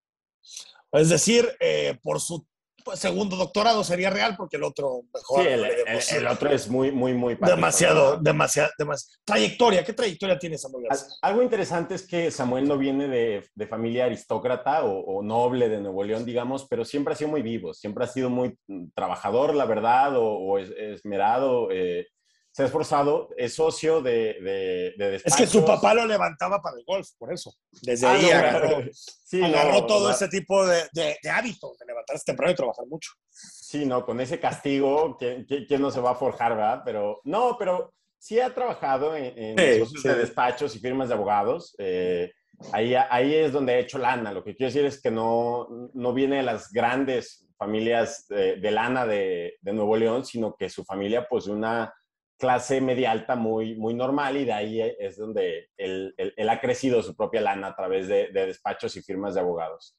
Es 0.92 1.08
decir, 1.08 1.48
eh, 1.60 1.98
por 2.02 2.20
su 2.20 2.46
pues, 2.84 2.98
segundo 2.98 3.36
doctorado 3.36 3.82
sería 3.84 4.10
real 4.10 4.34
porque 4.36 4.56
el 4.56 4.64
otro 4.64 5.02
mejor. 5.12 5.42
Sí, 5.42 5.48
el, 5.48 5.64
el- 5.64 6.16
el 6.18 6.26
otro 6.26 6.50
es 6.50 6.68
muy, 6.68 6.90
muy, 6.92 7.14
muy 7.14 7.36
demasiado, 7.40 8.16
¿no? 8.16 8.22
demasiado, 8.22 8.70
demasiado. 8.78 9.18
Trayectoria, 9.24 9.84
¿qué 9.84 9.92
trayectoria 9.92 10.38
tiene 10.38 10.58
Samuel 10.58 10.86
García? 10.88 11.08
Algo 11.22 11.42
interesante 11.42 11.94
es 11.94 12.06
que 12.06 12.30
Samuel 12.30 12.66
no 12.68 12.78
viene 12.78 13.08
de, 13.08 13.46
de 13.54 13.66
familia 13.66 14.06
aristócrata 14.06 14.84
o, 14.84 15.00
o 15.00 15.22
noble 15.22 15.68
de 15.68 15.80
Nuevo 15.80 16.04
León, 16.04 16.24
digamos, 16.24 16.66
pero 16.68 16.84
siempre 16.84 17.14
ha 17.14 17.16
sido 17.16 17.30
muy 17.30 17.42
vivo, 17.42 17.72
siempre 17.74 18.04
ha 18.04 18.08
sido 18.08 18.30
muy 18.30 18.56
mm, 18.66 18.88
trabajador, 18.94 19.54
la 19.54 19.64
verdad, 19.64 20.16
o, 20.16 20.24
o 20.24 20.58
es- 20.58 20.70
esmerado, 20.70 21.68
eh, 21.70 22.06
se 22.52 22.62
ha 22.62 22.66
esforzado, 22.66 23.30
es 23.36 23.54
socio 23.54 24.02
de, 24.02 24.34
de, 24.40 24.94
de 24.98 25.16
Es 25.24 25.34
que 25.34 25.46
su 25.46 25.64
papá 25.64 25.94
lo 25.94 26.04
levantaba 26.06 26.60
para 26.60 26.76
el 26.76 26.84
golf, 26.84 27.08
por 27.18 27.32
eso. 27.32 27.52
Desde 27.80 28.06
Ah, 28.06 28.12
ahí 28.12 28.22
no, 28.22 28.28
agarró, 28.36 28.82
sí, 28.92 29.42
agarró 29.42 29.80
no, 29.80 29.86
todo 29.86 30.10
ese 30.10 30.28
tipo 30.28 30.66
de, 30.66 30.82
de, 30.92 31.16
hábitos, 31.30 31.78
de 31.78 31.86
levantarse 31.86 32.24
temprano 32.26 32.52
y 32.52 32.54
trabajar 32.54 32.84
mucho. 32.86 33.10
Sí, 33.30 33.86
no, 33.86 34.04
con 34.04 34.20
ese 34.20 34.38
castigo, 34.38 35.16
¿quién, 35.18 35.46
quién- 35.46 35.80
no 35.80 35.90
se 35.90 36.00
va 36.00 36.10
a 36.10 36.14
forjar, 36.14 36.54
verdad? 36.54 36.82
Pero 36.84 37.22
no, 37.24 37.56
pero 37.58 37.94
sí 38.18 38.38
ha 38.38 38.52
trabajado 38.52 39.16
en, 39.16 39.36
en 39.38 39.56
Sí, 39.56 39.62
negocios 39.64 40.02
de 40.02 40.12
sí. 40.12 40.18
despachos 40.18 40.76
y 40.76 40.78
firmas 40.78 41.08
de 41.08 41.14
abogados. 41.14 41.74
eh, 41.78 42.30
ahí, 42.70 42.94
ahí 42.94 43.34
es 43.34 43.50
donde 43.52 43.72
ha 43.72 43.78
hecho 43.78 43.96
lana. 43.98 44.30
Lo 44.30 44.44
que 44.44 44.54
quiero 44.54 44.68
decir 44.70 44.84
es 44.84 45.00
que 45.00 45.10
no, 45.10 45.66
no 45.94 46.12
viene 46.12 46.36
de 46.36 46.42
las 46.42 46.70
grandes 46.70 47.46
familias 47.56 48.26
de, 48.28 48.70
lana 48.70 49.06
de, 49.06 49.54
de 49.60 49.72
Nuevo 49.72 49.96
León, 49.96 50.24
sino 50.26 50.54
que 50.54 50.68
su 50.68 50.84
familia, 50.84 51.26
pues, 51.28 51.46
una 51.46 51.94
clase 52.42 52.80
media 52.80 53.12
alta 53.12 53.36
muy, 53.36 53.76
muy 53.76 53.94
normal 53.94 54.36
y 54.36 54.44
de 54.44 54.52
ahí 54.52 54.80
es 54.98 55.16
donde 55.16 55.70
él, 55.76 56.12
él- 56.16 56.34
él 56.36 56.48
ha 56.48 56.60
crecido 56.60 57.00
su 57.00 57.14
propia 57.14 57.40
lana 57.40 57.68
a 57.68 57.76
través 57.76 58.08
de, 58.08 58.28
de 58.32 58.46
despachos 58.46 58.96
y 58.96 59.00
firmas 59.02 59.34
de 59.34 59.40
abogados. 59.40 59.96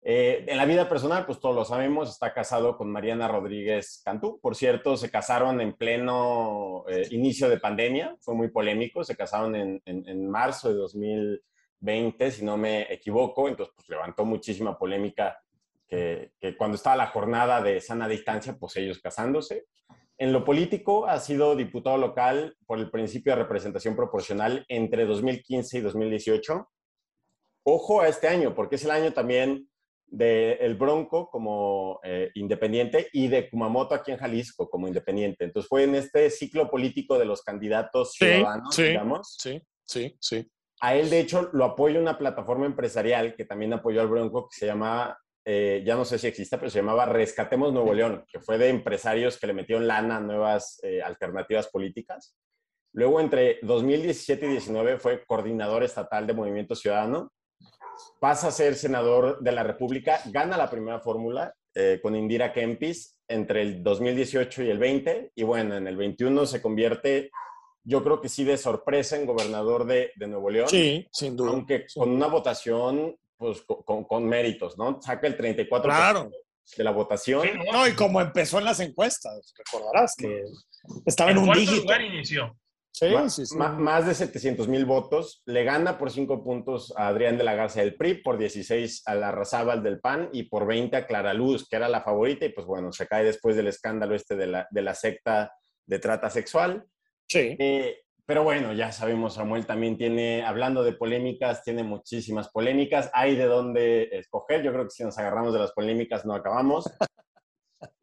Eh, 0.00 0.44
en 0.48 0.56
la 0.56 0.64
vida 0.64 0.88
personal, 0.88 1.26
pues 1.26 1.38
todos 1.38 1.54
lo 1.54 1.64
sabemos, 1.66 2.08
está 2.08 2.32
casado 2.32 2.76
con 2.78 2.90
Mariana 2.90 3.28
Rodríguez 3.28 4.00
Cantú. 4.04 4.40
Por 4.40 4.54
cierto, 4.56 4.96
se 4.96 5.10
casaron 5.10 5.60
en 5.60 5.74
pleno 5.76 6.84
eh, 6.88 7.06
inicio 7.10 7.48
de 7.50 7.58
pandemia, 7.60 8.16
fue 8.20 8.34
muy 8.34 8.48
polémico, 8.48 9.04
se 9.04 9.14
casaron 9.16 9.54
en, 9.54 9.82
en- 9.84 10.08
en 10.08 10.30
marzo 10.30 10.68
de 10.70 10.76
2020, 10.76 12.30
si 12.30 12.44
no 12.44 12.56
me 12.56 12.90
equivoco, 12.92 13.48
entonces 13.48 13.74
pues 13.76 13.88
levantó 13.90 14.24
muchísima 14.24 14.78
polémica 14.78 15.38
que, 15.86 16.32
que 16.40 16.56
cuando 16.56 16.76
estaba 16.76 16.96
la 16.96 17.08
jornada 17.08 17.60
de 17.62 17.80
sana 17.80 18.08
distancia, 18.08 18.56
pues 18.58 18.76
ellos 18.76 18.98
casándose. 19.00 19.66
En 20.18 20.32
lo 20.32 20.44
político, 20.44 21.06
ha 21.06 21.20
sido 21.20 21.54
diputado 21.56 21.98
local 21.98 22.56
por 22.66 22.78
el 22.78 22.90
principio 22.90 23.32
de 23.32 23.42
representación 23.42 23.94
proporcional 23.94 24.64
entre 24.68 25.04
2015 25.04 25.78
y 25.78 25.80
2018. 25.82 26.68
Ojo 27.64 28.00
a 28.00 28.08
este 28.08 28.28
año, 28.28 28.54
porque 28.54 28.76
es 28.76 28.84
el 28.84 28.92
año 28.92 29.12
también 29.12 29.68
de 30.06 30.52
El 30.54 30.76
Bronco 30.76 31.28
como 31.30 32.00
eh, 32.04 32.30
independiente 32.34 33.08
y 33.12 33.28
de 33.28 33.50
Kumamoto 33.50 33.94
aquí 33.94 34.12
en 34.12 34.18
Jalisco 34.18 34.70
como 34.70 34.86
independiente. 34.86 35.44
Entonces 35.44 35.68
fue 35.68 35.82
en 35.82 35.96
este 35.96 36.30
ciclo 36.30 36.70
político 36.70 37.18
de 37.18 37.24
los 37.24 37.42
candidatos 37.42 38.12
ciudadanos, 38.14 38.74
sí, 38.74 38.82
digamos. 38.84 39.36
sí, 39.38 39.60
sí, 39.84 40.16
sí. 40.20 40.50
A 40.80 40.94
él, 40.94 41.08
de 41.08 41.20
hecho, 41.20 41.48
lo 41.52 41.64
apoya 41.64 41.98
una 41.98 42.18
plataforma 42.18 42.66
empresarial 42.66 43.34
que 43.34 43.46
también 43.46 43.72
apoyó 43.72 44.00
al 44.00 44.08
Bronco, 44.08 44.48
que 44.48 44.58
se 44.58 44.66
llama, 44.66 45.18
eh, 45.48 45.84
ya 45.86 45.94
no 45.94 46.04
sé 46.04 46.18
si 46.18 46.26
existe, 46.26 46.58
pero 46.58 46.68
se 46.68 46.80
llamaba 46.80 47.06
Rescatemos 47.06 47.72
Nuevo 47.72 47.94
León, 47.94 48.24
que 48.26 48.40
fue 48.40 48.58
de 48.58 48.68
empresarios 48.68 49.38
que 49.38 49.46
le 49.46 49.52
metieron 49.52 49.86
lana 49.86 50.16
a 50.16 50.20
nuevas 50.20 50.80
eh, 50.82 51.00
alternativas 51.00 51.68
políticas. 51.68 52.36
Luego, 52.92 53.20
entre 53.20 53.60
2017 53.62 54.44
y 54.44 54.54
2019, 54.54 54.98
fue 54.98 55.24
coordinador 55.24 55.84
estatal 55.84 56.26
de 56.26 56.34
Movimiento 56.34 56.74
Ciudadano. 56.74 57.32
Pasa 58.18 58.48
a 58.48 58.50
ser 58.50 58.74
senador 58.74 59.38
de 59.40 59.52
la 59.52 59.62
República, 59.62 60.20
gana 60.32 60.56
la 60.56 60.68
primera 60.68 60.98
fórmula 60.98 61.54
eh, 61.76 62.00
con 62.02 62.16
Indira 62.16 62.52
Kempis 62.52 63.16
entre 63.28 63.62
el 63.62 63.84
2018 63.84 64.64
y 64.64 64.70
el 64.70 64.78
20. 64.78 65.30
Y 65.36 65.44
bueno, 65.44 65.76
en 65.76 65.86
el 65.86 65.96
21 65.96 66.44
se 66.46 66.60
convierte 66.60 67.30
yo 67.84 68.02
creo 68.02 68.20
que 68.20 68.28
sí 68.28 68.42
de 68.42 68.58
sorpresa 68.58 69.16
en 69.16 69.26
gobernador 69.26 69.86
de, 69.86 70.10
de 70.16 70.26
Nuevo 70.26 70.50
León. 70.50 70.68
Sí, 70.68 71.06
sin 71.12 71.36
duda. 71.36 71.50
Aunque 71.50 71.86
con 71.94 72.10
una 72.10 72.26
votación, 72.26 73.14
pues 73.36 73.62
con, 73.62 74.04
con- 74.04 74.26
méritos, 74.26 74.76
¿no? 74.78 75.00
Saca 75.00 75.26
el 75.26 75.36
34% 75.36 75.82
Claro. 75.82 76.30
de 76.76 76.84
la 76.84 76.90
votación. 76.90 77.42
Sí, 77.42 77.50
¿no? 77.72 77.86
Y 77.86 77.92
como 77.94 78.20
empezó 78.20 78.58
en 78.58 78.64
las 78.64 78.80
encuestas, 78.80 79.52
recordarás 79.56 80.14
que 80.16 80.42
estaba 81.04 81.30
en 81.30 81.38
En 81.38 81.42
un 81.48 81.54
dígito. 81.54 81.82
lugar 81.82 82.02
inició. 82.02 82.56
Sí, 82.90 83.08
más 83.58 84.06
de 84.06 84.14
700 84.14 84.68
mil 84.68 84.86
votos. 84.86 85.42
Le 85.44 85.64
gana 85.64 85.98
por 85.98 86.10
5 86.10 86.42
puntos 86.42 86.94
a 86.96 87.08
Adrián 87.08 87.36
de 87.36 87.44
la 87.44 87.54
Garza 87.54 87.80
del 87.80 87.94
PRI, 87.94 88.22
por 88.22 88.38
16 88.38 89.02
a 89.04 89.14
la 89.14 89.30
Razábal 89.32 89.82
del 89.82 90.00
PAN 90.00 90.30
y 90.32 90.44
por 90.44 90.66
20 90.66 90.96
a 90.96 91.06
Clara 91.06 91.34
Luz, 91.34 91.68
que 91.68 91.76
era 91.76 91.90
la 91.90 92.00
favorita. 92.00 92.46
Y 92.46 92.54
pues 92.54 92.66
bueno, 92.66 92.92
se 92.92 93.06
cae 93.06 93.22
después 93.22 93.54
del 93.54 93.66
escándalo 93.66 94.14
este 94.14 94.34
de 94.34 94.46
la, 94.46 94.66
de 94.70 94.80
la 94.80 94.94
secta 94.94 95.52
de 95.84 95.98
trata 95.98 96.30
sexual. 96.30 96.86
Sí. 97.28 97.54
Eh, 97.58 97.98
pero 98.26 98.42
bueno, 98.42 98.72
ya 98.72 98.90
sabemos, 98.92 99.34
Samuel 99.34 99.66
también 99.66 99.96
tiene, 99.96 100.44
hablando 100.44 100.82
de 100.82 100.92
polémicas, 100.92 101.62
tiene 101.62 101.84
muchísimas 101.84 102.48
polémicas. 102.50 103.10
Hay 103.14 103.36
de 103.36 103.44
dónde 103.44 104.08
escoger. 104.12 104.62
Yo 104.62 104.72
creo 104.72 104.84
que 104.84 104.90
si 104.90 105.04
nos 105.04 105.16
agarramos 105.18 105.52
de 105.52 105.60
las 105.60 105.72
polémicas 105.72 106.26
no 106.26 106.34
acabamos. 106.34 106.84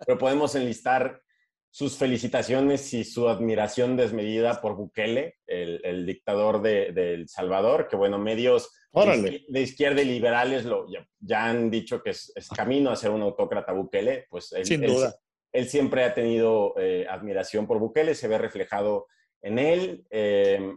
Pero 0.06 0.18
podemos 0.18 0.56
enlistar 0.56 1.22
sus 1.70 1.98
felicitaciones 1.98 2.94
y 2.94 3.04
su 3.04 3.28
admiración 3.28 3.98
desmedida 3.98 4.62
por 4.62 4.76
Bukele, 4.76 5.36
el, 5.48 5.82
el 5.84 6.06
dictador 6.06 6.62
de, 6.62 6.92
de 6.92 7.16
El 7.16 7.28
Salvador, 7.28 7.88
que 7.88 7.96
bueno, 7.96 8.20
medios 8.20 8.70
de 8.94 9.02
Órale. 9.02 9.30
izquier- 9.30 9.46
de 9.50 9.62
izquierda 9.62 10.02
y 10.04 10.06
liberales 10.06 10.66
lo, 10.66 10.86
ya, 10.88 11.04
ya 11.20 11.46
han 11.46 11.72
dicho 11.72 12.04
que 12.04 12.12
es, 12.12 12.32
es 12.36 12.48
camino 12.50 12.92
a 12.92 12.96
ser 12.96 13.10
un 13.10 13.24
autócrata 13.24 13.74
Bukele. 13.74 14.28
Pues 14.30 14.52
él, 14.54 14.66
Sin 14.66 14.84
él- 14.84 14.92
duda. 14.94 15.16
él 15.52 15.68
siempre 15.68 16.04
ha 16.04 16.14
tenido 16.14 16.76
eh, 16.78 17.08
admiración 17.10 17.66
por 17.66 17.80
Bukele, 17.80 18.14
se 18.14 18.28
ve 18.28 18.38
reflejado 18.38 19.08
en 19.44 19.60
él. 19.60 20.08
Eh, 20.10 20.76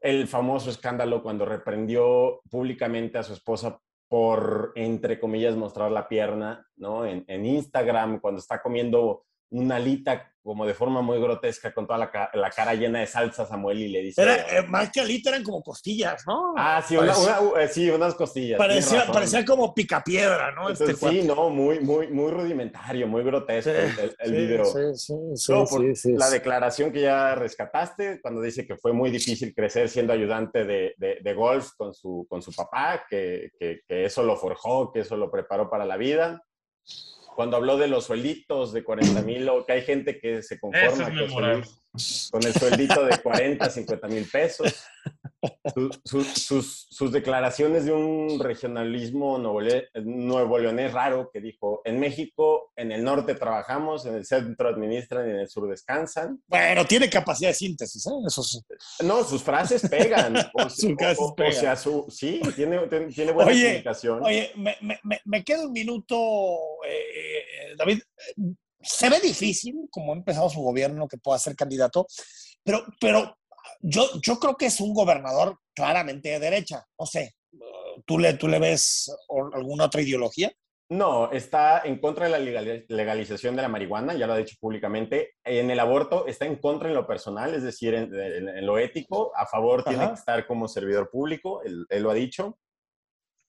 el 0.00 0.26
famoso 0.26 0.70
escándalo 0.70 1.22
cuando 1.22 1.44
reprendió 1.44 2.40
públicamente 2.50 3.18
a 3.18 3.22
su 3.22 3.32
esposa 3.32 3.80
por, 4.08 4.72
entre 4.74 5.20
comillas, 5.20 5.54
mostrar 5.54 5.92
la 5.92 6.08
pierna, 6.08 6.66
¿no? 6.76 7.04
En 7.06 7.46
Instagram, 7.46 8.20
cuando 8.20 8.40
está 8.40 8.62
comiendo 8.62 9.26
una 9.50 9.76
alita 9.76 10.32
como 10.42 10.64
de 10.64 10.72
forma 10.72 11.02
muy 11.02 11.20
grotesca 11.20 11.74
con 11.74 11.86
toda 11.86 11.98
la, 11.98 12.10
ca- 12.10 12.30
la 12.32 12.48
cara 12.50 12.72
llena 12.74 13.00
de 13.00 13.06
salsa 13.06 13.44
Samuel 13.44 13.80
y 13.80 13.88
le 13.88 14.00
dice... 14.00 14.22
Era, 14.22 14.36
eh, 14.58 14.62
más 14.66 14.90
que 14.90 15.00
alita 15.00 15.28
eran 15.28 15.42
como 15.42 15.62
costillas, 15.62 16.24
¿no? 16.26 16.54
ah, 16.56 16.82
sí, 16.86 16.96
una- 16.96 17.12
parecía- 17.12 17.40
una- 17.40 17.62
eh, 17.62 17.68
sí, 17.68 17.90
unas 17.90 18.14
costillas. 18.14 18.56
parecía, 18.56 19.06
parecía 19.06 19.44
como 19.44 19.74
picapiedra, 19.74 20.52
¿no? 20.52 20.70
Este 20.70 20.94
sí, 20.94 21.22
no, 21.22 21.50
muy, 21.50 21.80
muy, 21.80 22.08
muy 22.08 22.30
rudimentario, 22.30 23.06
muy 23.06 23.22
grotesco 23.24 23.70
el, 23.70 23.98
el- 23.98 24.16
el 24.18 24.30
sí, 24.30 24.36
video. 24.36 24.64
sí, 24.64 24.80
sí, 24.94 25.14
sí, 25.34 25.52
No, 25.52 25.66
por 25.66 25.82
sí, 25.82 25.94
sí, 25.96 26.14
la 26.16 26.30
declaración 26.30 26.92
que 26.92 27.02
ya 27.02 27.34
rescataste, 27.34 28.20
cuando 28.22 28.40
dice 28.40 28.66
que 28.66 28.76
fue 28.78 28.94
muy 28.94 29.10
difícil 29.10 29.54
crecer 29.54 29.90
siendo 29.90 30.14
ayudante 30.14 30.64
de, 30.64 30.94
de- 30.96 31.18
de 31.22 31.34
golf 31.34 31.72
con 31.76 31.92
su, 31.92 32.26
con 32.28 32.40
su 32.40 32.52
papá, 32.54 33.04
que, 33.08 33.50
que- 33.60 33.80
que 33.86 34.04
eso 34.06 34.22
lo 34.22 34.34
forjó, 34.36 34.90
que 34.92 35.00
eso 35.00 35.14
lo 35.16 35.30
preparó 35.30 35.68
para 35.68 35.84
la 35.84 35.98
vida. 35.98 36.42
Cuando 37.38 37.56
habló 37.56 37.78
de 37.78 37.86
los 37.86 38.06
suelditos 38.06 38.72
de 38.72 38.82
40 38.82 39.22
mil, 39.22 39.48
o 39.48 39.64
que 39.64 39.74
hay 39.74 39.82
gente 39.82 40.18
que 40.18 40.42
se 40.42 40.58
conforma 40.58 41.08
es 41.94 42.28
con 42.32 42.44
el 42.44 42.52
sueldito 42.52 43.04
de 43.04 43.16
40, 43.16 43.70
50 43.70 44.08
mil 44.08 44.24
pesos. 44.24 44.84
Su- 45.72 45.90
su- 46.04 46.24
sus, 46.24 46.86
sus 46.90 47.12
declaraciones 47.12 47.84
de 47.84 47.92
un 47.92 48.40
regionalismo 48.40 49.38
nuevo, 49.38 49.60
le- 49.60 49.88
nuevo 50.02 50.58
leonés 50.58 50.92
raro 50.92 51.30
que 51.32 51.40
dijo, 51.40 51.80
en 51.84 52.00
México, 52.00 52.72
en 52.74 52.90
el 52.90 53.04
norte 53.04 53.34
trabajamos, 53.36 54.04
en 54.06 54.14
el 54.16 54.26
centro 54.26 54.68
administran 54.68 55.28
y 55.28 55.30
en 55.30 55.36
el 55.40 55.48
sur 55.48 55.68
descansan. 55.68 56.42
Bueno, 56.48 56.84
tiene 56.86 57.08
capacidad 57.08 57.50
de 57.50 57.54
síntesis, 57.54 58.04
¿eh? 58.06 58.10
Eso 58.26 58.42
sí. 58.42 58.58
No, 59.04 59.22
sus 59.22 59.42
frases 59.42 59.88
pegan. 59.88 60.34
O, 60.54 60.68
Sus 60.68 60.94
frases 60.96 61.18
o- 61.20 61.26
o 61.28 61.34
pegan. 61.36 61.52
sea, 61.54 61.76
su, 61.76 62.06
sí, 62.08 62.40
tiene, 62.56 62.78
tiene- 62.88 63.32
buena 63.32 63.50
Oye, 63.52 63.64
comunicación. 63.66 64.24
Oye, 64.24 64.50
me, 64.56 64.76
me, 64.80 64.98
me- 65.04 65.20
me 65.24 65.44
queda 65.44 65.66
un 65.66 65.72
minuto, 65.72 66.16
eh, 66.84 67.38
eh, 67.38 67.74
David. 67.76 68.00
Se 68.80 69.08
ve 69.10 69.20
difícil, 69.20 69.74
como 69.90 70.12
ha 70.12 70.16
empezado 70.16 70.48
su 70.50 70.60
gobierno, 70.60 71.06
que 71.08 71.18
pueda 71.18 71.38
ser 71.38 71.54
candidato, 71.56 72.06
pero, 72.64 72.84
pero 73.00 73.36
yo, 73.80 74.04
yo 74.22 74.38
creo 74.38 74.56
que 74.56 74.66
es 74.66 74.80
un 74.80 74.92
gobernador 74.94 75.58
claramente 75.74 76.28
de 76.30 76.38
derecha. 76.38 76.84
No 76.98 77.06
sé, 77.06 77.34
¿tú 78.06 78.18
le, 78.18 78.34
tú 78.34 78.48
le 78.48 78.58
ves 78.58 79.10
alguna 79.52 79.84
otra 79.86 80.00
ideología? 80.02 80.52
No, 80.90 81.30
está 81.32 81.82
en 81.84 82.00
contra 82.00 82.24
de 82.24 82.30
la 82.30 82.38
legal- 82.38 82.86
legalización 82.88 83.54
de 83.54 83.60
la 83.62 83.68
marihuana, 83.68 84.14
ya 84.14 84.26
lo 84.26 84.32
ha 84.32 84.38
dicho 84.38 84.56
públicamente. 84.58 85.34
En 85.44 85.70
el 85.70 85.80
aborto 85.80 86.26
está 86.26 86.46
en 86.46 86.56
contra 86.56 86.88
en 86.88 86.94
lo 86.94 87.06
personal, 87.06 87.54
es 87.54 87.62
decir, 87.62 87.92
en, 87.94 88.14
en- 88.14 88.48
en 88.48 88.64
lo 88.66 88.78
ético. 88.78 89.30
A 89.36 89.44
favor 89.46 89.84
tiene 89.84 90.04
Ajá. 90.04 90.14
que 90.14 90.18
estar 90.18 90.46
como 90.46 90.66
servidor 90.66 91.10
público, 91.10 91.62
él, 91.62 91.84
él 91.90 92.02
lo 92.02 92.10
ha 92.10 92.14
dicho. 92.14 92.58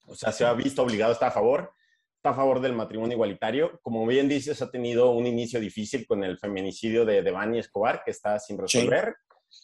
O 0.07 0.15
sea, 0.15 0.31
se 0.33 0.43
ha 0.45 0.51
visto 0.53 0.81
obligado, 0.83 1.13
está 1.13 1.27
a 1.27 1.31
favor. 1.31 1.71
Está 2.17 2.31
a 2.31 2.33
favor 2.33 2.59
del 2.59 2.73
matrimonio 2.73 3.13
igualitario. 3.15 3.79
Como 3.81 4.05
bien 4.05 4.27
dices, 4.27 4.61
ha 4.61 4.69
tenido 4.69 5.11
un 5.11 5.25
inicio 5.25 5.61
difícil 5.61 6.05
con 6.05 6.25
el 6.25 6.37
feminicidio 6.37 7.05
de 7.05 7.21
Devani 7.21 7.59
Escobar, 7.59 8.03
que 8.03 8.11
está 8.11 8.37
sin 8.39 8.57
Sí. 8.67 8.79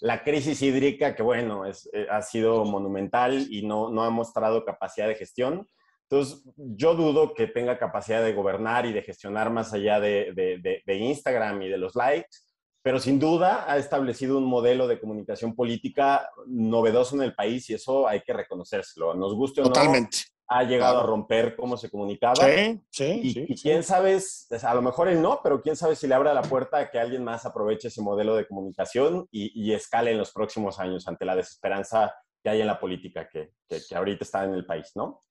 La 0.02 0.24
crisis 0.24 0.62
hídrica, 0.62 1.16
que 1.16 1.24
bueno, 1.24 1.66
es, 1.66 1.90
eh, 1.94 2.08
ha 2.10 2.22
sido 2.22 2.66
monumental 2.66 3.48
y 3.50 3.66
no, 3.66 3.90
no 3.90 4.04
ha 4.04 4.10
mostrado 4.10 4.66
capacidad 4.66 5.08
de 5.08 5.16
gestión. 5.16 5.68
Entonces, 6.10 6.44
yo 6.56 6.96
dudo 6.96 7.34
que 7.34 7.48
tenga 7.48 7.80
capacidad 7.80 8.24
de 8.24 8.34
gobernar 8.34 8.86
y 8.86 8.94
de 8.94 9.02
gestionar 9.02 9.50
más 9.50 9.74
allá 9.74 10.00
de, 10.00 10.34
de, 10.36 10.82
de, 10.86 10.96
Instagram 10.96 11.64
y 11.64 11.70
de 11.70 11.80
los 11.80 11.96
likes, 11.96 12.38
pero 12.84 13.00
sin 13.00 13.20
duda 13.20 13.66
ha 13.68 13.78
establecido 13.78 14.38
un 14.38 14.46
modelo 14.46 14.88
de 14.88 15.00
comunicación 15.00 15.56
política 15.56 16.30
novedoso 16.46 17.16
en 17.16 17.24
el 17.24 17.34
país 17.34 17.68
y 17.72 17.74
eso 17.74 18.08
hay 18.08 18.22
que 18.22 18.34
reconocérselo. 18.34 19.16
Nos 19.16 19.34
guste 19.34 19.62
o 19.62 19.64
Totalmente. 19.64 20.20
Ha 20.48 20.64
llegado 20.64 21.00
a 21.00 21.04
romper 21.04 21.56
cómo 21.56 21.78
se 21.78 21.90
comunicaba. 21.90 22.36
Sí, 22.36 22.82
sí. 22.90 23.20
Y, 23.24 23.34
sí, 23.34 23.46
y 23.48 23.56
quién 23.56 23.84
sabe, 23.84 24.20
a 24.62 24.76
lo 24.76 24.82
mejor 24.82 25.08
él 25.08 25.22
no, 25.22 25.42
pero 25.44 25.62
quién 25.62 25.76
sabe 25.76 25.96
si 25.96 26.08
le 26.08 26.16
abra 26.16 26.34
la 26.34 26.44
puerta 26.44 26.78
a 26.78 26.92
que 26.92 27.00
alguien 27.00 27.24
más 27.24 27.46
aproveche 27.46 27.88
ese 27.88 28.02
modelo 28.02 28.36
de 28.36 28.48
comunicación 28.48 29.28
y, 29.32 29.52
y 29.60 29.74
escale 29.74 30.12
en 30.12 30.18
los 30.18 30.32
próximos 30.32 30.80
años 30.80 31.08
ante 31.08 31.26
la 31.26 31.36
desesperanza 31.36 32.14
que 32.44 32.50
hay 32.50 32.62
en 32.62 32.68
la 32.68 32.80
política 32.80 33.28
que, 33.28 33.54
que, 33.68 33.82
que 33.88 33.96
ahorita 33.96 34.24
está 34.24 34.44
en 34.44 34.54
el 34.54 34.66
país, 34.66 34.92
¿no? 34.96 35.24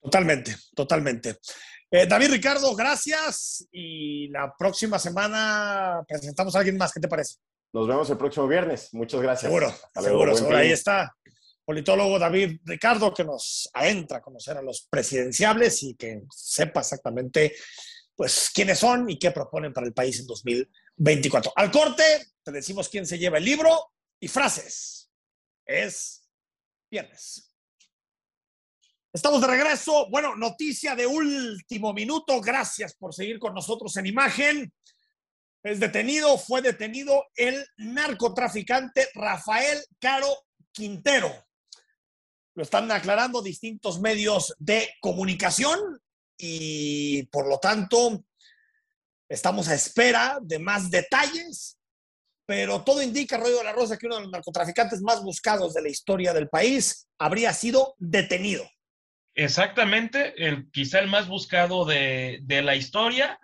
Totalmente, 0.00 0.54
totalmente. 0.74 1.38
Eh, 1.90 2.06
David 2.06 2.32
Ricardo, 2.32 2.74
gracias. 2.74 3.68
Y 3.70 4.28
la 4.28 4.52
próxima 4.58 4.98
semana 4.98 6.02
presentamos 6.08 6.54
a 6.56 6.58
alguien 6.58 6.76
más. 6.76 6.92
¿Qué 6.92 7.00
te 7.00 7.08
parece? 7.08 7.36
Nos 7.72 7.86
vemos 7.86 8.08
el 8.10 8.18
próximo 8.18 8.48
viernes. 8.48 8.88
Muchas 8.92 9.20
gracias. 9.20 9.50
Seguro, 9.50 9.72
seguro. 9.94 10.34
seguro. 10.34 10.56
Ahí 10.56 10.72
está. 10.72 11.14
Politólogo 11.64 12.18
David 12.18 12.60
Ricardo, 12.64 13.14
que 13.14 13.24
nos 13.24 13.68
adentra 13.72 14.18
a 14.18 14.22
conocer 14.22 14.56
a 14.56 14.62
los 14.62 14.86
presidenciables 14.90 15.82
y 15.82 15.94
que 15.94 16.22
sepa 16.30 16.80
exactamente 16.80 17.54
pues 18.14 18.50
quiénes 18.52 18.78
son 18.78 19.08
y 19.08 19.18
qué 19.18 19.30
proponen 19.30 19.72
para 19.72 19.86
el 19.86 19.94
país 19.94 20.20
en 20.20 20.26
2024. 20.26 21.52
Al 21.56 21.70
corte, 21.70 22.02
te 22.42 22.52
decimos 22.52 22.88
quién 22.88 23.06
se 23.06 23.18
lleva 23.18 23.38
el 23.38 23.44
libro 23.44 23.92
y 24.20 24.28
frases. 24.28 25.10
Es 25.64 26.28
viernes. 26.90 27.52
Estamos 29.12 29.40
de 29.40 29.46
regreso. 29.46 30.08
Bueno, 30.10 30.34
noticia 30.36 30.96
de 30.96 31.06
último 31.06 31.92
minuto. 31.92 32.40
Gracias 32.40 32.94
por 32.94 33.14
seguir 33.14 33.38
con 33.38 33.54
nosotros 33.54 33.96
en 33.96 34.06
imagen. 34.06 34.72
Es 35.62 35.78
detenido, 35.78 36.36
fue 36.38 36.60
detenido 36.60 37.26
el 37.36 37.64
narcotraficante 37.76 39.08
Rafael 39.14 39.78
Caro 40.00 40.28
Quintero. 40.72 41.30
Lo 42.54 42.62
están 42.62 42.90
aclarando 42.90 43.42
distintos 43.42 44.00
medios 44.00 44.54
de 44.58 44.90
comunicación 45.00 45.78
y 46.36 47.24
por 47.24 47.48
lo 47.48 47.58
tanto 47.58 48.24
estamos 49.28 49.68
a 49.68 49.74
espera 49.74 50.38
de 50.42 50.58
más 50.58 50.90
detalles, 50.90 51.78
pero 52.44 52.82
todo 52.82 53.00
indica, 53.00 53.38
Rollo 53.38 53.58
de 53.58 53.64
la 53.64 53.72
Rosa, 53.72 53.96
que 53.96 54.06
uno 54.06 54.16
de 54.16 54.22
los 54.22 54.30
narcotraficantes 54.30 55.00
más 55.00 55.22
buscados 55.22 55.72
de 55.72 55.82
la 55.82 55.88
historia 55.88 56.34
del 56.34 56.48
país 56.48 57.08
habría 57.18 57.52
sido 57.54 57.94
detenido. 57.98 58.68
Exactamente, 59.34 60.34
el, 60.36 60.70
quizá 60.70 60.98
el 60.98 61.08
más 61.08 61.28
buscado 61.28 61.86
de, 61.86 62.40
de, 62.42 62.60
la 62.60 62.76
historia. 62.76 63.38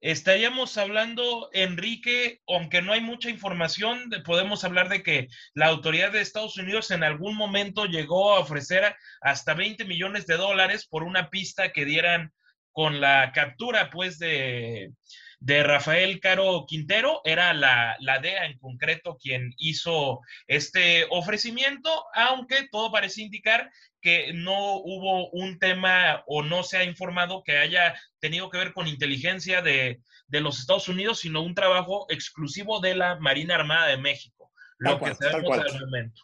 Estaríamos 0.00 0.78
hablando, 0.78 1.50
Enrique, 1.52 2.40
aunque 2.46 2.82
no 2.82 2.92
hay 2.92 3.00
mucha 3.00 3.30
información, 3.30 4.08
podemos 4.24 4.62
hablar 4.62 4.88
de 4.88 5.02
que 5.02 5.26
la 5.54 5.66
autoridad 5.66 6.12
de 6.12 6.20
Estados 6.20 6.56
Unidos 6.56 6.92
en 6.92 7.02
algún 7.02 7.36
momento 7.36 7.84
llegó 7.84 8.32
a 8.32 8.38
ofrecer 8.38 8.94
hasta 9.20 9.54
20 9.54 9.84
millones 9.86 10.26
de 10.26 10.36
dólares 10.36 10.86
por 10.86 11.02
una 11.02 11.30
pista 11.30 11.72
que 11.72 11.84
dieran 11.84 12.32
con 12.70 13.00
la 13.00 13.32
captura, 13.32 13.90
pues, 13.90 14.20
de, 14.20 14.92
de 15.40 15.62
Rafael 15.62 16.20
Caro 16.20 16.64
Quintero, 16.66 17.20
era 17.24 17.52
la, 17.54 17.96
la, 18.00 18.18
DEA 18.18 18.46
en 18.46 18.58
concreto 18.58 19.16
quien 19.20 19.54
hizo 19.58 20.20
este 20.46 21.06
ofrecimiento, 21.10 22.04
aunque 22.12 22.68
todo 22.70 22.90
parece 22.90 23.22
indicar 23.22 23.70
que 24.00 24.32
no 24.32 24.76
hubo 24.76 25.30
un 25.30 25.58
tema 25.58 26.22
o 26.26 26.42
no 26.42 26.62
se 26.62 26.78
ha 26.78 26.84
informado 26.84 27.42
que 27.44 27.58
haya 27.58 27.94
tenido 28.20 28.50
que 28.50 28.58
ver 28.58 28.72
con 28.72 28.88
inteligencia 28.88 29.62
de, 29.62 30.00
de 30.26 30.40
los 30.40 30.58
Estados 30.58 30.88
Unidos, 30.88 31.20
sino 31.20 31.42
un 31.42 31.54
trabajo 31.54 32.06
exclusivo 32.08 32.80
de 32.80 32.94
la 32.94 33.18
Marina 33.18 33.54
Armada 33.54 33.86
de 33.86 33.96
México. 33.96 34.50
Tal 34.78 34.92
Lo 34.92 34.98
cual, 34.98 35.18
que 35.18 35.26
tal 35.26 35.42
cual. 35.42 35.60
al 35.60 35.80
momento. 35.80 36.22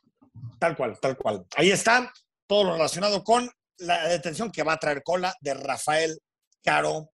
Tal 0.59 0.77
cual, 0.77 0.99
tal 1.01 1.17
cual. 1.17 1.47
Ahí 1.57 1.71
está 1.71 2.13
todo 2.47 2.65
lo 2.65 2.73
relacionado 2.75 3.23
con 3.25 3.49
la 3.79 4.09
detención 4.09 4.51
que 4.51 4.63
va 4.63 4.75
a 4.75 4.79
traer 4.79 5.03
cola 5.03 5.35
de 5.41 5.55
Rafael 5.55 6.19
Caro 6.63 7.11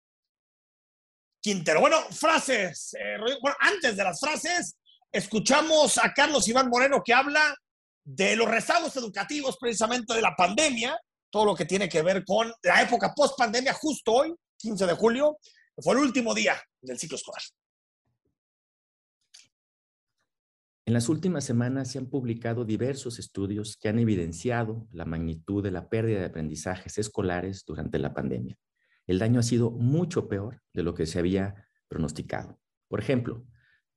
Quintero. 1.42 1.80
Bueno, 1.80 1.98
frases. 2.12 2.94
Eh, 2.94 3.18
bueno, 3.42 3.58
antes 3.60 3.96
de 3.96 4.04
las 4.04 4.20
frases, 4.20 4.78
escuchamos 5.12 5.98
a 5.98 6.14
Carlos 6.14 6.48
Iván 6.48 6.70
Moreno 6.70 7.02
que 7.04 7.14
habla 7.14 7.56
de 8.04 8.36
los 8.36 8.50
rezagos 8.50 8.96
educativos 8.98 9.58
precisamente 9.60 10.14
de 10.14 10.22
la 10.22 10.36
pandemia, 10.36 11.00
todo 11.30 11.46
lo 11.46 11.56
que 11.56 11.66
tiene 11.66 11.88
que 11.88 12.02
ver 12.02 12.26
con 12.26 12.52
la 12.64 12.82
época 12.82 13.14
post 13.16 13.38
pandemia, 13.38 13.74
justo 13.74 14.14
hoy, 14.14 14.36
15 14.58 14.86
de 14.86 14.94
julio, 14.94 15.38
fue 15.78 15.94
el 15.94 16.00
último 16.00 16.34
día 16.34 16.60
del 16.82 16.98
ciclo 16.98 17.16
escolar. 17.16 17.42
En 20.86 20.94
las 20.94 21.08
últimas 21.08 21.46
semanas 21.46 21.92
se 21.92 22.00
han 22.00 22.08
publicado 22.08 22.66
diversos 22.66 23.20
estudios 23.20 23.78
que 23.78 23.90
han 23.90 24.00
evidenciado 24.00 24.88
la 24.92 25.06
magnitud 25.06 25.64
de 25.64 25.70
la 25.70 25.88
pérdida 25.88 26.20
de 26.20 26.26
aprendizajes 26.26 26.98
escolares 26.98 27.64
durante 27.64 28.00
la 28.00 28.12
pandemia. 28.12 28.58
El 29.10 29.18
daño 29.18 29.39
ha 29.39 29.43
sido 29.43 29.72
mucho 29.72 30.28
peor 30.28 30.62
de 30.72 30.84
lo 30.84 30.93
que 30.93 31.07
se 31.07 31.18
había 31.18 31.68
pronosticado. 31.88 32.60
Por 32.88 32.99
ejemplo, 32.99 33.43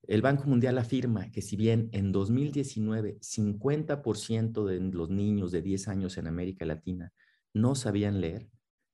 el 0.04 0.22
Banco 0.22 0.44
Mundial 0.46 0.78
afirma 0.78 1.30
que 1.30 1.42
si 1.42 1.54
bien 1.54 1.90
en 1.92 2.12
2019 2.12 3.18
50% 3.20 4.64
de 4.64 4.80
los 4.80 5.10
niños 5.10 5.52
de 5.52 5.60
10 5.60 5.88
años 5.88 6.16
en 6.16 6.28
América 6.28 6.64
Latina 6.64 7.12
no 7.52 7.74
sabían 7.74 8.22
leer, 8.22 8.48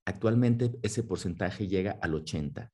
actualmente 0.07 0.77
ese 0.83 1.05
porcentaje 1.05 1.69
llega 1.69 1.93
al 2.03 2.15
80. 2.15 2.73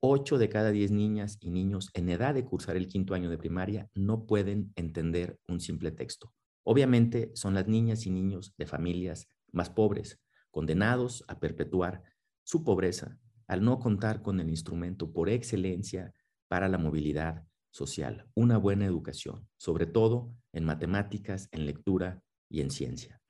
8 0.00 0.36
de 0.36 0.48
cada 0.50 0.70
10 0.70 0.90
niñas 0.90 1.38
y 1.40 1.48
niños 1.48 1.88
en 1.94 2.10
edad 2.10 2.34
de 2.34 2.44
cursar 2.44 2.76
el 2.76 2.88
quinto 2.88 3.14
año 3.14 3.30
de 3.30 3.38
primaria 3.38 3.88
no 3.94 4.26
pueden 4.26 4.70
entender 4.76 5.38
un 5.48 5.60
simple 5.60 5.92
texto. 5.92 6.34
Obviamente 6.62 7.30
son 7.36 7.54
las 7.54 7.66
niñas 7.66 8.04
y 8.04 8.10
niños 8.10 8.52
de 8.58 8.66
familias 8.66 9.28
más 9.50 9.70
pobres, 9.70 10.20
condenados 10.50 11.24
a 11.26 11.40
perpetuar 11.40 12.11
su 12.44 12.64
pobreza 12.64 13.18
al 13.46 13.62
no 13.62 13.78
contar 13.78 14.22
con 14.22 14.40
el 14.40 14.48
instrumento 14.48 15.12
por 15.12 15.28
excelencia 15.28 16.12
para 16.48 16.68
la 16.68 16.78
movilidad 16.78 17.44
social, 17.70 18.26
una 18.34 18.56
buena 18.58 18.84
educación, 18.84 19.48
sobre 19.56 19.86
todo 19.86 20.34
en 20.52 20.64
matemáticas, 20.64 21.48
en 21.50 21.66
lectura 21.66 22.22
y 22.48 22.60
en 22.60 22.70
ciencia. 22.70 23.20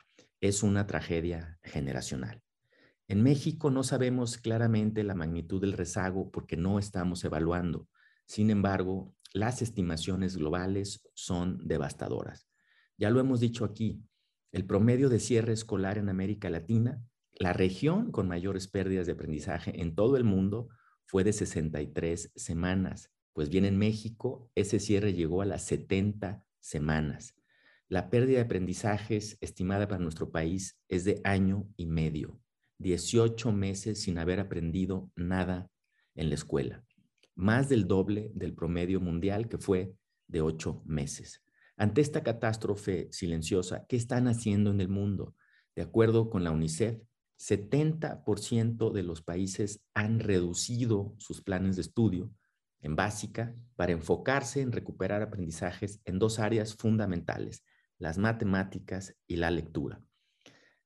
Es 0.40 0.62
una 0.62 0.86
tragedia 0.86 1.58
generacional. 1.62 2.42
En 3.08 3.22
México 3.22 3.70
no 3.70 3.84
sabemos 3.84 4.38
claramente 4.38 5.04
la 5.04 5.14
magnitud 5.14 5.60
del 5.60 5.72
rezago 5.72 6.30
porque 6.30 6.56
no 6.56 6.78
estamos 6.78 7.24
evaluando. 7.24 7.88
Sin 8.26 8.50
embargo, 8.50 9.14
las 9.32 9.62
estimaciones 9.62 10.36
globales 10.36 11.08
son 11.14 11.66
devastadoras. 11.66 12.48
Ya 12.96 13.10
lo 13.10 13.20
hemos 13.20 13.40
dicho 13.40 13.64
aquí, 13.64 14.02
el 14.52 14.66
promedio 14.66 15.08
de 15.08 15.20
cierre 15.20 15.52
escolar 15.52 15.98
en 15.98 16.08
América 16.08 16.50
Latina, 16.50 17.02
la 17.42 17.52
región 17.52 18.12
con 18.12 18.28
mayores 18.28 18.68
pérdidas 18.68 19.06
de 19.06 19.14
aprendizaje 19.14 19.82
en 19.82 19.96
todo 19.96 20.16
el 20.16 20.22
mundo, 20.22 20.68
fue 21.06 21.24
de 21.24 21.32
63 21.32 22.30
semanas. 22.36 23.10
Pues 23.32 23.48
bien, 23.48 23.64
en 23.64 23.78
México 23.78 24.50
ese 24.54 24.78
cierre 24.78 25.12
llegó 25.12 25.42
a 25.42 25.44
las 25.44 25.62
70 25.62 26.44
semanas. 26.60 27.34
La 27.88 28.10
pérdida 28.10 28.36
de 28.36 28.44
aprendizajes 28.44 29.38
estimada 29.40 29.88
para 29.88 30.00
nuestro 30.00 30.30
país 30.30 30.80
es 30.88 31.04
de 31.04 31.20
año 31.24 31.68
y 31.76 31.86
medio, 31.86 32.40
18 32.78 33.50
meses 33.50 34.00
sin 34.02 34.18
haber 34.18 34.38
aprendido 34.38 35.10
nada 35.16 35.68
en 36.14 36.28
la 36.28 36.36
escuela, 36.36 36.84
más 37.34 37.68
del 37.68 37.88
doble 37.88 38.30
del 38.34 38.54
promedio 38.54 39.00
mundial 39.00 39.48
que 39.48 39.58
fue 39.58 39.96
de 40.28 40.42
8 40.42 40.80
meses. 40.86 41.42
Ante 41.76 42.02
esta 42.02 42.22
catástrofe 42.22 43.08
silenciosa, 43.10 43.84
¿qué 43.88 43.96
están 43.96 44.28
haciendo 44.28 44.70
en 44.70 44.80
el 44.80 44.88
mundo? 44.88 45.34
De 45.74 45.82
acuerdo 45.82 46.30
con 46.30 46.44
la 46.44 46.52
UNICEF, 46.52 47.02
70% 47.38 48.92
de 48.92 49.02
los 49.02 49.22
países 49.22 49.82
han 49.94 50.20
reducido 50.20 51.14
sus 51.18 51.42
planes 51.42 51.76
de 51.76 51.82
estudio 51.82 52.30
en 52.80 52.96
básica 52.96 53.54
para 53.76 53.92
enfocarse 53.92 54.60
en 54.60 54.72
recuperar 54.72 55.22
aprendizajes 55.22 56.00
en 56.04 56.18
dos 56.18 56.38
áreas 56.38 56.74
fundamentales, 56.74 57.64
las 57.98 58.18
matemáticas 58.18 59.14
y 59.26 59.36
la 59.36 59.50
lectura. 59.50 60.00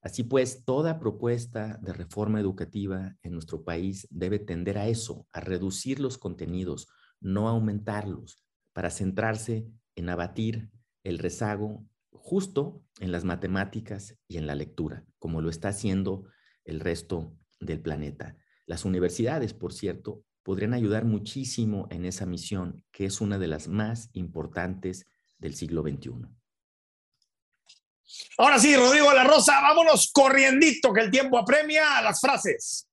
Así 0.03 0.23
pues, 0.23 0.65
toda 0.65 1.01
propuesta 1.01 1.79
de 1.83 1.93
reforma 1.93 2.39
educativa 2.39 3.17
en 3.23 3.33
nuestro 3.33 3.65
país 3.65 4.07
debe 4.11 4.39
tender 4.39 4.79
a 4.79 4.87
eso, 4.87 5.27
a 5.33 5.41
reducir 5.41 5.99
los 5.99 6.17
contenidos, 6.17 6.87
no 7.21 7.49
aumentarlos, 7.49 8.45
para 8.73 8.91
centrarse 8.91 9.67
en 9.97 10.09
abatir 10.09 10.71
el 11.03 11.19
rezago 11.19 11.85
justo 12.13 12.85
en 13.01 13.11
las 13.11 13.25
matemáticas 13.25 14.17
y 14.29 14.37
en 14.37 14.47
la 14.47 14.55
lectura, 14.55 15.05
como 15.19 15.41
lo 15.41 15.49
está 15.49 15.69
haciendo 15.71 16.25
el 16.67 16.81
resto 16.81 17.33
del 17.61 17.81
planeta. 17.81 18.37
Las 18.67 18.85
universidades, 18.85 19.55
por 19.55 19.73
cierto, 19.73 20.25
podrían 20.43 20.75
ayudar 20.75 21.05
muchísimo 21.05 21.89
en 21.91 22.05
esa 22.05 22.27
misión, 22.27 22.85
que 22.93 23.07
es 23.07 23.21
una 23.21 23.39
de 23.39 23.49
las 23.49 23.69
más 23.69 24.11
importantes 24.13 25.07
del 25.39 25.55
siglo 25.55 25.83
XXI. 25.83 26.29
Ahora 28.39 28.59
sí, 28.59 28.77
Rodrigo 28.77 29.13
La 29.13 29.25
Rosa, 29.25 29.61
vámonos 29.61 30.11
corriendito 30.13 30.93
que 30.93 31.01
el 31.01 31.11
tiempo 31.11 31.39
apremia 31.39 31.99
a 31.99 32.03
las 32.03 32.21
frases. 32.21 32.89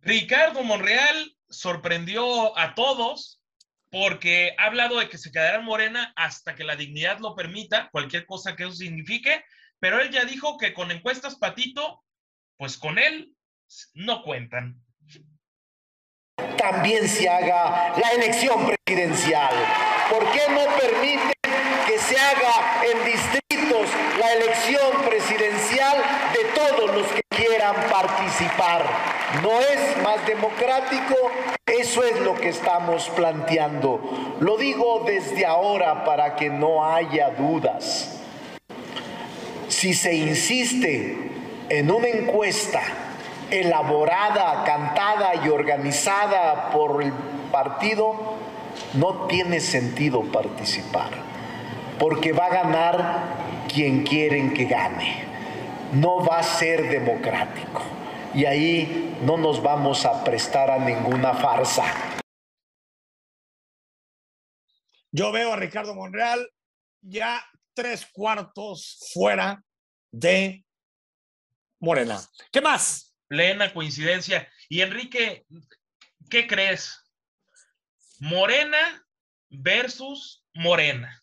Ricardo 0.00 0.62
Monreal 0.62 1.36
sorprendió 1.48 2.56
a 2.58 2.74
todos 2.74 3.40
porque 3.90 4.54
ha 4.58 4.64
hablado 4.64 4.98
de 4.98 5.08
que 5.08 5.18
se 5.18 5.32
quedará 5.32 5.58
en 5.58 5.64
Morena 5.64 6.12
hasta 6.16 6.54
que 6.54 6.64
la 6.64 6.76
dignidad 6.76 7.18
lo 7.20 7.34
permita, 7.34 7.88
cualquier 7.90 8.26
cosa 8.26 8.54
que 8.54 8.64
eso 8.64 8.72
signifique, 8.72 9.42
pero 9.80 10.00
él 10.00 10.10
ya 10.10 10.24
dijo 10.24 10.58
que 10.58 10.74
con 10.74 10.90
encuestas 10.90 11.36
Patito, 11.36 12.04
pues 12.58 12.76
con 12.76 12.98
él 12.98 13.34
no 13.94 14.22
cuentan. 14.22 14.82
También 16.56 17.08
se 17.08 17.28
haga 17.28 17.94
la 17.96 18.10
elección 18.12 18.66
presidencial. 18.66 19.54
¿Por 20.10 20.30
qué 20.32 20.40
no 20.50 20.64
permite 20.78 21.32
que 21.86 21.98
se 21.98 22.18
haga 22.18 22.82
en 22.84 23.04
distritos 23.04 23.88
la 24.18 24.32
elección 24.32 25.02
presidencial 25.08 25.96
de 26.32 26.44
todos 26.54 26.94
los 26.96 27.06
que 27.12 27.22
quieran 27.30 27.74
participar? 27.90 28.84
¿No 29.42 29.60
es 29.60 30.02
más 30.02 30.26
democrático? 30.26 31.14
Eso 31.66 32.02
es 32.02 32.18
lo 32.20 32.34
que 32.34 32.48
estamos 32.48 33.08
planteando. 33.10 34.36
Lo 34.40 34.56
digo 34.56 35.04
desde 35.06 35.46
ahora 35.46 36.04
para 36.04 36.34
que 36.34 36.50
no 36.50 36.84
haya 36.84 37.30
dudas. 37.30 38.20
Si 39.68 39.94
se 39.94 40.14
insiste 40.14 41.37
en 41.68 41.90
una 41.90 42.08
encuesta 42.08 42.82
elaborada, 43.50 44.64
cantada 44.64 45.34
y 45.44 45.48
organizada 45.48 46.70
por 46.70 47.02
el 47.02 47.12
partido, 47.50 48.36
no 48.94 49.26
tiene 49.26 49.60
sentido 49.60 50.22
participar, 50.30 51.10
porque 51.98 52.32
va 52.32 52.46
a 52.46 52.50
ganar 52.50 53.22
quien 53.72 54.04
quieren 54.04 54.54
que 54.54 54.64
gane. 54.64 55.24
No 55.92 56.24
va 56.24 56.38
a 56.38 56.42
ser 56.42 56.90
democrático. 56.90 57.82
Y 58.34 58.44
ahí 58.44 59.16
no 59.22 59.38
nos 59.38 59.62
vamos 59.62 60.04
a 60.04 60.22
prestar 60.22 60.70
a 60.70 60.78
ninguna 60.78 61.34
farsa. 61.34 61.84
Yo 65.10 65.32
veo 65.32 65.54
a 65.54 65.56
Ricardo 65.56 65.94
Monreal 65.94 66.50
ya 67.00 67.42
tres 67.74 68.06
cuartos 68.12 68.98
fuera 69.14 69.64
de 70.12 70.64
Morena. 71.80 72.20
¿Qué 72.52 72.60
más? 72.60 73.14
Plena 73.28 73.72
coincidencia. 73.72 74.48
Y 74.68 74.80
Enrique, 74.80 75.46
¿qué 76.30 76.46
crees? 76.46 77.04
Morena 78.20 79.06
versus 79.48 80.44
Morena. 80.54 81.22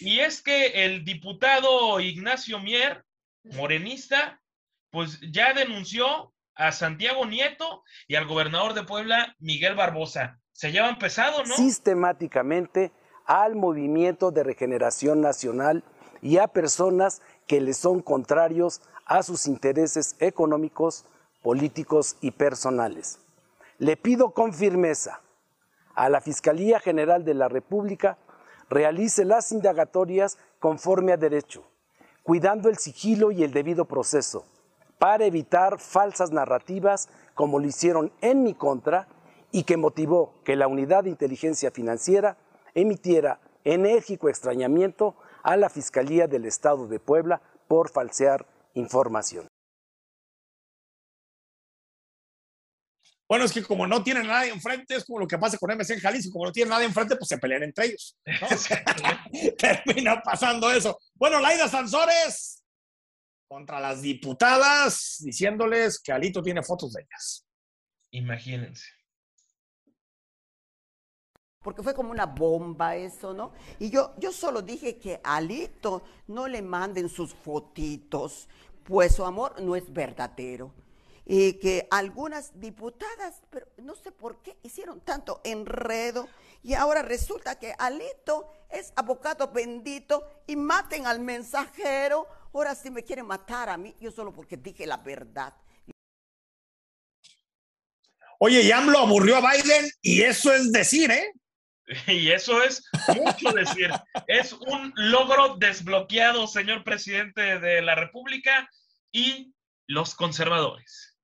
Y 0.00 0.20
es 0.20 0.42
que 0.42 0.84
el 0.84 1.04
diputado 1.04 1.98
Ignacio 2.00 2.60
Mier, 2.60 3.04
morenista, 3.42 4.40
pues 4.90 5.18
ya 5.32 5.52
denunció 5.54 6.32
a 6.54 6.72
Santiago 6.72 7.26
Nieto 7.26 7.84
y 8.06 8.14
al 8.14 8.26
gobernador 8.26 8.74
de 8.74 8.84
Puebla, 8.84 9.34
Miguel 9.38 9.74
Barbosa. 9.74 10.40
Se 10.52 10.72
llevan 10.72 10.98
pesado, 10.98 11.44
¿no? 11.44 11.54
Sistemáticamente 11.56 12.92
al 13.26 13.54
movimiento 13.54 14.30
de 14.30 14.42
regeneración 14.42 15.20
nacional 15.20 15.84
y 16.22 16.38
a 16.38 16.48
personas 16.48 17.22
que 17.46 17.60
le 17.60 17.74
son 17.74 18.02
contrarios 18.02 18.80
a 19.08 19.22
sus 19.22 19.46
intereses 19.46 20.14
económicos, 20.20 21.04
políticos 21.42 22.16
y 22.20 22.30
personales. 22.30 23.18
Le 23.78 23.96
pido 23.96 24.30
con 24.30 24.52
firmeza 24.52 25.20
a 25.94 26.08
la 26.08 26.20
Fiscalía 26.20 26.78
General 26.78 27.24
de 27.24 27.34
la 27.34 27.48
República 27.48 28.18
realice 28.68 29.24
las 29.24 29.50
indagatorias 29.50 30.38
conforme 30.60 31.12
a 31.12 31.16
derecho, 31.16 31.64
cuidando 32.22 32.68
el 32.68 32.76
sigilo 32.76 33.32
y 33.32 33.42
el 33.42 33.52
debido 33.52 33.86
proceso, 33.86 34.44
para 34.98 35.24
evitar 35.24 35.78
falsas 35.78 36.30
narrativas 36.30 37.08
como 37.34 37.58
lo 37.58 37.66
hicieron 37.66 38.12
en 38.20 38.42
mi 38.42 38.54
contra 38.54 39.08
y 39.50 39.62
que 39.62 39.76
motivó 39.76 40.34
que 40.44 40.56
la 40.56 40.68
Unidad 40.68 41.04
de 41.04 41.10
Inteligencia 41.10 41.70
Financiera 41.70 42.36
emitiera 42.74 43.40
enérgico 43.64 44.28
extrañamiento 44.28 45.14
a 45.42 45.56
la 45.56 45.70
Fiscalía 45.70 46.26
del 46.26 46.44
Estado 46.44 46.86
de 46.86 47.00
Puebla 47.00 47.40
por 47.68 47.88
falsear 47.88 48.44
información. 48.78 49.48
Bueno, 53.28 53.44
es 53.44 53.52
que 53.52 53.62
como 53.62 53.86
no 53.86 54.02
tienen 54.02 54.26
nada 54.26 54.46
enfrente, 54.46 54.96
es 54.96 55.04
como 55.04 55.18
lo 55.18 55.26
que 55.26 55.36
pasa 55.36 55.58
con 55.58 55.70
MC 55.70 55.90
en 55.90 56.00
Jalisco, 56.00 56.32
como 56.32 56.46
no 56.46 56.52
tienen 56.52 56.70
nada 56.70 56.84
enfrente, 56.84 57.16
pues 57.16 57.28
se 57.28 57.36
pelean 57.36 57.62
entre 57.62 57.86
ellos. 57.86 58.16
¿no? 58.24 58.48
Termina 59.58 60.22
pasando 60.22 60.70
eso. 60.70 60.98
Bueno, 61.14 61.38
Laida 61.38 61.68
Sansores 61.68 62.64
contra 63.48 63.80
las 63.80 64.02
diputadas, 64.02 65.16
diciéndoles 65.20 66.00
que 66.00 66.12
Alito 66.12 66.42
tiene 66.42 66.62
fotos 66.62 66.92
de 66.92 67.02
ellas. 67.02 67.46
Imagínense. 68.12 68.84
Porque 71.62 71.82
fue 71.82 71.94
como 71.94 72.12
una 72.12 72.26
bomba 72.26 72.94
eso, 72.96 73.34
¿no? 73.34 73.52
Y 73.78 73.90
yo, 73.90 74.14
yo 74.18 74.32
solo 74.32 74.62
dije 74.62 74.98
que 74.98 75.20
a 75.24 75.36
Alito 75.36 76.02
no 76.28 76.46
le 76.46 76.62
manden 76.62 77.08
sus 77.08 77.34
fotitos, 77.34 78.48
pues 78.88 79.14
su 79.14 79.24
amor 79.26 79.60
no 79.60 79.76
es 79.76 79.92
verdadero 79.92 80.72
y 81.26 81.52
que 81.58 81.86
algunas 81.90 82.58
diputadas, 82.58 83.42
pero 83.50 83.66
no 83.76 83.94
sé 83.94 84.12
por 84.12 84.40
qué 84.40 84.56
hicieron 84.62 85.02
tanto 85.02 85.42
enredo 85.44 86.26
y 86.62 86.72
ahora 86.72 87.02
resulta 87.02 87.58
que 87.58 87.74
Alito 87.78 88.50
es 88.70 88.94
abogado 88.96 89.52
bendito 89.52 90.42
y 90.46 90.56
maten 90.56 91.06
al 91.06 91.20
mensajero. 91.20 92.26
Ahora 92.54 92.74
sí 92.74 92.90
me 92.90 93.04
quieren 93.04 93.26
matar 93.26 93.68
a 93.68 93.76
mí, 93.76 93.94
yo 94.00 94.10
solo 94.10 94.32
porque 94.32 94.56
dije 94.56 94.86
la 94.86 94.96
verdad. 94.96 95.52
Oye, 98.38 98.62
y 98.62 98.72
AMLO 98.72 99.00
aburrió 99.00 99.36
a 99.36 99.52
Biden 99.52 99.90
y 100.00 100.22
eso 100.22 100.54
es 100.54 100.72
decir, 100.72 101.10
¿eh? 101.10 101.34
Y 102.06 102.30
eso 102.30 102.62
es 102.62 102.82
mucho 103.16 103.52
decir. 103.52 103.90
es 104.26 104.52
un 104.52 104.92
logro 104.96 105.56
desbloqueado, 105.56 106.46
señor 106.46 106.84
presidente 106.84 107.58
de 107.58 107.82
la 107.82 107.94
República 107.94 108.68
y 109.12 109.52
los 109.86 110.14
conservadores. 110.14 111.16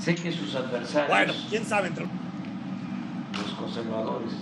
Sé 0.00 0.14
que 0.14 0.32
sus 0.32 0.54
adversarios. 0.54 1.08
Bueno, 1.08 1.32
quién 1.48 1.64
sabe 1.64 1.88
entre 1.88 2.04
los 2.04 3.52
conservadores. 3.58 4.32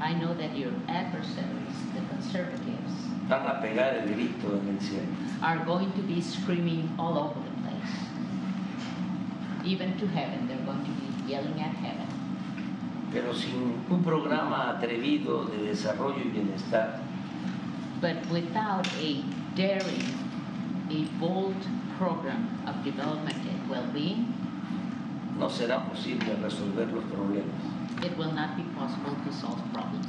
I 0.00 0.12
know 0.12 0.34
that 0.34 0.54
your 0.54 0.72
adversaries, 0.88 1.72
the 1.94 2.02
conservatives, 2.10 2.92
van 3.26 3.46
a 3.46 3.62
pegar 3.62 3.94
el 3.94 4.14
grito 4.14 4.52
en 4.60 4.76
el 4.76 4.80
cielo. 4.80 5.06
are 5.40 5.64
going 5.64 5.90
to 5.92 6.02
be 6.02 6.20
screaming 6.20 6.94
all 6.98 7.16
over 7.16 7.40
the 7.40 7.62
place. 7.62 7.94
Even 9.64 9.96
to 9.96 10.06
heaven, 10.08 10.46
they're 10.46 10.58
going 10.66 10.84
to 10.84 10.90
be 11.00 11.03
yelling 11.26 11.60
at 11.60 11.74
heaven. 11.76 12.06
Pero 13.12 13.32
sin 13.34 13.84
un 13.88 14.02
programa 14.02 14.70
atrevido 14.70 15.44
de 15.44 15.68
desarrollo 15.68 16.18
y 16.24 16.28
bienestar. 16.30 17.00
But 18.00 18.26
without 18.30 18.86
a 18.98 19.22
daring, 19.56 20.02
a 20.90 21.18
bold 21.20 21.54
program 21.98 22.48
of 22.66 22.82
development 22.84 23.36
and 23.36 23.70
well-being, 23.70 24.26
no 25.38 25.48
será 25.48 25.84
posible 25.88 26.34
resolver 26.42 26.86
los 26.92 27.04
problemas. 27.04 27.54
it 28.04 28.16
will 28.18 28.32
not 28.34 28.56
be 28.56 28.62
possible 28.78 29.14
to 29.24 29.32
solve 29.32 29.60
problems. 29.72 30.06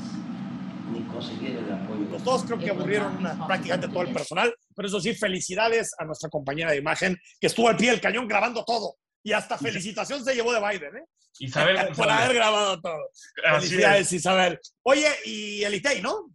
Ni 0.92 1.02
conseguir 1.04 1.58
el 1.58 1.72
apoyo. 1.74 2.10
Los 2.12 2.24
dos 2.24 2.44
creo 2.44 2.58
que 2.60 2.70
aburrieron 2.72 3.16
una- 3.18 3.46
prácticamente 3.48 3.88
todo 3.88 4.02
el 4.04 4.12
personal, 4.14 4.54
pero 4.76 4.88
eso 4.88 5.00
sí, 5.00 5.14
felicidades 5.14 5.94
a 5.98 6.04
nuestra 6.06 6.30
compañera 6.30 6.72
de 6.72 6.78
imagen 6.78 7.18
que 7.40 7.48
estuvo 7.48 7.70
al 7.70 7.78
pie 7.78 7.92
del 7.92 8.02
cañón 8.02 8.28
grabando 8.28 8.64
todo. 8.66 8.96
Y 9.26 9.34
hasta 9.34 9.58
felicitación 9.58 10.24
se 10.24 10.36
llevó 10.36 10.54
de 10.54 10.60
Biden, 10.60 10.98
¿eh? 10.98 11.06
Isabel 11.40 11.76
Por 11.78 11.86
González. 11.88 12.16
haber 12.16 12.36
grabado 12.36 12.80
todo. 12.80 13.10
Así 13.44 13.68
Felicidades, 13.70 14.08
es. 14.08 14.14
Isabel. 14.14 14.60
Oye, 14.84 15.10
y 15.26 15.64
el 15.64 15.74
ITEI, 15.74 16.02
¿no? 16.02 16.30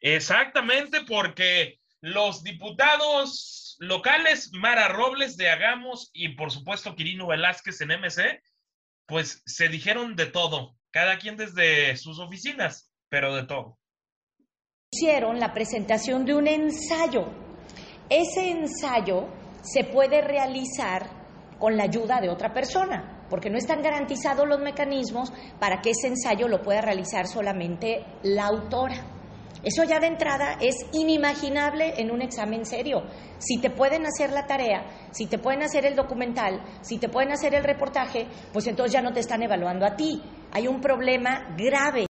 Exactamente, 0.00 1.02
porque 1.06 1.78
los 2.00 2.42
diputados 2.42 3.76
locales, 3.78 4.50
Mara 4.52 4.88
Robles 4.88 5.36
de 5.36 5.50
Agamos 5.50 6.10
y 6.12 6.30
por 6.30 6.50
supuesto 6.50 6.94
Quirino 6.96 7.28
Velázquez 7.28 7.80
en 7.80 7.88
MC, 8.00 8.42
pues 9.06 9.42
se 9.46 9.68
dijeron 9.68 10.16
de 10.16 10.26
todo, 10.26 10.76
cada 10.90 11.18
quien 11.18 11.36
desde 11.36 11.96
sus 11.96 12.18
oficinas, 12.18 12.90
pero 13.08 13.34
de 13.36 13.44
todo. 13.44 13.78
hicieron 14.92 15.38
la 15.40 15.52
presentación 15.54 16.24
de 16.24 16.34
un 16.34 16.46
ensayo. 16.48 17.32
Ese 18.10 18.50
ensayo 18.50 19.28
se 19.62 19.84
puede 19.84 20.20
realizar 20.22 21.15
con 21.58 21.76
la 21.76 21.84
ayuda 21.84 22.20
de 22.20 22.28
otra 22.28 22.52
persona, 22.52 23.24
porque 23.30 23.50
no 23.50 23.58
están 23.58 23.82
garantizados 23.82 24.46
los 24.46 24.60
mecanismos 24.60 25.32
para 25.58 25.80
que 25.80 25.90
ese 25.90 26.08
ensayo 26.08 26.48
lo 26.48 26.62
pueda 26.62 26.80
realizar 26.80 27.26
solamente 27.26 28.04
la 28.22 28.46
autora. 28.46 29.16
Eso 29.62 29.82
ya 29.82 29.98
de 29.98 30.06
entrada 30.06 30.58
es 30.60 30.76
inimaginable 30.92 31.94
en 32.00 32.12
un 32.12 32.22
examen 32.22 32.64
serio. 32.64 33.02
Si 33.38 33.58
te 33.60 33.70
pueden 33.70 34.06
hacer 34.06 34.30
la 34.30 34.46
tarea, 34.46 34.86
si 35.10 35.26
te 35.26 35.38
pueden 35.38 35.62
hacer 35.62 35.84
el 35.86 35.96
documental, 35.96 36.62
si 36.82 36.98
te 36.98 37.08
pueden 37.08 37.32
hacer 37.32 37.54
el 37.54 37.64
reportaje, 37.64 38.28
pues 38.52 38.66
entonces 38.68 38.92
ya 38.92 39.02
no 39.02 39.12
te 39.12 39.20
están 39.20 39.42
evaluando 39.42 39.84
a 39.84 39.96
ti. 39.96 40.22
Hay 40.52 40.68
un 40.68 40.80
problema 40.80 41.56
grave. 41.56 42.06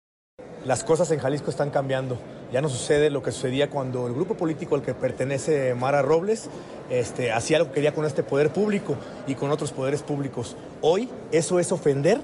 las 0.65 0.83
cosas 0.83 1.11
en 1.11 1.19
Jalisco 1.19 1.51
están 1.51 1.69
cambiando. 1.69 2.17
Ya 2.53 2.61
no 2.61 2.69
sucede 2.69 3.09
lo 3.09 3.23
que 3.23 3.31
sucedía 3.31 3.71
cuando 3.71 4.05
el 4.05 4.13
grupo 4.13 4.35
político 4.35 4.75
al 4.75 4.83
que 4.83 4.93
pertenece 4.93 5.73
Mara 5.73 6.03
Robles 6.03 6.49
este, 6.91 7.31
hacía 7.31 7.57
lo 7.57 7.65
que 7.65 7.71
quería 7.71 7.95
con 7.95 8.05
este 8.05 8.21
poder 8.21 8.51
público 8.51 8.95
y 9.25 9.33
con 9.33 9.49
otros 9.49 9.71
poderes 9.71 10.03
públicos. 10.03 10.55
Hoy 10.81 11.09
eso 11.31 11.57
es 11.57 11.71
ofender 11.71 12.21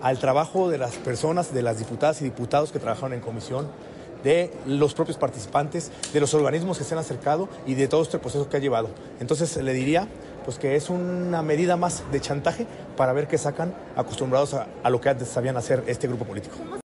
al 0.00 0.18
trabajo 0.18 0.68
de 0.68 0.78
las 0.78 0.96
personas, 0.96 1.54
de 1.54 1.62
las 1.62 1.78
diputadas 1.78 2.20
y 2.22 2.24
diputados 2.24 2.72
que 2.72 2.80
trabajaron 2.80 3.12
en 3.12 3.20
comisión, 3.20 3.68
de 4.24 4.50
los 4.66 4.94
propios 4.94 5.16
participantes, 5.16 5.92
de 6.12 6.18
los 6.18 6.34
organismos 6.34 6.76
que 6.76 6.82
se 6.82 6.94
han 6.94 6.98
acercado 6.98 7.48
y 7.64 7.74
de 7.74 7.86
todo 7.86 8.02
este 8.02 8.18
proceso 8.18 8.48
que 8.48 8.56
ha 8.56 8.60
llevado. 8.60 8.88
Entonces 9.20 9.56
le 9.58 9.72
diría 9.72 10.08
pues 10.44 10.58
que 10.58 10.74
es 10.74 10.90
una 10.90 11.40
medida 11.42 11.76
más 11.76 12.02
de 12.10 12.20
chantaje 12.20 12.66
para 12.96 13.12
ver 13.12 13.28
qué 13.28 13.38
sacan 13.38 13.72
acostumbrados 13.94 14.54
a, 14.54 14.66
a 14.82 14.90
lo 14.90 15.00
que 15.00 15.08
antes 15.08 15.28
sabían 15.28 15.56
hacer 15.56 15.84
este 15.86 16.08
grupo 16.08 16.24
político. 16.24 16.81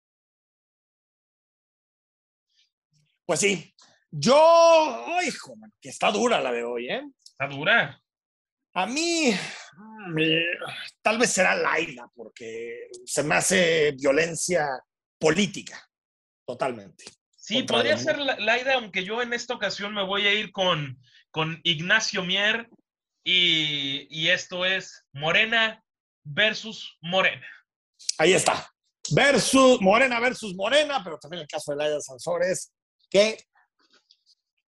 Pues 3.27 3.41
sí, 3.41 3.75
yo, 4.11 4.37
oh, 4.39 5.21
hijo, 5.27 5.55
que 5.81 5.89
está 5.89 6.11
dura 6.11 6.41
la 6.41 6.53
de 6.53 6.65
hoy, 6.65 6.89
¿eh? 6.91 7.03
Está 7.25 7.47
dura. 7.49 8.01
A 8.75 8.87
mí, 8.87 9.33
mm, 9.77 10.17
tal 11.03 11.19
vez 11.19 11.31
será 11.33 11.55
Laila, 11.55 12.09
porque 12.15 12.89
se 13.07 13.23
me 13.23 13.37
hace 13.37 13.93
violencia 13.93 14.67
política, 15.19 15.81
totalmente. 16.47 17.05
Sí, 17.37 17.63
podría 17.63 17.97
ser 17.99 18.19
la- 18.19 18.37
Laida, 18.37 18.75
aunque 18.75 19.05
yo 19.05 19.23
en 19.23 19.33
esta 19.33 19.55
ocasión 19.55 19.95
me 19.95 20.05
voy 20.05 20.27
a 20.27 20.33
ir 20.35 20.51
con, 20.51 20.99
con 21.31 21.61
Ignacio 21.63 22.25
Mier 22.25 22.69
y, 23.23 24.07
y 24.11 24.29
esto 24.31 24.65
es 24.65 25.05
Morena 25.13 25.83
versus 26.25 26.97
Morena. 27.01 27.47
Ahí 28.19 28.33
está. 28.33 28.71
Versus 29.11 29.81
Morena 29.81 30.19
versus 30.21 30.55
Morena, 30.55 31.03
pero 31.05 31.19
también 31.19 31.43
el 31.43 31.49
caso 31.49 31.73
de 31.73 31.79
Laida 31.79 32.01
Sansores, 32.01 32.73
que 33.15 33.39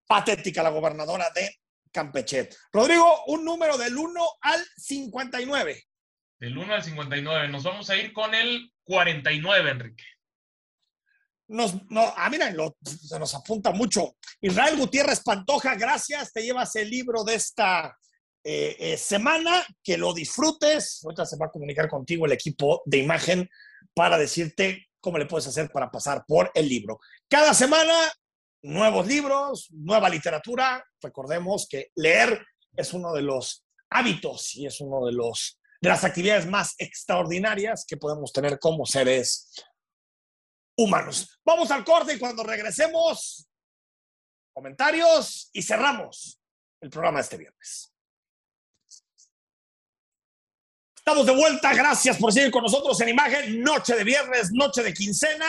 patética 0.07 0.63
la 0.63 0.71
gobernadora 0.71 1.29
de 1.35 1.57
Campeche. 1.91 2.49
Rodrigo, 2.73 3.25
un 3.27 3.45
número 3.45 3.77
del 3.77 3.97
1 3.97 4.25
al 4.41 4.65
59. 4.77 5.83
Del 6.39 6.57
1 6.57 6.75
al 6.75 6.85
59. 6.85 7.49
Nos 7.49 7.65
vamos 7.65 7.91
a 7.91 7.97
ir 7.97 8.13
con 8.13 8.37
el 8.37 8.73
49, 8.85 9.71
Enrique. 9.71 10.05
Nos, 11.49 11.75
no, 11.91 12.13
ah, 12.17 12.31
mira, 12.31 12.53
lo- 12.53 12.77
se 12.85 13.19
nos 13.19 13.35
apunta 13.35 13.73
mucho. 13.73 14.17
Israel 14.41 14.77
Gutiérrez 14.77 15.25
Pantoja, 15.25 15.75
gracias. 15.75 16.33
Te 16.33 16.45
llevas 16.45 16.77
el 16.77 16.89
libro 16.89 17.25
de 17.25 17.35
esta 17.35 17.99
eh, 18.45 18.77
eh, 18.79 18.97
semana. 18.97 19.67
Que 19.83 19.99
lo 19.99 20.15
disfrutes. 20.15 21.01
Ahorita 21.03 21.27
se 21.27 21.37
va 21.37 21.47
a 21.47 21.51
comunicar 21.51 21.89
contigo 21.89 22.27
el 22.27 22.33
equipo 22.33 22.83
de 22.85 22.99
imagen 22.99 23.49
para 23.93 24.17
decirte 24.19 24.87
cómo 25.01 25.19
le 25.19 25.27
puedes 25.27 25.49
hacer 25.49 25.69
para 25.71 25.91
pasar 25.91 26.25
por 26.29 26.53
el 26.55 26.69
libro. 26.69 27.01
Cada 27.29 27.55
semana, 27.55 27.93
nuevos 28.67 29.07
libros, 29.07 29.69
nueva 29.71 30.09
literatura. 30.09 30.85
Recordemos 31.01 31.67
que 31.69 31.91
leer 31.95 32.45
es 32.77 32.93
uno 32.93 33.13
de 33.13 33.23
los 33.23 33.65
hábitos 33.91 34.55
y 34.57 34.67
es 34.67 34.81
uno 34.81 35.07
de 35.07 35.13
los 35.13 35.59
de 35.81 35.91
las 35.91 36.05
actividades 36.05 36.47
más 36.47 36.75
extraordinarias 36.79 37.85
que 37.87 37.99
podemos 37.99 38.33
tener 38.33 38.59
como 38.59 38.87
seres 38.87 39.53
humanos. 40.77 41.39
Vamos 41.45 41.71
al 41.71 41.85
corte 41.85 42.15
y 42.15 42.19
cuando 42.19 42.43
regresemos, 42.43 43.47
comentarios 44.55 45.51
y 45.53 45.63
cerramos 45.63 46.41
el 46.81 46.91
programa 46.91 47.21
este 47.21 47.37
viernes. 47.37 47.93
Estamos 50.97 51.27
de 51.27 51.37
vuelta, 51.37 51.73
gracias 51.73 52.17
por 52.17 52.33
seguir 52.33 52.51
con 52.51 52.63
nosotros 52.63 53.01
en 53.01 53.11
imagen, 53.11 53.63
noche 53.63 53.95
de 53.95 54.03
viernes, 54.03 54.51
noche 54.53 54.83
de 54.83 54.93
quincena. 54.93 55.47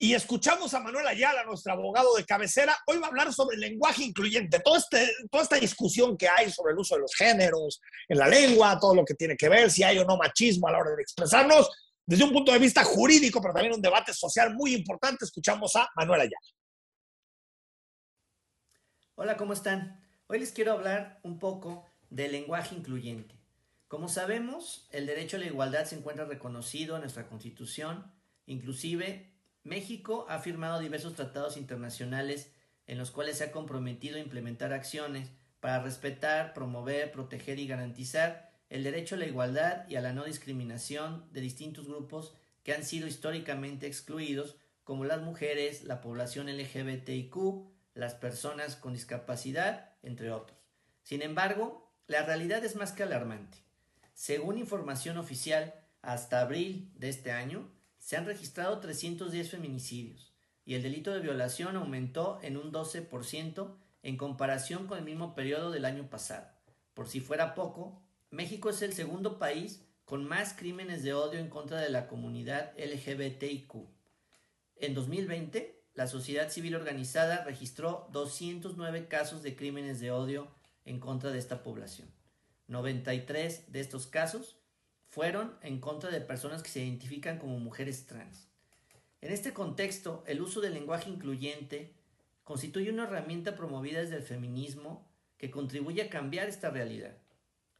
Y 0.00 0.14
escuchamos 0.14 0.72
a 0.74 0.80
Manuel 0.80 1.08
Ayala, 1.08 1.42
nuestro 1.42 1.72
abogado 1.72 2.14
de 2.14 2.24
cabecera. 2.24 2.76
Hoy 2.86 2.98
va 2.98 3.06
a 3.06 3.10
hablar 3.10 3.32
sobre 3.32 3.56
el 3.56 3.62
lenguaje 3.62 4.04
incluyente, 4.04 4.60
todo 4.60 4.76
este, 4.76 5.10
toda 5.28 5.42
esta 5.42 5.56
discusión 5.56 6.16
que 6.16 6.28
hay 6.28 6.52
sobre 6.52 6.72
el 6.72 6.78
uso 6.78 6.94
de 6.94 7.00
los 7.00 7.14
géneros 7.16 7.80
en 8.08 8.18
la 8.18 8.28
lengua, 8.28 8.78
todo 8.78 8.94
lo 8.94 9.04
que 9.04 9.14
tiene 9.14 9.36
que 9.36 9.48
ver, 9.48 9.72
si 9.72 9.82
hay 9.82 9.98
o 9.98 10.04
no 10.04 10.16
machismo 10.16 10.68
a 10.68 10.72
la 10.72 10.78
hora 10.78 10.94
de 10.94 11.02
expresarnos, 11.02 11.68
desde 12.06 12.22
un 12.22 12.32
punto 12.32 12.52
de 12.52 12.60
vista 12.60 12.84
jurídico, 12.84 13.42
pero 13.42 13.52
también 13.52 13.74
un 13.74 13.82
debate 13.82 14.14
social 14.14 14.54
muy 14.54 14.72
importante. 14.72 15.24
Escuchamos 15.24 15.74
a 15.74 15.88
Manuel 15.96 16.20
Ayala. 16.20 16.46
Hola, 19.16 19.36
¿cómo 19.36 19.52
están? 19.52 20.00
Hoy 20.28 20.38
les 20.38 20.52
quiero 20.52 20.74
hablar 20.74 21.18
un 21.24 21.40
poco 21.40 21.84
del 22.08 22.30
lenguaje 22.30 22.76
incluyente. 22.76 23.34
Como 23.88 24.08
sabemos, 24.08 24.86
el 24.92 25.06
derecho 25.06 25.38
a 25.38 25.40
la 25.40 25.46
igualdad 25.46 25.86
se 25.86 25.96
encuentra 25.96 26.24
reconocido 26.24 26.94
en 26.94 27.02
nuestra 27.02 27.26
Constitución. 27.26 28.12
Inclusive, 28.46 29.37
México 29.64 30.26
ha 30.28 30.38
firmado 30.38 30.80
diversos 30.80 31.14
tratados 31.14 31.56
internacionales 31.56 32.52
en 32.86 32.98
los 32.98 33.10
cuales 33.10 33.38
se 33.38 33.44
ha 33.44 33.52
comprometido 33.52 34.16
a 34.16 34.20
implementar 34.20 34.72
acciones 34.72 35.30
para 35.60 35.82
respetar, 35.82 36.54
promover, 36.54 37.12
proteger 37.12 37.58
y 37.58 37.66
garantizar 37.66 38.50
el 38.70 38.84
derecho 38.84 39.14
a 39.14 39.18
la 39.18 39.26
igualdad 39.26 39.88
y 39.88 39.96
a 39.96 40.00
la 40.00 40.12
no 40.12 40.24
discriminación 40.24 41.26
de 41.32 41.40
distintos 41.40 41.86
grupos 41.86 42.34
que 42.62 42.74
han 42.74 42.84
sido 42.84 43.06
históricamente 43.06 43.86
excluidos, 43.86 44.56
como 44.84 45.04
las 45.04 45.20
mujeres, 45.20 45.84
la 45.84 46.00
población 46.00 46.48
LGBTIQ, 46.48 47.36
las 47.94 48.14
personas 48.14 48.76
con 48.76 48.92
discapacidad, 48.92 49.92
entre 50.02 50.30
otros. 50.30 50.58
Sin 51.02 51.22
embargo, 51.22 51.92
la 52.06 52.22
realidad 52.22 52.64
es 52.64 52.76
más 52.76 52.92
que 52.92 53.02
alarmante. 53.02 53.58
Según 54.14 54.58
información 54.58 55.18
oficial, 55.18 55.74
hasta 56.02 56.40
abril 56.40 56.90
de 56.94 57.08
este 57.08 57.32
año 57.32 57.70
se 58.08 58.16
han 58.16 58.24
registrado 58.24 58.80
310 58.80 59.50
feminicidios 59.50 60.32
y 60.64 60.76
el 60.76 60.82
delito 60.82 61.12
de 61.12 61.20
violación 61.20 61.76
aumentó 61.76 62.38
en 62.40 62.56
un 62.56 62.72
12% 62.72 63.76
en 64.02 64.16
comparación 64.16 64.86
con 64.86 64.96
el 64.96 65.04
mismo 65.04 65.34
periodo 65.34 65.70
del 65.70 65.84
año 65.84 66.08
pasado. 66.08 66.48
Por 66.94 67.06
si 67.06 67.20
fuera 67.20 67.54
poco, 67.54 68.00
México 68.30 68.70
es 68.70 68.80
el 68.80 68.94
segundo 68.94 69.38
país 69.38 69.84
con 70.06 70.26
más 70.26 70.54
crímenes 70.54 71.02
de 71.02 71.12
odio 71.12 71.38
en 71.38 71.50
contra 71.50 71.80
de 71.82 71.90
la 71.90 72.08
comunidad 72.08 72.72
LGBTIQ. 72.78 73.74
En 74.76 74.94
2020, 74.94 75.84
la 75.92 76.06
sociedad 76.06 76.48
civil 76.48 76.76
organizada 76.76 77.44
registró 77.44 78.08
209 78.12 79.06
casos 79.08 79.42
de 79.42 79.54
crímenes 79.54 80.00
de 80.00 80.12
odio 80.12 80.48
en 80.86 80.98
contra 80.98 81.30
de 81.30 81.38
esta 81.38 81.62
población. 81.62 82.08
93 82.68 83.70
de 83.70 83.80
estos 83.80 84.06
casos 84.06 84.57
fueron 85.18 85.58
en 85.62 85.80
contra 85.80 86.10
de 86.10 86.20
personas 86.20 86.62
que 86.62 86.70
se 86.70 86.78
identifican 86.78 87.40
como 87.40 87.58
mujeres 87.58 88.06
trans. 88.06 88.46
En 89.20 89.32
este 89.32 89.52
contexto, 89.52 90.22
el 90.28 90.40
uso 90.40 90.60
del 90.60 90.74
lenguaje 90.74 91.10
incluyente 91.10 91.96
constituye 92.44 92.92
una 92.92 93.02
herramienta 93.02 93.56
promovida 93.56 94.00
desde 94.00 94.14
el 94.14 94.22
feminismo 94.22 95.10
que 95.36 95.50
contribuye 95.50 96.02
a 96.02 96.08
cambiar 96.08 96.48
esta 96.48 96.70
realidad. 96.70 97.18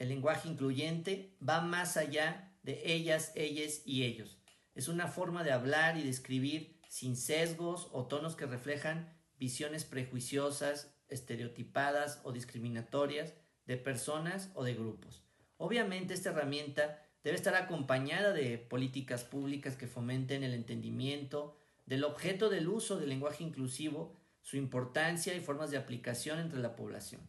El 0.01 0.09
lenguaje 0.09 0.49
incluyente 0.49 1.36
va 1.49 1.61
más 1.61 1.97
allá 1.97 2.57
de 2.64 2.82
ellas, 2.93 3.30
ellas 3.36 3.82
y 3.84 4.03
ellos. 4.03 4.41
Es 4.74 4.89
una 4.89 5.07
forma 5.07 5.45
de 5.45 5.53
hablar 5.53 5.97
y 5.97 6.03
de 6.03 6.11
escribir 6.11 6.80
sin 6.89 7.16
sesgos 7.16 7.89
o 7.93 8.09
tonos 8.09 8.34
que 8.34 8.47
reflejan 8.47 9.16
visiones 9.39 9.84
prejuiciosas, 9.84 10.93
estereotipadas 11.07 12.20
o 12.24 12.32
discriminatorias 12.32 13.32
de 13.64 13.76
personas 13.76 14.51
o 14.57 14.64
de 14.64 14.74
grupos. 14.74 15.22
Obviamente 15.57 16.14
esta 16.14 16.30
herramienta 16.30 17.05
debe 17.25 17.37
estar 17.37 17.55
acompañada 17.55 18.33
de 18.33 18.59
políticas 18.59 19.25
públicas 19.25 19.77
que 19.77 19.87
fomenten 19.87 20.43
el 20.43 20.55
entendimiento 20.55 21.57
del 21.87 22.05
objeto 22.05 22.51
del 22.51 22.69
uso 22.69 22.99
del 22.99 23.09
lenguaje 23.09 23.45
inclusivo, 23.45 24.14
su 24.43 24.57
importancia 24.57 25.35
y 25.35 25.41
formas 25.41 25.71
de 25.71 25.79
aplicación 25.79 26.39
entre 26.39 26.61
la 26.61 26.77
población. 26.77 27.21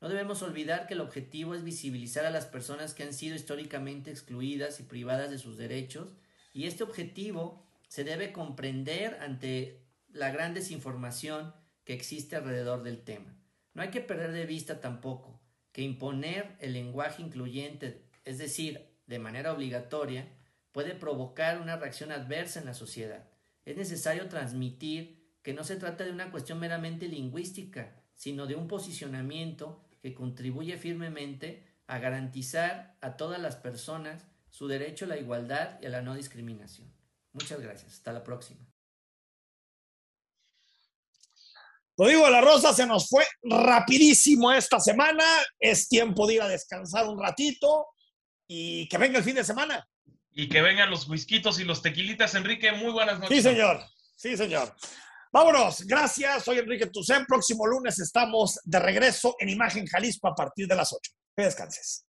No 0.00 0.08
debemos 0.08 0.42
olvidar 0.42 0.86
que 0.86 0.94
el 0.94 1.00
objetivo 1.00 1.54
es 1.54 1.62
visibilizar 1.62 2.24
a 2.24 2.30
las 2.30 2.46
personas 2.46 2.94
que 2.94 3.02
han 3.02 3.12
sido 3.12 3.36
históricamente 3.36 4.10
excluidas 4.10 4.80
y 4.80 4.84
privadas 4.84 5.30
de 5.30 5.38
sus 5.38 5.58
derechos 5.58 6.14
y 6.52 6.66
este 6.66 6.82
objetivo 6.82 7.66
se 7.88 8.04
debe 8.04 8.32
comprender 8.32 9.18
ante 9.20 9.82
la 10.12 10.30
gran 10.30 10.54
desinformación 10.54 11.54
que 11.84 11.92
existe 11.92 12.36
alrededor 12.36 12.82
del 12.82 13.02
tema. 13.02 13.36
No 13.74 13.82
hay 13.82 13.90
que 13.90 14.00
perder 14.00 14.32
de 14.32 14.46
vista 14.46 14.80
tampoco 14.80 15.40
que 15.72 15.82
imponer 15.82 16.56
el 16.60 16.72
lenguaje 16.72 17.22
incluyente, 17.22 18.02
es 18.24 18.38
decir, 18.38 18.89
de 19.10 19.18
manera 19.18 19.52
obligatoria, 19.52 20.28
puede 20.70 20.94
provocar 20.94 21.60
una 21.60 21.76
reacción 21.76 22.12
adversa 22.12 22.60
en 22.60 22.66
la 22.66 22.74
sociedad. 22.74 23.28
Es 23.64 23.76
necesario 23.76 24.28
transmitir 24.28 25.34
que 25.42 25.52
no 25.52 25.64
se 25.64 25.74
trata 25.74 26.04
de 26.04 26.12
una 26.12 26.30
cuestión 26.30 26.60
meramente 26.60 27.08
lingüística, 27.08 28.00
sino 28.14 28.46
de 28.46 28.54
un 28.54 28.68
posicionamiento 28.68 29.84
que 30.00 30.14
contribuye 30.14 30.78
firmemente 30.78 31.66
a 31.88 31.98
garantizar 31.98 32.96
a 33.00 33.16
todas 33.16 33.40
las 33.40 33.56
personas 33.56 34.26
su 34.48 34.68
derecho 34.68 35.06
a 35.06 35.08
la 35.08 35.18
igualdad 35.18 35.80
y 35.82 35.86
a 35.86 35.90
la 35.90 36.02
no 36.02 36.14
discriminación. 36.14 36.94
Muchas 37.32 37.60
gracias. 37.60 37.94
Hasta 37.94 38.12
la 38.12 38.22
próxima. 38.22 38.64
Rodrigo 41.96 42.26
de 42.26 42.30
la 42.30 42.40
Rosa 42.40 42.72
se 42.72 42.86
nos 42.86 43.08
fue 43.08 43.24
rapidísimo 43.42 44.52
esta 44.52 44.78
semana. 44.78 45.24
Es 45.58 45.88
tiempo 45.88 46.28
de 46.28 46.34
ir 46.34 46.42
a 46.42 46.48
descansar 46.48 47.08
un 47.08 47.20
ratito 47.20 47.88
y 48.52 48.88
que 48.88 48.98
venga 48.98 49.16
el 49.16 49.22
fin 49.22 49.36
de 49.36 49.44
semana. 49.44 49.88
Y 50.32 50.48
que 50.48 50.60
vengan 50.60 50.90
los 50.90 51.08
whiskitos 51.08 51.60
y 51.60 51.64
los 51.64 51.82
tequilitas, 51.82 52.34
Enrique. 52.34 52.72
Muy 52.72 52.90
buenas 52.90 53.20
noches. 53.20 53.36
Sí, 53.36 53.42
señor. 53.44 53.80
Sí, 54.16 54.36
señor. 54.36 54.74
Vámonos. 55.32 55.86
Gracias. 55.86 56.42
Soy 56.42 56.58
Enrique 56.58 56.86
Tucen. 56.86 57.26
Próximo 57.26 57.64
lunes 57.64 58.00
estamos 58.00 58.58
de 58.64 58.80
regreso 58.80 59.36
en 59.38 59.50
Imagen 59.50 59.86
Jalisco 59.86 60.26
a 60.26 60.34
partir 60.34 60.66
de 60.66 60.74
las 60.74 60.92
8. 60.92 61.12
Que 61.36 61.44
descanses. 61.44 62.04